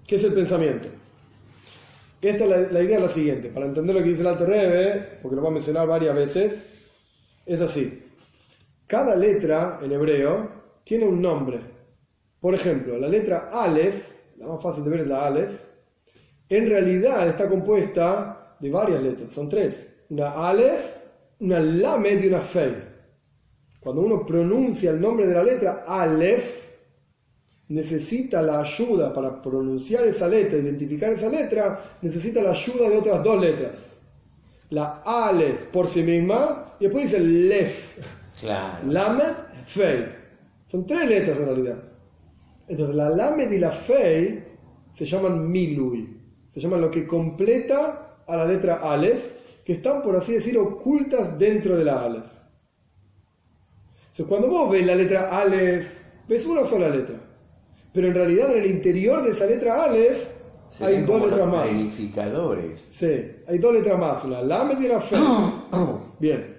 que 0.08 0.16
es 0.16 0.24
el 0.24 0.34
pensamiento. 0.34 0.88
Esta 2.22 2.46
la, 2.46 2.82
idea 2.82 2.98
es 2.98 3.04
la 3.04 3.10
siguiente, 3.10 3.50
para 3.50 3.68
entender 3.68 3.96
lo 3.96 4.02
que 4.02 4.10
dice 4.10 4.28
el 4.28 4.38
Rebbe, 4.38 5.20
porque 5.22 5.36
lo 5.36 5.42
voy 5.42 5.52
a 5.52 5.54
mencionar 5.54 5.88
varias 5.88 6.16
veces, 6.16 6.66
es 7.46 7.62
así. 7.62 8.04
Cada 8.88 9.16
letra 9.16 9.80
en 9.84 9.92
hebreo 9.92 10.50
tiene 10.84 11.06
un 11.06 11.22
nombre. 11.22 11.60
Por 12.40 12.56
ejemplo, 12.56 12.98
la 12.98 13.08
letra 13.08 13.50
Aleph, 13.52 14.08
la 14.38 14.48
más 14.48 14.62
fácil 14.62 14.84
de 14.84 14.90
ver 14.90 15.00
es 15.02 15.08
la 15.08 15.28
Aleph, 15.28 15.52
en 16.50 16.70
realidad 16.70 17.28
está 17.28 17.50
compuesta 17.50 18.56
de 18.60 18.72
varias 18.72 19.02
letras, 19.02 19.32
son 19.32 19.50
tres. 19.50 19.94
Una 20.10 20.48
Aleph, 20.48 20.95
una 21.40 21.60
Lamed 21.60 22.24
y 22.24 22.28
una 22.28 22.42
Fei. 22.42 22.74
Cuando 23.80 24.02
uno 24.02 24.26
pronuncia 24.26 24.92
el 24.92 25.00
nombre 25.00 25.28
de 25.28 25.34
la 25.34 25.44
letra 25.44 25.84
Aleph, 25.88 26.66
necesita 27.68 28.42
la 28.42 28.60
ayuda 28.60 29.14
para 29.14 29.42
pronunciar 29.42 30.06
esa 30.06 30.28
letra, 30.28 30.60
identificar 30.60 31.12
esa 31.12 31.30
letra, 31.30 31.98
necesita 32.02 32.42
la 32.42 32.52
ayuda 32.52 32.90
de 32.90 32.98
otras 32.98 33.24
dos 33.24 33.40
letras. 33.40 33.92
La 34.70 35.02
Aleph 35.06 35.68
por 35.68 35.88
sí 35.88 36.04
misma 36.04 36.76
y 36.80 36.86
después 36.86 37.12
dice 37.12 37.20
Lef. 37.20 37.98
Claro. 38.40 38.88
Lamed, 38.88 39.34
Fei. 39.68 40.06
Son 40.68 40.86
tres 40.86 41.08
letras 41.08 41.38
en 41.38 41.46
realidad. 41.46 41.84
Entonces 42.68 42.96
la 42.96 43.10
Lamed 43.10 43.52
y 43.52 43.60
la 43.60 43.72
Fei 43.72 44.44
se 44.92 45.06
llaman 45.06 45.50
Milui. 45.50 46.18
Se 46.50 46.60
llaman 46.60 46.82
lo 46.82 46.90
que 46.90 47.06
completa 47.06 48.22
a 48.26 48.38
la 48.38 48.46
letra 48.46 48.78
Aleph, 48.78 49.35
que 49.66 49.74
están, 49.74 50.04
por 50.04 50.16
así 50.16 50.34
decir, 50.34 50.58
ocultas 50.60 51.38
dentro 51.40 51.76
de 51.76 51.84
la 51.84 52.00
Aleph. 52.02 52.32
Entonces, 54.02 54.26
cuando 54.28 54.48
vos 54.48 54.70
ves 54.70 54.86
la 54.86 54.96
letra 54.96 55.38
Aleph, 55.38 55.88
ves 56.30 56.46
una 56.46 56.64
sola 56.64 56.88
letra. 56.88 57.16
Pero 57.92 58.08
en 58.08 58.14
realidad 58.14 58.52
en 58.56 58.64
el 58.64 58.70
interior 58.70 59.24
de 59.24 59.32
esa 59.32 59.48
letra 59.48 59.84
Aleph 59.84 60.36
hay 60.80 61.04
dos 61.04 61.22
letras 61.30 61.48
más. 61.48 61.68
Sí, 62.90 63.32
hay 63.48 63.58
dos 63.58 63.74
letras 63.74 64.00
más, 64.00 64.24
una 64.24 64.42
Lamed 64.42 64.82
y 64.82 64.86
una 64.86 65.02
Fei. 65.02 65.20
Bien. 66.20 66.56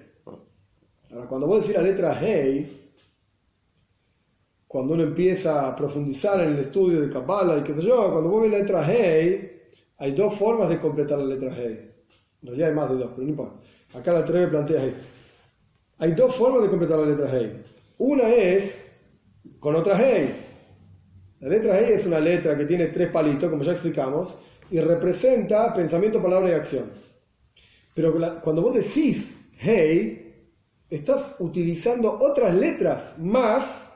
Ahora, 1.11 1.27
cuando 1.27 1.47
vos 1.47 1.61
decís 1.61 1.77
la 1.77 1.83
letra 1.83 2.17
Hey, 2.19 2.91
cuando 4.67 4.95
uno 4.95 5.03
empieza 5.03 5.69
a 5.69 5.75
profundizar 5.75 6.41
en 6.41 6.49
el 6.49 6.59
estudio 6.59 6.99
de 6.99 7.09
Kabbalah 7.09 7.59
y 7.59 7.63
qué 7.63 7.73
sé 7.73 7.81
yo, 7.81 8.11
cuando 8.11 8.29
vos 8.29 8.41
ves 8.43 8.51
la 8.51 8.57
letra 8.59 8.85
Hey, 8.85 9.61
hay 9.97 10.11
dos 10.11 10.35
formas 10.35 10.67
de 10.67 10.77
completar 10.79 11.17
la 11.19 11.25
letra 11.25 11.51
Hey. 11.55 11.86
En 12.41 12.47
realidad 12.47 12.69
hay 12.69 12.75
más 12.75 12.89
de 12.89 12.95
dos, 12.95 13.11
pero 13.11 13.23
no 13.23 13.29
importa. 13.29 13.59
Acá 13.93 14.13
la 14.13 14.25
Treve 14.25 14.47
plantea 14.47 14.85
esto. 14.85 15.05
Hay 15.99 16.11
dos 16.11 16.35
formas 16.35 16.63
de 16.63 16.69
completar 16.69 16.99
la 16.99 17.07
letra 17.07 17.29
Hey. 17.31 17.63
Una 17.97 18.29
es 18.29 18.87
con 19.59 19.75
otra 19.75 19.97
Hey. 19.97 20.33
La 21.39 21.49
letra 21.49 21.79
Hey 21.79 21.93
es 21.93 22.05
una 22.05 22.19
letra 22.19 22.55
que 22.57 22.65
tiene 22.65 22.87
tres 22.87 23.09
palitos, 23.11 23.49
como 23.49 23.63
ya 23.63 23.71
explicamos, 23.71 24.37
y 24.69 24.79
representa 24.79 25.73
pensamiento, 25.73 26.21
palabra 26.21 26.49
y 26.49 26.53
acción. 26.53 26.91
Pero 27.93 28.15
cuando 28.41 28.61
vos 28.61 28.75
decís 28.75 29.37
Hey, 29.59 30.51
estás 30.89 31.35
utilizando 31.39 32.17
otras 32.19 32.53
letras 32.53 33.17
más 33.19 33.87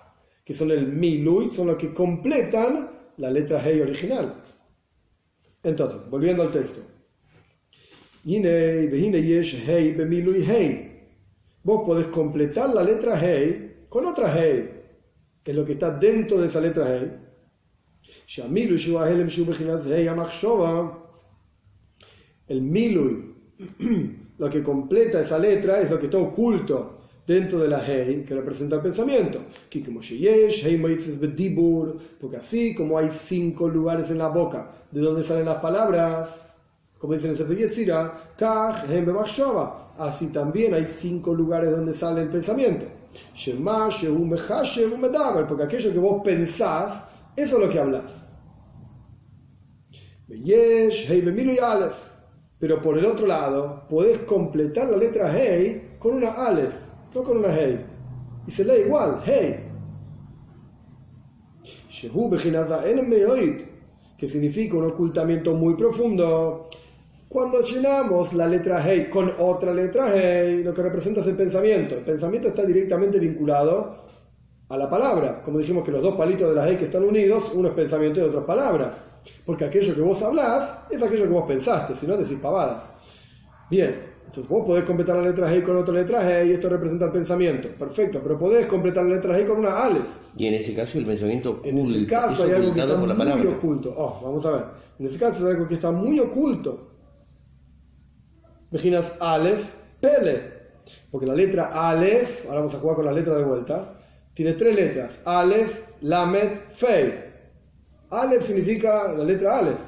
que 0.43 0.53
son 0.53 0.71
el 0.71 0.87
milui, 0.87 1.49
son 1.49 1.67
los 1.67 1.77
que 1.77 1.93
completan 1.93 2.89
la 3.17 3.29
letra 3.29 3.63
Hei 3.63 3.79
original. 3.81 4.41
Entonces, 5.63 6.09
volviendo 6.09 6.43
al 6.43 6.51
texto. 6.51 6.81
Vos 11.63 11.83
podés 11.85 12.07
completar 12.07 12.73
la 12.73 12.83
letra 12.83 13.19
Hei 13.19 13.85
con 13.89 14.05
otra 14.05 14.31
Hei, 14.31 14.69
que 15.43 15.51
es 15.51 15.57
lo 15.57 15.65
que 15.65 15.73
está 15.73 15.89
dentro 15.91 16.39
de 16.39 16.47
esa 16.47 16.61
letra 16.61 16.85
Hei. 16.85 17.11
El 22.47 22.61
milui, 22.61 23.33
lo 24.37 24.49
que 24.49 24.61
completa 24.61 25.19
esa 25.19 25.39
letra, 25.39 25.81
es 25.81 25.89
lo 25.89 25.99
que 25.99 26.05
está 26.05 26.19
oculto 26.19 27.07
dentro 27.25 27.57
de 27.59 27.69
la 27.69 27.83
Hei, 27.83 28.23
que 28.23 28.35
representa 28.35 28.75
el 28.75 28.81
pensamiento. 28.83 29.39
Porque 32.19 32.37
así 32.37 32.75
como 32.75 32.97
hay 32.99 33.09
cinco 33.09 33.67
lugares 33.67 34.11
en 34.11 34.19
la 34.19 34.27
boca 34.27 34.71
de 34.91 35.01
donde 35.01 35.23
salen 35.23 35.45
las 35.45 35.59
palabras, 35.61 36.50
como 37.01 37.15
dicen 37.15 37.31
en 37.31 37.37
Sefer 37.37 37.57
Yetzira, 37.57 38.35
así 39.97 40.27
también 40.27 40.75
hay 40.75 40.85
cinco 40.85 41.33
lugares 41.33 41.71
donde 41.71 41.95
sale 41.95 42.21
el 42.21 42.29
pensamiento. 42.29 42.85
Porque 45.47 45.63
aquello 45.63 45.91
que 45.91 45.99
vos 45.99 46.21
pensás, 46.23 47.07
eso 47.35 47.55
es 47.57 47.61
lo 47.63 47.69
que 47.69 47.79
hablas. 47.79 48.29
Pero 52.59 52.79
por 52.81 52.99
el 52.99 53.05
otro 53.05 53.25
lado, 53.25 53.87
podés 53.89 54.19
completar 54.19 54.87
la 54.87 54.97
letra 54.97 55.35
Hei 55.35 55.97
con 55.97 56.13
una 56.13 56.31
Aleph 56.31 56.91
no 57.13 57.23
con 57.23 57.37
una 57.37 57.53
hey. 57.53 57.85
Y 58.47 58.51
se 58.51 58.63
lee 58.63 58.83
igual, 58.85 59.21
hey. 59.25 59.67
que 64.17 64.27
significa 64.27 64.77
un 64.77 64.85
ocultamiento 64.85 65.53
muy 65.55 65.75
profundo. 65.75 66.69
Cuando 67.31 67.61
llenamos 67.61 68.33
la 68.33 68.45
letra 68.45 68.85
Hei 68.85 69.09
con 69.09 69.31
otra 69.39 69.73
letra 69.73 70.13
Hei, 70.13 70.65
lo 70.65 70.73
que 70.73 70.81
representa 70.81 71.21
es 71.21 71.27
el 71.27 71.37
pensamiento. 71.37 71.95
El 71.95 72.03
pensamiento 72.03 72.49
está 72.49 72.65
directamente 72.65 73.19
vinculado 73.19 74.03
a 74.67 74.77
la 74.77 74.89
palabra. 74.89 75.41
Como 75.41 75.57
dijimos 75.57 75.85
que 75.85 75.91
los 75.91 76.01
dos 76.01 76.17
palitos 76.17 76.49
de 76.49 76.55
la 76.55 76.67
Hei 76.67 76.75
que 76.75 76.83
están 76.83 77.05
unidos, 77.05 77.53
uno 77.53 77.69
es 77.69 77.73
pensamiento 77.73 78.19
y 78.19 78.23
otro 78.23 78.41
es 78.41 78.45
palabra. 78.45 79.21
Porque 79.45 79.63
aquello 79.63 79.95
que 79.95 80.01
vos 80.01 80.21
hablás 80.21 80.87
es 80.91 81.01
aquello 81.01 81.23
que 81.23 81.29
vos 81.29 81.45
pensaste, 81.47 81.95
si 81.95 82.05
no 82.05 82.17
decís 82.17 82.37
pavadas. 82.41 82.89
Bien, 83.69 83.95
entonces 84.25 84.49
vos 84.49 84.65
podés 84.65 84.83
completar 84.83 85.15
la 85.15 85.29
letra 85.29 85.49
Hei 85.49 85.61
con 85.61 85.77
otra 85.77 85.93
letra 85.93 86.19
Hei 86.27 86.49
y 86.49 86.51
esto 86.51 86.67
representa 86.67 87.05
el 87.05 87.11
pensamiento. 87.13 87.69
Perfecto, 87.79 88.19
pero 88.21 88.37
podés 88.37 88.65
completar 88.65 89.05
la 89.05 89.15
letra 89.15 89.39
Hei 89.39 89.45
con 89.45 89.59
una 89.59 89.85
Ale. 89.85 90.01
Y 90.35 90.47
en 90.47 90.55
ese 90.55 90.75
caso 90.75 90.97
el 90.97 91.05
pensamiento 91.05 91.51
oculto, 91.51 91.69
En 91.69 91.77
ese 91.77 92.05
caso 92.07 92.43
hay 92.43 92.51
algo 92.51 92.73
que 92.73 92.81
está 92.81 92.97
muy 92.97 93.47
oculto. 93.47 93.93
Oh, 93.95 94.19
vamos 94.21 94.45
a 94.45 94.51
ver. 94.51 94.65
En 94.99 95.05
ese 95.05 95.17
caso 95.17 95.47
hay 95.47 95.53
algo 95.53 95.65
que 95.69 95.75
está 95.75 95.91
muy 95.91 96.19
oculto. 96.19 96.90
Imaginas 98.71 99.17
Aleph, 99.19 99.65
Pele. 99.99 100.61
Porque 101.11 101.25
la 101.25 101.35
letra 101.35 101.89
Aleph, 101.89 102.45
ahora 102.45 102.59
vamos 102.59 102.73
a 102.73 102.77
jugar 102.77 102.95
con 102.95 103.05
la 103.05 103.11
letra 103.11 103.37
de 103.37 103.43
vuelta, 103.43 103.99
tiene 104.33 104.53
tres 104.53 104.75
letras. 104.75 105.21
Aleph, 105.25 105.73
Lamed, 106.01 106.49
Fei. 106.75 107.13
Aleph 108.09 108.43
significa 108.43 109.13
la 109.13 109.23
letra 109.23 109.59
Aleph. 109.59 109.79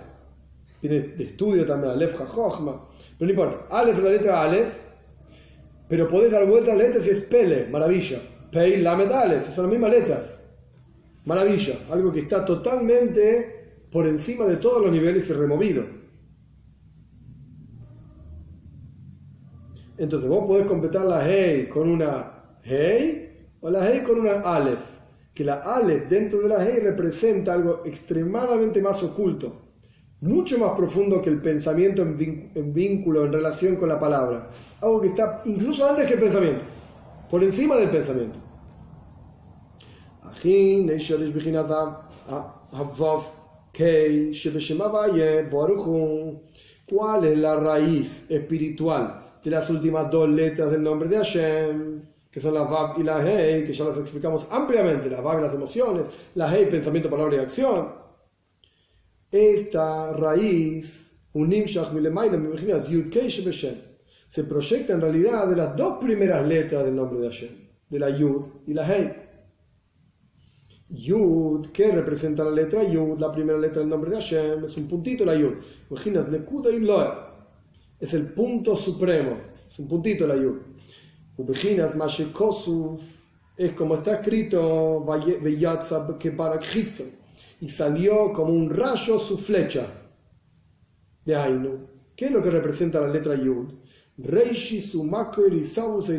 Tiene 0.82 1.00
de 1.00 1.24
estudio 1.24 1.66
también 1.66 1.94
Aleph, 1.94 2.16
Jochma. 2.16 2.90
Pero 3.18 3.26
no 3.26 3.30
importa. 3.30 3.76
Aleph 3.76 3.98
es 3.98 4.04
la 4.04 4.10
letra 4.10 4.42
Aleph. 4.42 4.74
Pero 5.88 6.08
podés 6.10 6.32
dar 6.32 6.46
vuelta 6.46 6.74
a 6.74 6.76
la 6.76 6.84
letra 6.84 7.00
si 7.00 7.10
es 7.10 7.22
Pele, 7.22 7.68
maravilla. 7.70 8.20
Pei, 8.52 8.82
Lamed, 8.82 9.12
Aleph. 9.12 9.56
Son 9.56 9.64
las 9.64 9.72
mismas 9.72 9.92
letras. 9.92 10.40
Maravilla. 11.24 11.76
Algo 11.90 12.12
que 12.12 12.20
está 12.20 12.44
totalmente 12.44 13.86
por 13.90 14.06
encima 14.08 14.46
de 14.46 14.58
todos 14.58 14.82
los 14.82 14.92
niveles 14.92 15.30
y 15.30 15.34
removido. 15.34 16.03
Entonces 20.04 20.30
vos 20.30 20.46
podés 20.46 20.68
completar 20.68 21.06
la 21.06 21.26
Hey 21.26 21.70
con 21.72 21.90
una 21.90 22.58
Hey 22.62 23.48
o 23.62 23.70
la 23.70 23.90
Hey 23.90 24.02
con 24.06 24.20
una 24.20 24.42
Aleph. 24.42 24.82
Que 25.34 25.46
la 25.46 25.56
Aleph 25.60 26.10
dentro 26.10 26.42
de 26.42 26.50
la 26.50 26.62
Hey 26.62 26.82
representa 26.82 27.54
algo 27.54 27.84
extremadamente 27.86 28.82
más 28.82 29.02
oculto, 29.02 29.62
mucho 30.20 30.60
más 30.60 30.72
profundo 30.72 31.22
que 31.22 31.30
el 31.30 31.42
pensamiento 31.42 32.02
en 32.02 32.74
vínculo, 32.74 33.24
en 33.24 33.32
relación 33.32 33.78
con 33.78 33.88
la 33.88 33.98
palabra. 33.98 34.50
Algo 34.82 35.00
que 35.00 35.08
está 35.08 35.42
incluso 35.46 35.88
antes 35.88 36.06
que 36.06 36.16
el 36.16 36.20
pensamiento, 36.20 36.66
por 37.32 37.42
encima 37.42 37.78
del 37.78 37.90
pensamiento. 37.90 38.40
¿Cuál 46.86 47.24
es 47.24 47.38
la 47.38 47.56
raíz 47.56 48.30
espiritual 48.30 49.23
de 49.44 49.52
las 49.52 49.70
últimas 49.70 50.10
dos 50.10 50.30
letras 50.30 50.72
del 50.72 50.82
nombre 50.82 51.10
de 51.10 51.18
Hashem, 51.18 52.02
que 52.32 52.40
son 52.40 52.54
la 52.54 52.64
Vav 52.64 52.98
y 53.00 53.04
la 53.04 53.22
Hei, 53.22 53.66
que 53.66 53.74
ya 53.74 53.84
las 53.86 53.98
explicamos 53.98 54.48
ampliamente, 54.50 55.10
la 55.10 55.22
Vav 55.22 55.42
las 55.42 55.54
emociones, 55.54 56.08
la 56.36 56.56
Hei 56.56 56.70
pensamiento, 56.70 57.10
palabra 57.10 57.36
y 57.36 57.40
acción. 57.40 57.90
Esta 59.30 60.14
raíz, 60.14 61.18
Unim 61.34 61.68
se 61.68 61.82
proyecta 64.46 64.94
en 64.94 65.02
realidad 65.02 65.48
de 65.48 65.56
las 65.56 65.76
dos 65.76 65.98
primeras 66.00 66.48
letras 66.48 66.86
del 66.86 66.96
nombre 66.96 67.20
de 67.20 67.28
Hashem, 67.28 67.70
de 67.90 68.00
la 68.00 68.10
Yud 68.10 68.46
y 68.66 68.74
la 68.74 68.88
Hei. 68.88 69.14
Yud, 70.90 71.72
que 71.72 71.92
representa 71.92 72.44
la 72.44 72.52
letra 72.52 72.84
Yud, 72.84 73.20
la 73.20 73.32
primera 73.32 73.58
letra 73.58 73.80
del 73.80 73.90
nombre 73.90 74.12
de 74.12 74.18
Hashem, 74.18 74.64
es 74.64 74.78
un 74.78 74.88
puntito 74.88 75.26
la 75.26 75.36
Yud. 75.36 75.56
Imaginas, 75.90 76.30
Lekuda 76.30 76.72
y 76.72 76.80
Loa 76.80 77.33
es 78.04 78.14
el 78.14 78.34
punto 78.34 78.76
supremo, 78.76 79.38
es 79.72 79.80
un 79.80 79.88
puntito 79.88 80.28
la 80.28 80.36
yud. 80.36 80.58
Ubejinas 81.38 81.96
Mashekosuf 81.96 83.02
es 83.56 83.72
como 83.72 83.96
está 83.96 84.16
escrito 84.16 85.06
y 87.62 87.70
salió 87.70 88.34
como 88.34 88.52
un 88.52 88.70
rayo 88.70 89.18
su 89.18 89.38
flecha 89.38 89.88
de 91.24 91.34
Ainu. 91.34 91.88
¿Qué 92.14 92.26
es 92.26 92.32
lo 92.32 92.44
que 92.44 92.50
representa 92.50 93.00
la 93.00 93.08
letra 93.08 93.36
Yud? 93.36 93.74
Reishi 94.18 94.82
su 94.82 95.06
makir 95.06 95.54
y 95.54 95.64
sabus 95.64 96.10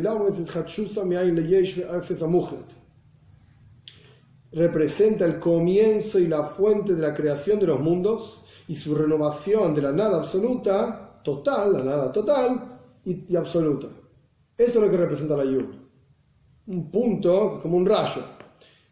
Representa 4.51 5.25
el 5.25 5.39
comienzo 5.39 6.17
y 6.17 6.25
la 6.25 6.45
fuente 6.45 6.95
de 6.95 7.01
la 7.03 7.13
creación 7.13 7.59
de 7.59 7.67
los 7.67 7.79
mundos 7.79 8.41
y 8.67 8.73
su 8.73 8.95
renovación 8.95 9.75
de 9.75 9.83
la 9.83 9.91
nada 9.91 10.17
absoluta 10.17 11.04
total, 11.25 11.73
la 11.73 11.83
nada 11.83 12.11
total 12.11 12.79
y, 13.03 13.35
absoluta. 13.35 13.87
Eso 14.57 14.79
es 14.79 14.85
lo 14.85 14.89
que 14.89 14.97
representa 14.97 15.35
la 15.35 15.43
yud. 15.43 15.65
Un 16.67 16.91
punto 16.91 17.59
como 17.61 17.75
un 17.75 17.85
rayo. 17.85 18.21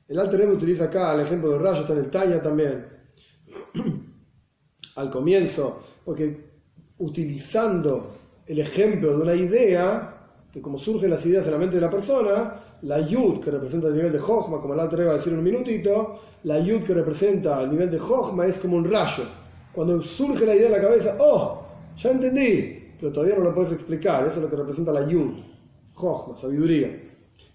El 0.08 0.20
Alter 0.20 0.50
utiliza 0.50 0.86
acá 0.86 1.14
el 1.14 1.22
ejemplo 1.22 1.52
del 1.52 1.62
rayo, 1.62 1.82
está 1.82 1.94
en 1.94 2.00
el 2.00 2.10
Tanya 2.10 2.42
también. 2.42 2.86
Al 4.96 5.10
comienzo, 5.10 5.80
porque 6.04 6.52
utilizando 6.98 8.16
el 8.46 8.60
ejemplo 8.60 9.16
de 9.16 9.24
una 9.24 9.36
idea, 9.36 10.10
de 10.54 10.62
cómo 10.62 10.78
surgen 10.78 11.10
las 11.10 11.26
ideas 11.26 11.46
en 11.46 11.54
la 11.54 11.58
mente 11.58 11.76
de 11.76 11.82
la 11.82 11.90
persona, 11.90 12.56
la 12.82 13.00
yud 13.00 13.40
que 13.40 13.50
representa 13.50 13.88
el 13.88 13.96
nivel 13.96 14.12
de 14.12 14.20
Jochma, 14.20 14.60
como 14.60 14.74
el 14.74 14.80
Alter 14.80 15.08
va 15.08 15.14
a 15.14 15.18
decir 15.18 15.34
en 15.34 15.40
un 15.40 15.46
minutito, 15.46 16.20
la 16.44 16.60
yud 16.60 16.84
que 16.84 16.94
representa 16.94 17.62
el 17.64 17.72
nivel 17.72 17.90
de 17.90 17.98
Jochma 17.98 18.46
es 18.46 18.60
como 18.60 18.78
un 18.78 18.90
rayo. 18.90 19.24
Cuando 19.72 20.02
surge 20.04 20.46
la 20.46 20.56
idea 20.56 20.68
en 20.68 20.74
la 20.74 20.82
cabeza, 20.82 21.18
¡oh! 21.20 21.63
Ya 21.98 22.12
entendí, 22.12 22.96
pero 23.00 23.12
todavía 23.12 23.36
no 23.36 23.44
lo 23.44 23.56
puedes 23.56 23.74
explicar. 23.74 24.26
Eso 24.26 24.38
es 24.38 24.42
lo 24.42 24.50
que 24.50 24.56
representa 24.56 24.92
la 24.92 25.08
yud, 25.08 25.34
jochma, 25.94 26.38
sabiduría. 26.38 26.88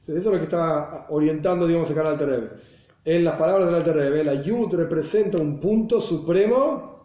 Eso 0.06 0.16
es 0.16 0.24
lo 0.24 0.32
que 0.32 0.44
está 0.44 1.06
orientando, 1.10 1.66
digamos, 1.66 1.90
acá 1.90 2.00
al 2.00 2.06
Alter 2.06 2.62
En 3.04 3.24
las 3.24 3.34
palabras 3.36 3.66
del 3.66 3.74
Alter 3.74 4.24
la 4.24 4.34
yud 4.42 4.74
representa 4.74 5.38
un 5.38 5.60
punto 5.60 6.00
supremo 6.00 6.98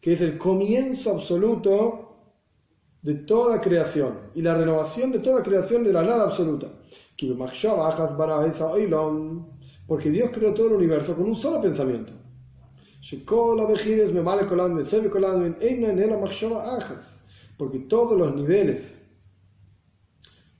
que 0.00 0.12
es 0.12 0.20
el 0.20 0.36
comienzo 0.36 1.12
absoluto 1.12 2.00
de 3.00 3.14
toda 3.14 3.60
creación 3.60 4.30
y 4.34 4.42
la 4.42 4.54
renovación 4.54 5.12
de 5.12 5.18
toda 5.18 5.42
creación 5.42 5.84
de 5.84 5.92
la 5.92 6.02
nada 6.02 6.24
absoluta. 6.24 6.68
Porque 9.86 10.10
Dios 10.10 10.30
creó 10.32 10.54
todo 10.54 10.68
el 10.68 10.72
universo 10.74 11.14
con 11.14 11.26
un 11.26 11.36
solo 11.36 11.60
pensamiento 11.60 12.13
porque 17.58 17.80
todos 17.80 18.18
los 18.18 18.34
niveles 18.34 18.98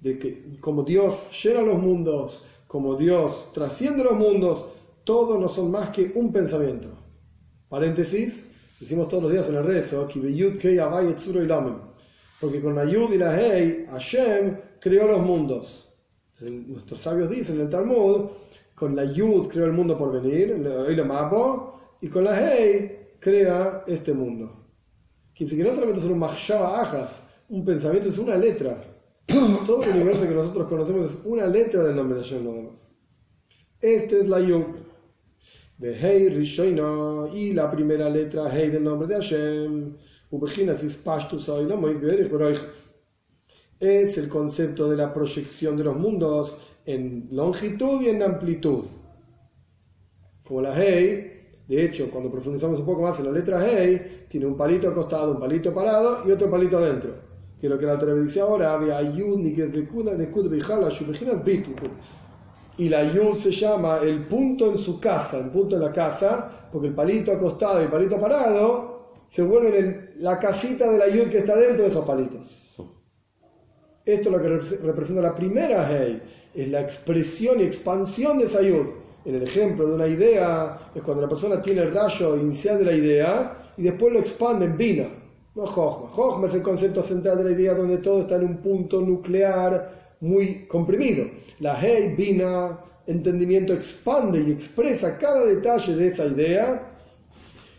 de 0.01 0.18
que 0.18 0.61
como 0.61 0.82
Dios 0.82 1.14
llena 1.42 1.62
los 1.62 1.78
mundos, 1.78 2.45
como 2.66 2.97
Dios 2.97 3.51
trasciende 3.55 4.05
los 4.05 4.18
mundos, 4.18 4.66
todos 5.05 5.40
no 5.40 5.49
son 5.49 5.70
más 5.70 5.88
que 5.88 6.12
un 6.16 6.30
pensamiento. 6.32 6.88
Paréntesis, 7.70 8.51
decimos 8.78 9.09
todos 9.09 9.22
los 9.22 9.32
días 9.32 9.49
en 9.49 9.55
el 9.55 9.64
rezo, 9.64 10.07
porque 12.40 12.61
con 12.61 12.74
la 12.74 12.84
Yud 12.84 13.11
y 13.11 13.16
la 13.16 13.40
Hei, 13.40 13.86
Hashem 13.86 14.59
creó 14.80 15.07
los 15.09 15.20
mundos. 15.20 15.88
Nuestros 16.40 17.01
sabios 17.01 17.30
dicen 17.30 17.57
en 17.57 17.62
el 17.62 17.70
Talmud, 17.70 18.26
con 18.74 18.95
la 18.95 19.05
Yud 19.05 19.49
creó 19.49 19.64
el 19.64 19.72
mundo 19.72 19.97
por 19.97 20.12
venir, 20.12 20.51
el 20.51 21.07
Mapo, 21.07 21.74
y 22.05 22.09
con 22.11 22.22
la 22.24 22.38
Hey 22.38 23.14
crea 23.18 23.82
este 23.86 24.12
mundo. 24.12 24.68
Que 25.34 25.46
si 25.46 25.57
que 25.57 25.64
no 25.64 25.70
solamente 25.70 26.00
es 26.00 26.05
un 26.05 26.18
machshava 26.18 26.82
ajas, 26.82 27.26
un 27.48 27.64
pensamiento, 27.64 28.11
es 28.11 28.18
una 28.18 28.36
letra. 28.36 28.84
Todo 29.66 29.82
el 29.84 29.92
universo 29.92 30.28
que 30.28 30.34
nosotros 30.34 30.68
conocemos 30.68 31.11
es 31.11 31.18
una 31.24 31.46
letra 31.46 31.82
del 31.82 31.96
nombre 31.96 32.18
de 32.18 32.24
Hashem, 32.24 32.44
no 32.44 32.52
demás. 32.52 32.94
Este 33.80 34.20
es 34.20 34.28
la 34.28 34.38
Yud. 34.38 34.66
De 35.78 35.96
Hey 35.96 36.28
Rishoina 36.28 37.26
y 37.32 37.55
la 37.55 37.70
primera 37.70 38.11
letra 38.11 38.50
Hey 38.52 38.68
del 38.68 38.84
nombre 38.84 39.09
de 39.09 39.14
Hashem. 39.14 39.96
Es 43.80 44.18
el 44.18 44.28
concepto 44.28 44.90
de 44.90 44.96
la 44.98 45.14
proyección 45.14 45.78
de 45.78 45.84
los 45.84 45.96
mundos 45.96 46.59
en 46.84 47.28
longitud 47.30 48.02
y 48.02 48.11
en 48.11 48.22
amplitud. 48.22 48.84
Como 50.42 50.61
la 50.61 50.74
Hey 50.76 51.34
de 51.67 51.83
hecho, 51.83 52.11
cuando 52.11 52.31
profundizamos 52.31 52.81
un 52.81 52.85
poco 52.85 53.03
más 53.03 53.19
en 53.21 53.27
la 53.27 53.33
letra 53.33 53.65
Hey, 53.67 54.27
tiene 54.29 54.47
un 54.47 54.57
palito 54.57 54.89
acostado, 54.89 55.33
un 55.33 55.41
palito 55.41 55.73
parado 55.73 56.19
y 56.27 56.31
otro 56.31 56.51
palito 56.51 56.77
adentro. 56.77 57.15
Que 57.59 57.69
lo 57.69 57.79
que 57.79 57.87
la 57.87 57.99
Torah 57.99 58.15
dice 58.15 58.41
ahora, 58.41 58.79
Y 62.77 62.89
la 62.89 63.12
Yud 63.12 63.35
se 63.37 63.51
llama 63.51 63.99
el 64.03 64.27
punto 64.27 64.71
en 64.71 64.77
su 64.77 65.01
casa, 65.01 65.39
el 65.39 65.49
punto 65.49 65.77
en 65.77 65.83
la 65.83 65.93
casa, 65.93 66.69
porque 66.71 66.89
el 66.89 66.95
palito 66.95 67.33
acostado 67.33 67.81
y 67.81 67.85
el 67.85 67.91
palito 67.91 68.19
parado 68.19 69.23
se 69.27 69.43
vuelven 69.43 70.11
la 70.19 70.39
casita 70.39 70.91
de 70.91 70.99
la 70.99 71.09
Yud 71.09 71.31
que 71.31 71.39
está 71.39 71.57
dentro 71.57 71.85
de 71.85 71.91
esos 71.91 72.05
palitos. 72.05 72.77
Esto 74.05 74.29
es 74.29 74.35
lo 74.37 74.43
que 74.43 74.49
representa 74.85 75.23
la 75.23 75.35
primera 75.35 75.89
Hey, 75.91 76.23
es 76.55 76.69
la 76.69 76.83
expresión 76.83 77.59
y 77.61 77.62
expansión 77.62 78.39
de 78.39 78.45
esa 78.45 78.61
Yud 78.61 79.03
en 79.25 79.35
el 79.35 79.43
ejemplo 79.43 79.87
de 79.87 79.95
una 79.95 80.07
idea, 80.07 80.91
es 80.95 81.03
cuando 81.03 81.22
la 81.22 81.29
persona 81.29 81.61
tiene 81.62 81.83
el 81.83 81.95
rayo 81.95 82.37
inicial 82.37 82.79
de 82.79 82.85
la 82.85 82.93
idea 82.93 83.72
y 83.77 83.83
después 83.83 84.12
lo 84.12 84.18
expande 84.18 84.66
en 84.66 84.77
Bina, 84.77 85.09
no 85.55 85.66
Jochma. 85.66 86.09
Jochma 86.09 86.49
es 86.49 86.55
el 86.55 86.62
concepto 86.62 87.03
central 87.03 87.39
de 87.39 87.45
la 87.45 87.51
idea 87.53 87.75
donde 87.75 87.99
todo 87.99 88.20
está 88.20 88.37
en 88.37 88.45
un 88.45 88.57
punto 88.59 89.01
nuclear 89.01 90.16
muy 90.20 90.66
comprimido. 90.66 91.27
La 91.61 91.81
Hei, 91.81 92.14
Bina, 92.14 92.79
entendimiento 93.07 93.72
expande 93.72 94.41
y 94.43 94.51
expresa 94.51 95.18
cada 95.18 95.45
detalle 95.45 95.97
de 95.97 96.07
esa 96.07 96.27
idea 96.27 96.91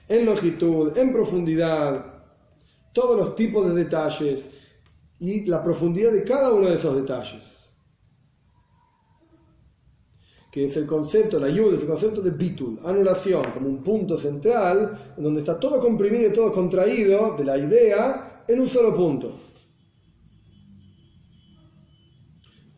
en 0.08 0.26
longitud, 0.26 0.98
en 0.98 1.12
profundidad, 1.12 2.06
todos 2.94 3.18
los 3.18 3.36
tipos 3.36 3.68
de 3.68 3.84
detalles 3.84 4.52
y 5.20 5.46
la 5.46 5.64
profundidad 5.64 6.12
de 6.12 6.24
cada 6.24 6.54
uno 6.54 6.70
de 6.70 6.76
esos 6.76 6.96
detalles. 6.96 7.55
Que 10.56 10.64
es 10.64 10.78
el 10.78 10.86
concepto, 10.86 11.38
la 11.38 11.48
ayuda, 11.48 11.76
es 11.76 11.82
el 11.82 11.88
concepto 11.90 12.22
de 12.22 12.32
bitul, 12.32 12.80
anulación, 12.86 13.44
como 13.54 13.68
un 13.68 13.84
punto 13.84 14.18
central, 14.18 15.14
en 15.18 15.22
donde 15.22 15.42
está 15.42 15.60
todo 15.60 15.82
comprimido 15.82 16.30
y 16.30 16.34
todo 16.34 16.50
contraído 16.54 17.36
de 17.36 17.44
la 17.44 17.58
idea 17.58 18.44
en 18.48 18.62
un 18.62 18.66
solo 18.66 18.96
punto. 18.96 19.38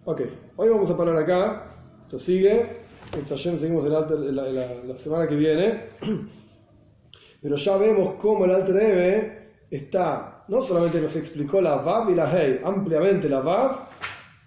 Ok, 0.06 0.22
hoy 0.56 0.70
vamos 0.70 0.90
a 0.90 0.98
parar 0.98 1.18
acá. 1.18 1.68
Esto 2.02 2.18
sigue. 2.18 2.66
seguimos 3.30 3.88
la, 3.88 4.96
semana 4.96 5.28
que 5.28 5.36
viene. 5.36 5.84
Pero 7.44 7.58
ya 7.58 7.78
vemos 7.78 8.16
cómo 8.16 8.46
el 8.46 8.56
Alter 8.56 8.78
Eve 8.78 9.50
está, 9.70 10.46
no 10.48 10.64
solamente 10.64 11.00
nos 11.00 11.16
explicó 11.16 11.62
la 11.62 11.76
Vav 11.76 12.10
y 12.10 12.16
la 12.16 12.26
Hei, 12.26 12.60
ampliamente 12.64 13.30
la 13.30 13.42
Vav 13.42 13.97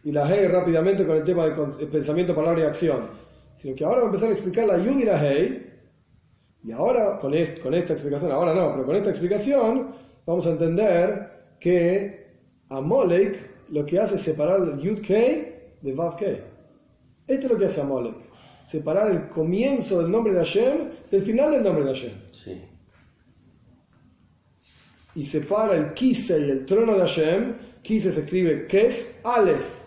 y 0.02 0.12
la 0.12 0.28
Hei 0.28 0.46
rápidamente 0.46 1.06
con 1.06 1.16
el 1.16 1.24
tema 1.24 1.46
de 1.46 1.86
pensamiento, 1.86 2.34
palabra 2.34 2.60
y 2.60 2.64
acción, 2.64 3.08
sino 3.54 3.76
que 3.76 3.84
ahora 3.84 3.98
va 3.98 4.04
a 4.04 4.06
empezar 4.06 4.28
a 4.28 4.32
explicar 4.32 4.66
la 4.66 4.78
Yud 4.78 4.98
y 4.98 5.04
la 5.04 5.22
Hei. 5.22 5.66
Y 6.62 6.72
ahora, 6.72 7.18
con, 7.18 7.32
con 7.62 7.74
esta 7.74 7.94
explicación, 7.94 8.30
ahora 8.30 8.54
no, 8.54 8.72
pero 8.72 8.84
con 8.84 8.96
esta 8.96 9.10
explicación, 9.10 9.94
vamos 10.26 10.46
a 10.46 10.50
entender 10.50 11.56
que 11.58 12.36
Amalek 12.68 13.68
lo 13.70 13.86
que 13.86 13.98
hace 13.98 14.16
es 14.16 14.22
separar 14.22 14.60
el 14.60 14.78
Yud 14.80 15.00
Kei 15.00 15.76
de 15.80 15.92
Vav 15.92 16.16
Kei. 16.16 16.40
Esto 17.26 17.46
es 17.46 17.52
lo 17.52 17.58
que 17.58 17.66
hace 17.66 17.80
Amalek. 17.80 18.16
Separar 18.66 19.10
el 19.10 19.28
comienzo 19.28 20.02
del 20.02 20.10
nombre 20.10 20.32
de 20.32 20.40
Hashem 20.40 20.90
del 21.10 21.22
final 21.22 21.50
del 21.52 21.62
nombre 21.62 21.84
de 21.84 21.90
Hashem. 21.90 22.12
Sí 22.32 22.62
y 25.14 25.24
separa 25.24 25.76
el 25.76 25.92
Kise 25.94 26.38
y 26.46 26.50
el 26.50 26.66
trono 26.66 26.94
de 26.94 27.00
Hashem. 27.00 27.54
Kise 27.82 28.12
se 28.12 28.20
escribe 28.20 28.66
Kes 28.66 29.16
Aleph. 29.24 29.79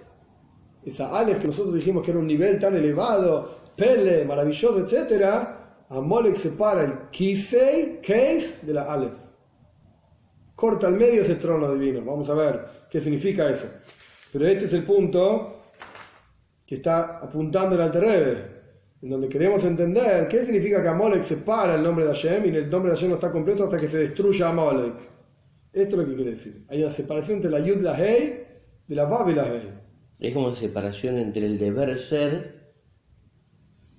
Esa 0.86 1.18
Aleph 1.18 1.40
que 1.40 1.48
nosotros 1.48 1.76
dijimos 1.76 2.04
que 2.04 2.12
era 2.12 2.20
un 2.20 2.28
nivel 2.28 2.60
tan 2.60 2.76
elevado, 2.76 3.64
Pele, 3.76 4.26
maravilloso, 4.26 4.80
etc. 4.80 5.26
Amolek 5.90 6.36
separa 6.36 6.84
el 6.84 7.10
Kisei, 7.12 8.00
Kes 8.02 8.66
de 8.66 8.74
la 8.74 8.94
Aleph. 8.94 9.14
Corta 10.56 10.88
al 10.88 10.94
medio 10.94 11.22
ese 11.22 11.36
trono 11.36 11.74
divino. 11.74 12.04
Vamos 12.06 12.30
a 12.30 12.34
ver 12.34 12.66
qué 12.90 13.00
significa 13.00 13.50
eso. 13.50 13.68
Pero 14.32 14.48
este 14.48 14.66
es 14.66 14.74
el 14.74 14.84
punto 14.84 15.72
que 16.66 16.76
está 16.76 17.20
apuntando 17.20 17.76
el 17.76 17.82
Alterrebe 17.82 18.54
en 19.04 19.10
donde 19.10 19.28
queremos 19.28 19.64
entender 19.66 20.30
qué 20.30 20.46
significa 20.46 20.82
que 20.82 20.88
Amolek 20.88 21.22
separa 21.22 21.76
el 21.76 21.84
nombre 21.84 22.06
de 22.06 22.12
Hashem 22.12 22.46
y 22.46 22.56
el 22.56 22.70
nombre 22.70 22.90
de 22.90 22.96
Hashem 22.96 23.10
no 23.10 23.16
está 23.16 23.32
completo 23.32 23.66
hasta 23.66 23.78
que 23.78 23.88
se 23.88 23.98
destruya 23.98 24.48
Amolek. 24.48 24.94
Esto 25.74 25.96
es 25.96 26.02
lo 26.02 26.08
que 26.08 26.16
quiere 26.16 26.32
decir. 26.32 26.66
Hay 26.70 26.82
una 26.82 26.92
separación 26.92 27.38
entre 27.38 27.52
la 27.52 27.60
Yud 27.60 27.82
la 27.82 27.98
Hei, 27.98 28.46
de 28.88 28.96
la 28.96 29.04
Vav 29.04 29.30
y 29.30 29.34
la 29.34 29.46
Hei. 29.46 29.83
Es 30.20 30.34
como 30.34 30.48
una 30.48 30.56
separación 30.56 31.18
entre 31.18 31.46
el 31.46 31.60
deber 31.60 32.00
ser 32.00 32.74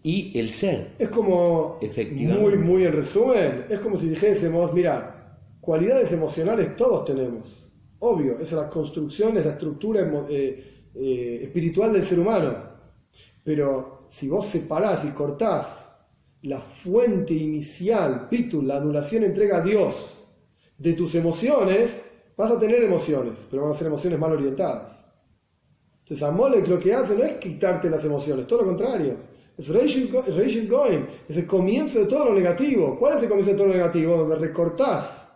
y 0.02 0.38
el 0.38 0.52
ser. 0.52 0.92
Es 0.98 1.08
como, 1.08 1.78
muy, 1.80 2.56
muy 2.56 2.84
en 2.84 2.92
resumen, 2.92 3.66
es 3.68 3.78
como 3.80 3.96
si 3.96 4.08
dijésemos, 4.08 4.72
mira, 4.72 5.38
cualidades 5.60 6.12
emocionales 6.12 6.76
todos 6.76 7.04
tenemos. 7.04 7.70
Obvio, 7.98 8.34
esa 8.34 8.42
es 8.42 8.52
la 8.52 8.68
construcción, 8.68 9.36
es 9.38 9.46
la 9.46 9.52
estructura 9.52 10.02
eh, 10.28 10.90
eh, 10.94 11.40
espiritual 11.42 11.92
del 11.92 12.04
ser 12.04 12.18
humano. 12.18 12.54
Pero 13.42 14.04
si 14.08 14.28
vos 14.28 14.46
separás 14.46 15.04
y 15.04 15.08
cortás 15.08 15.90
la 16.42 16.60
fuente 16.60 17.32
inicial, 17.32 18.28
pitul, 18.28 18.68
la 18.68 18.76
anulación 18.76 19.24
entrega 19.24 19.58
a 19.58 19.62
Dios, 19.62 20.14
de 20.76 20.92
tus 20.92 21.14
emociones, 21.14 22.10
vas 22.36 22.50
a 22.50 22.58
tener 22.58 22.82
emociones, 22.82 23.38
pero 23.50 23.62
van 23.62 23.72
a 23.72 23.74
ser 23.74 23.86
emociones 23.86 24.18
mal 24.18 24.32
orientadas. 24.32 25.03
Entonces, 26.04 26.22
Amolek 26.22 26.68
lo 26.68 26.78
que 26.78 26.92
hace 26.92 27.16
no 27.16 27.24
es 27.24 27.36
quitarte 27.36 27.88
las 27.88 28.04
emociones, 28.04 28.46
todo 28.46 28.60
lo 28.60 28.66
contrario. 28.66 29.16
Es 29.56 29.68
Reish 29.68 30.68
Going, 30.68 31.06
es 31.26 31.36
el 31.38 31.46
comienzo 31.46 32.00
de 32.00 32.06
todo 32.06 32.26
lo 32.26 32.34
negativo. 32.34 32.98
¿Cuál 32.98 33.16
es 33.16 33.22
el 33.22 33.28
comienzo 33.30 33.52
de 33.52 33.56
todo 33.56 33.68
lo 33.68 33.72
negativo? 33.72 34.16
Donde 34.18 34.36
recortás 34.36 35.32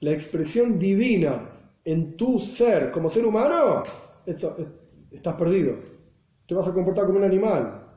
la 0.00 0.10
expresión 0.10 0.78
divina 0.78 1.48
en 1.84 2.18
tu 2.18 2.38
ser 2.38 2.90
como 2.90 3.08
ser 3.08 3.24
humano, 3.24 3.82
eso, 4.26 4.56
estás 5.10 5.34
perdido. 5.36 5.74
Te 6.46 6.54
vas 6.54 6.68
a 6.68 6.74
comportar 6.74 7.06
como 7.06 7.18
un 7.18 7.24
animal. 7.24 7.87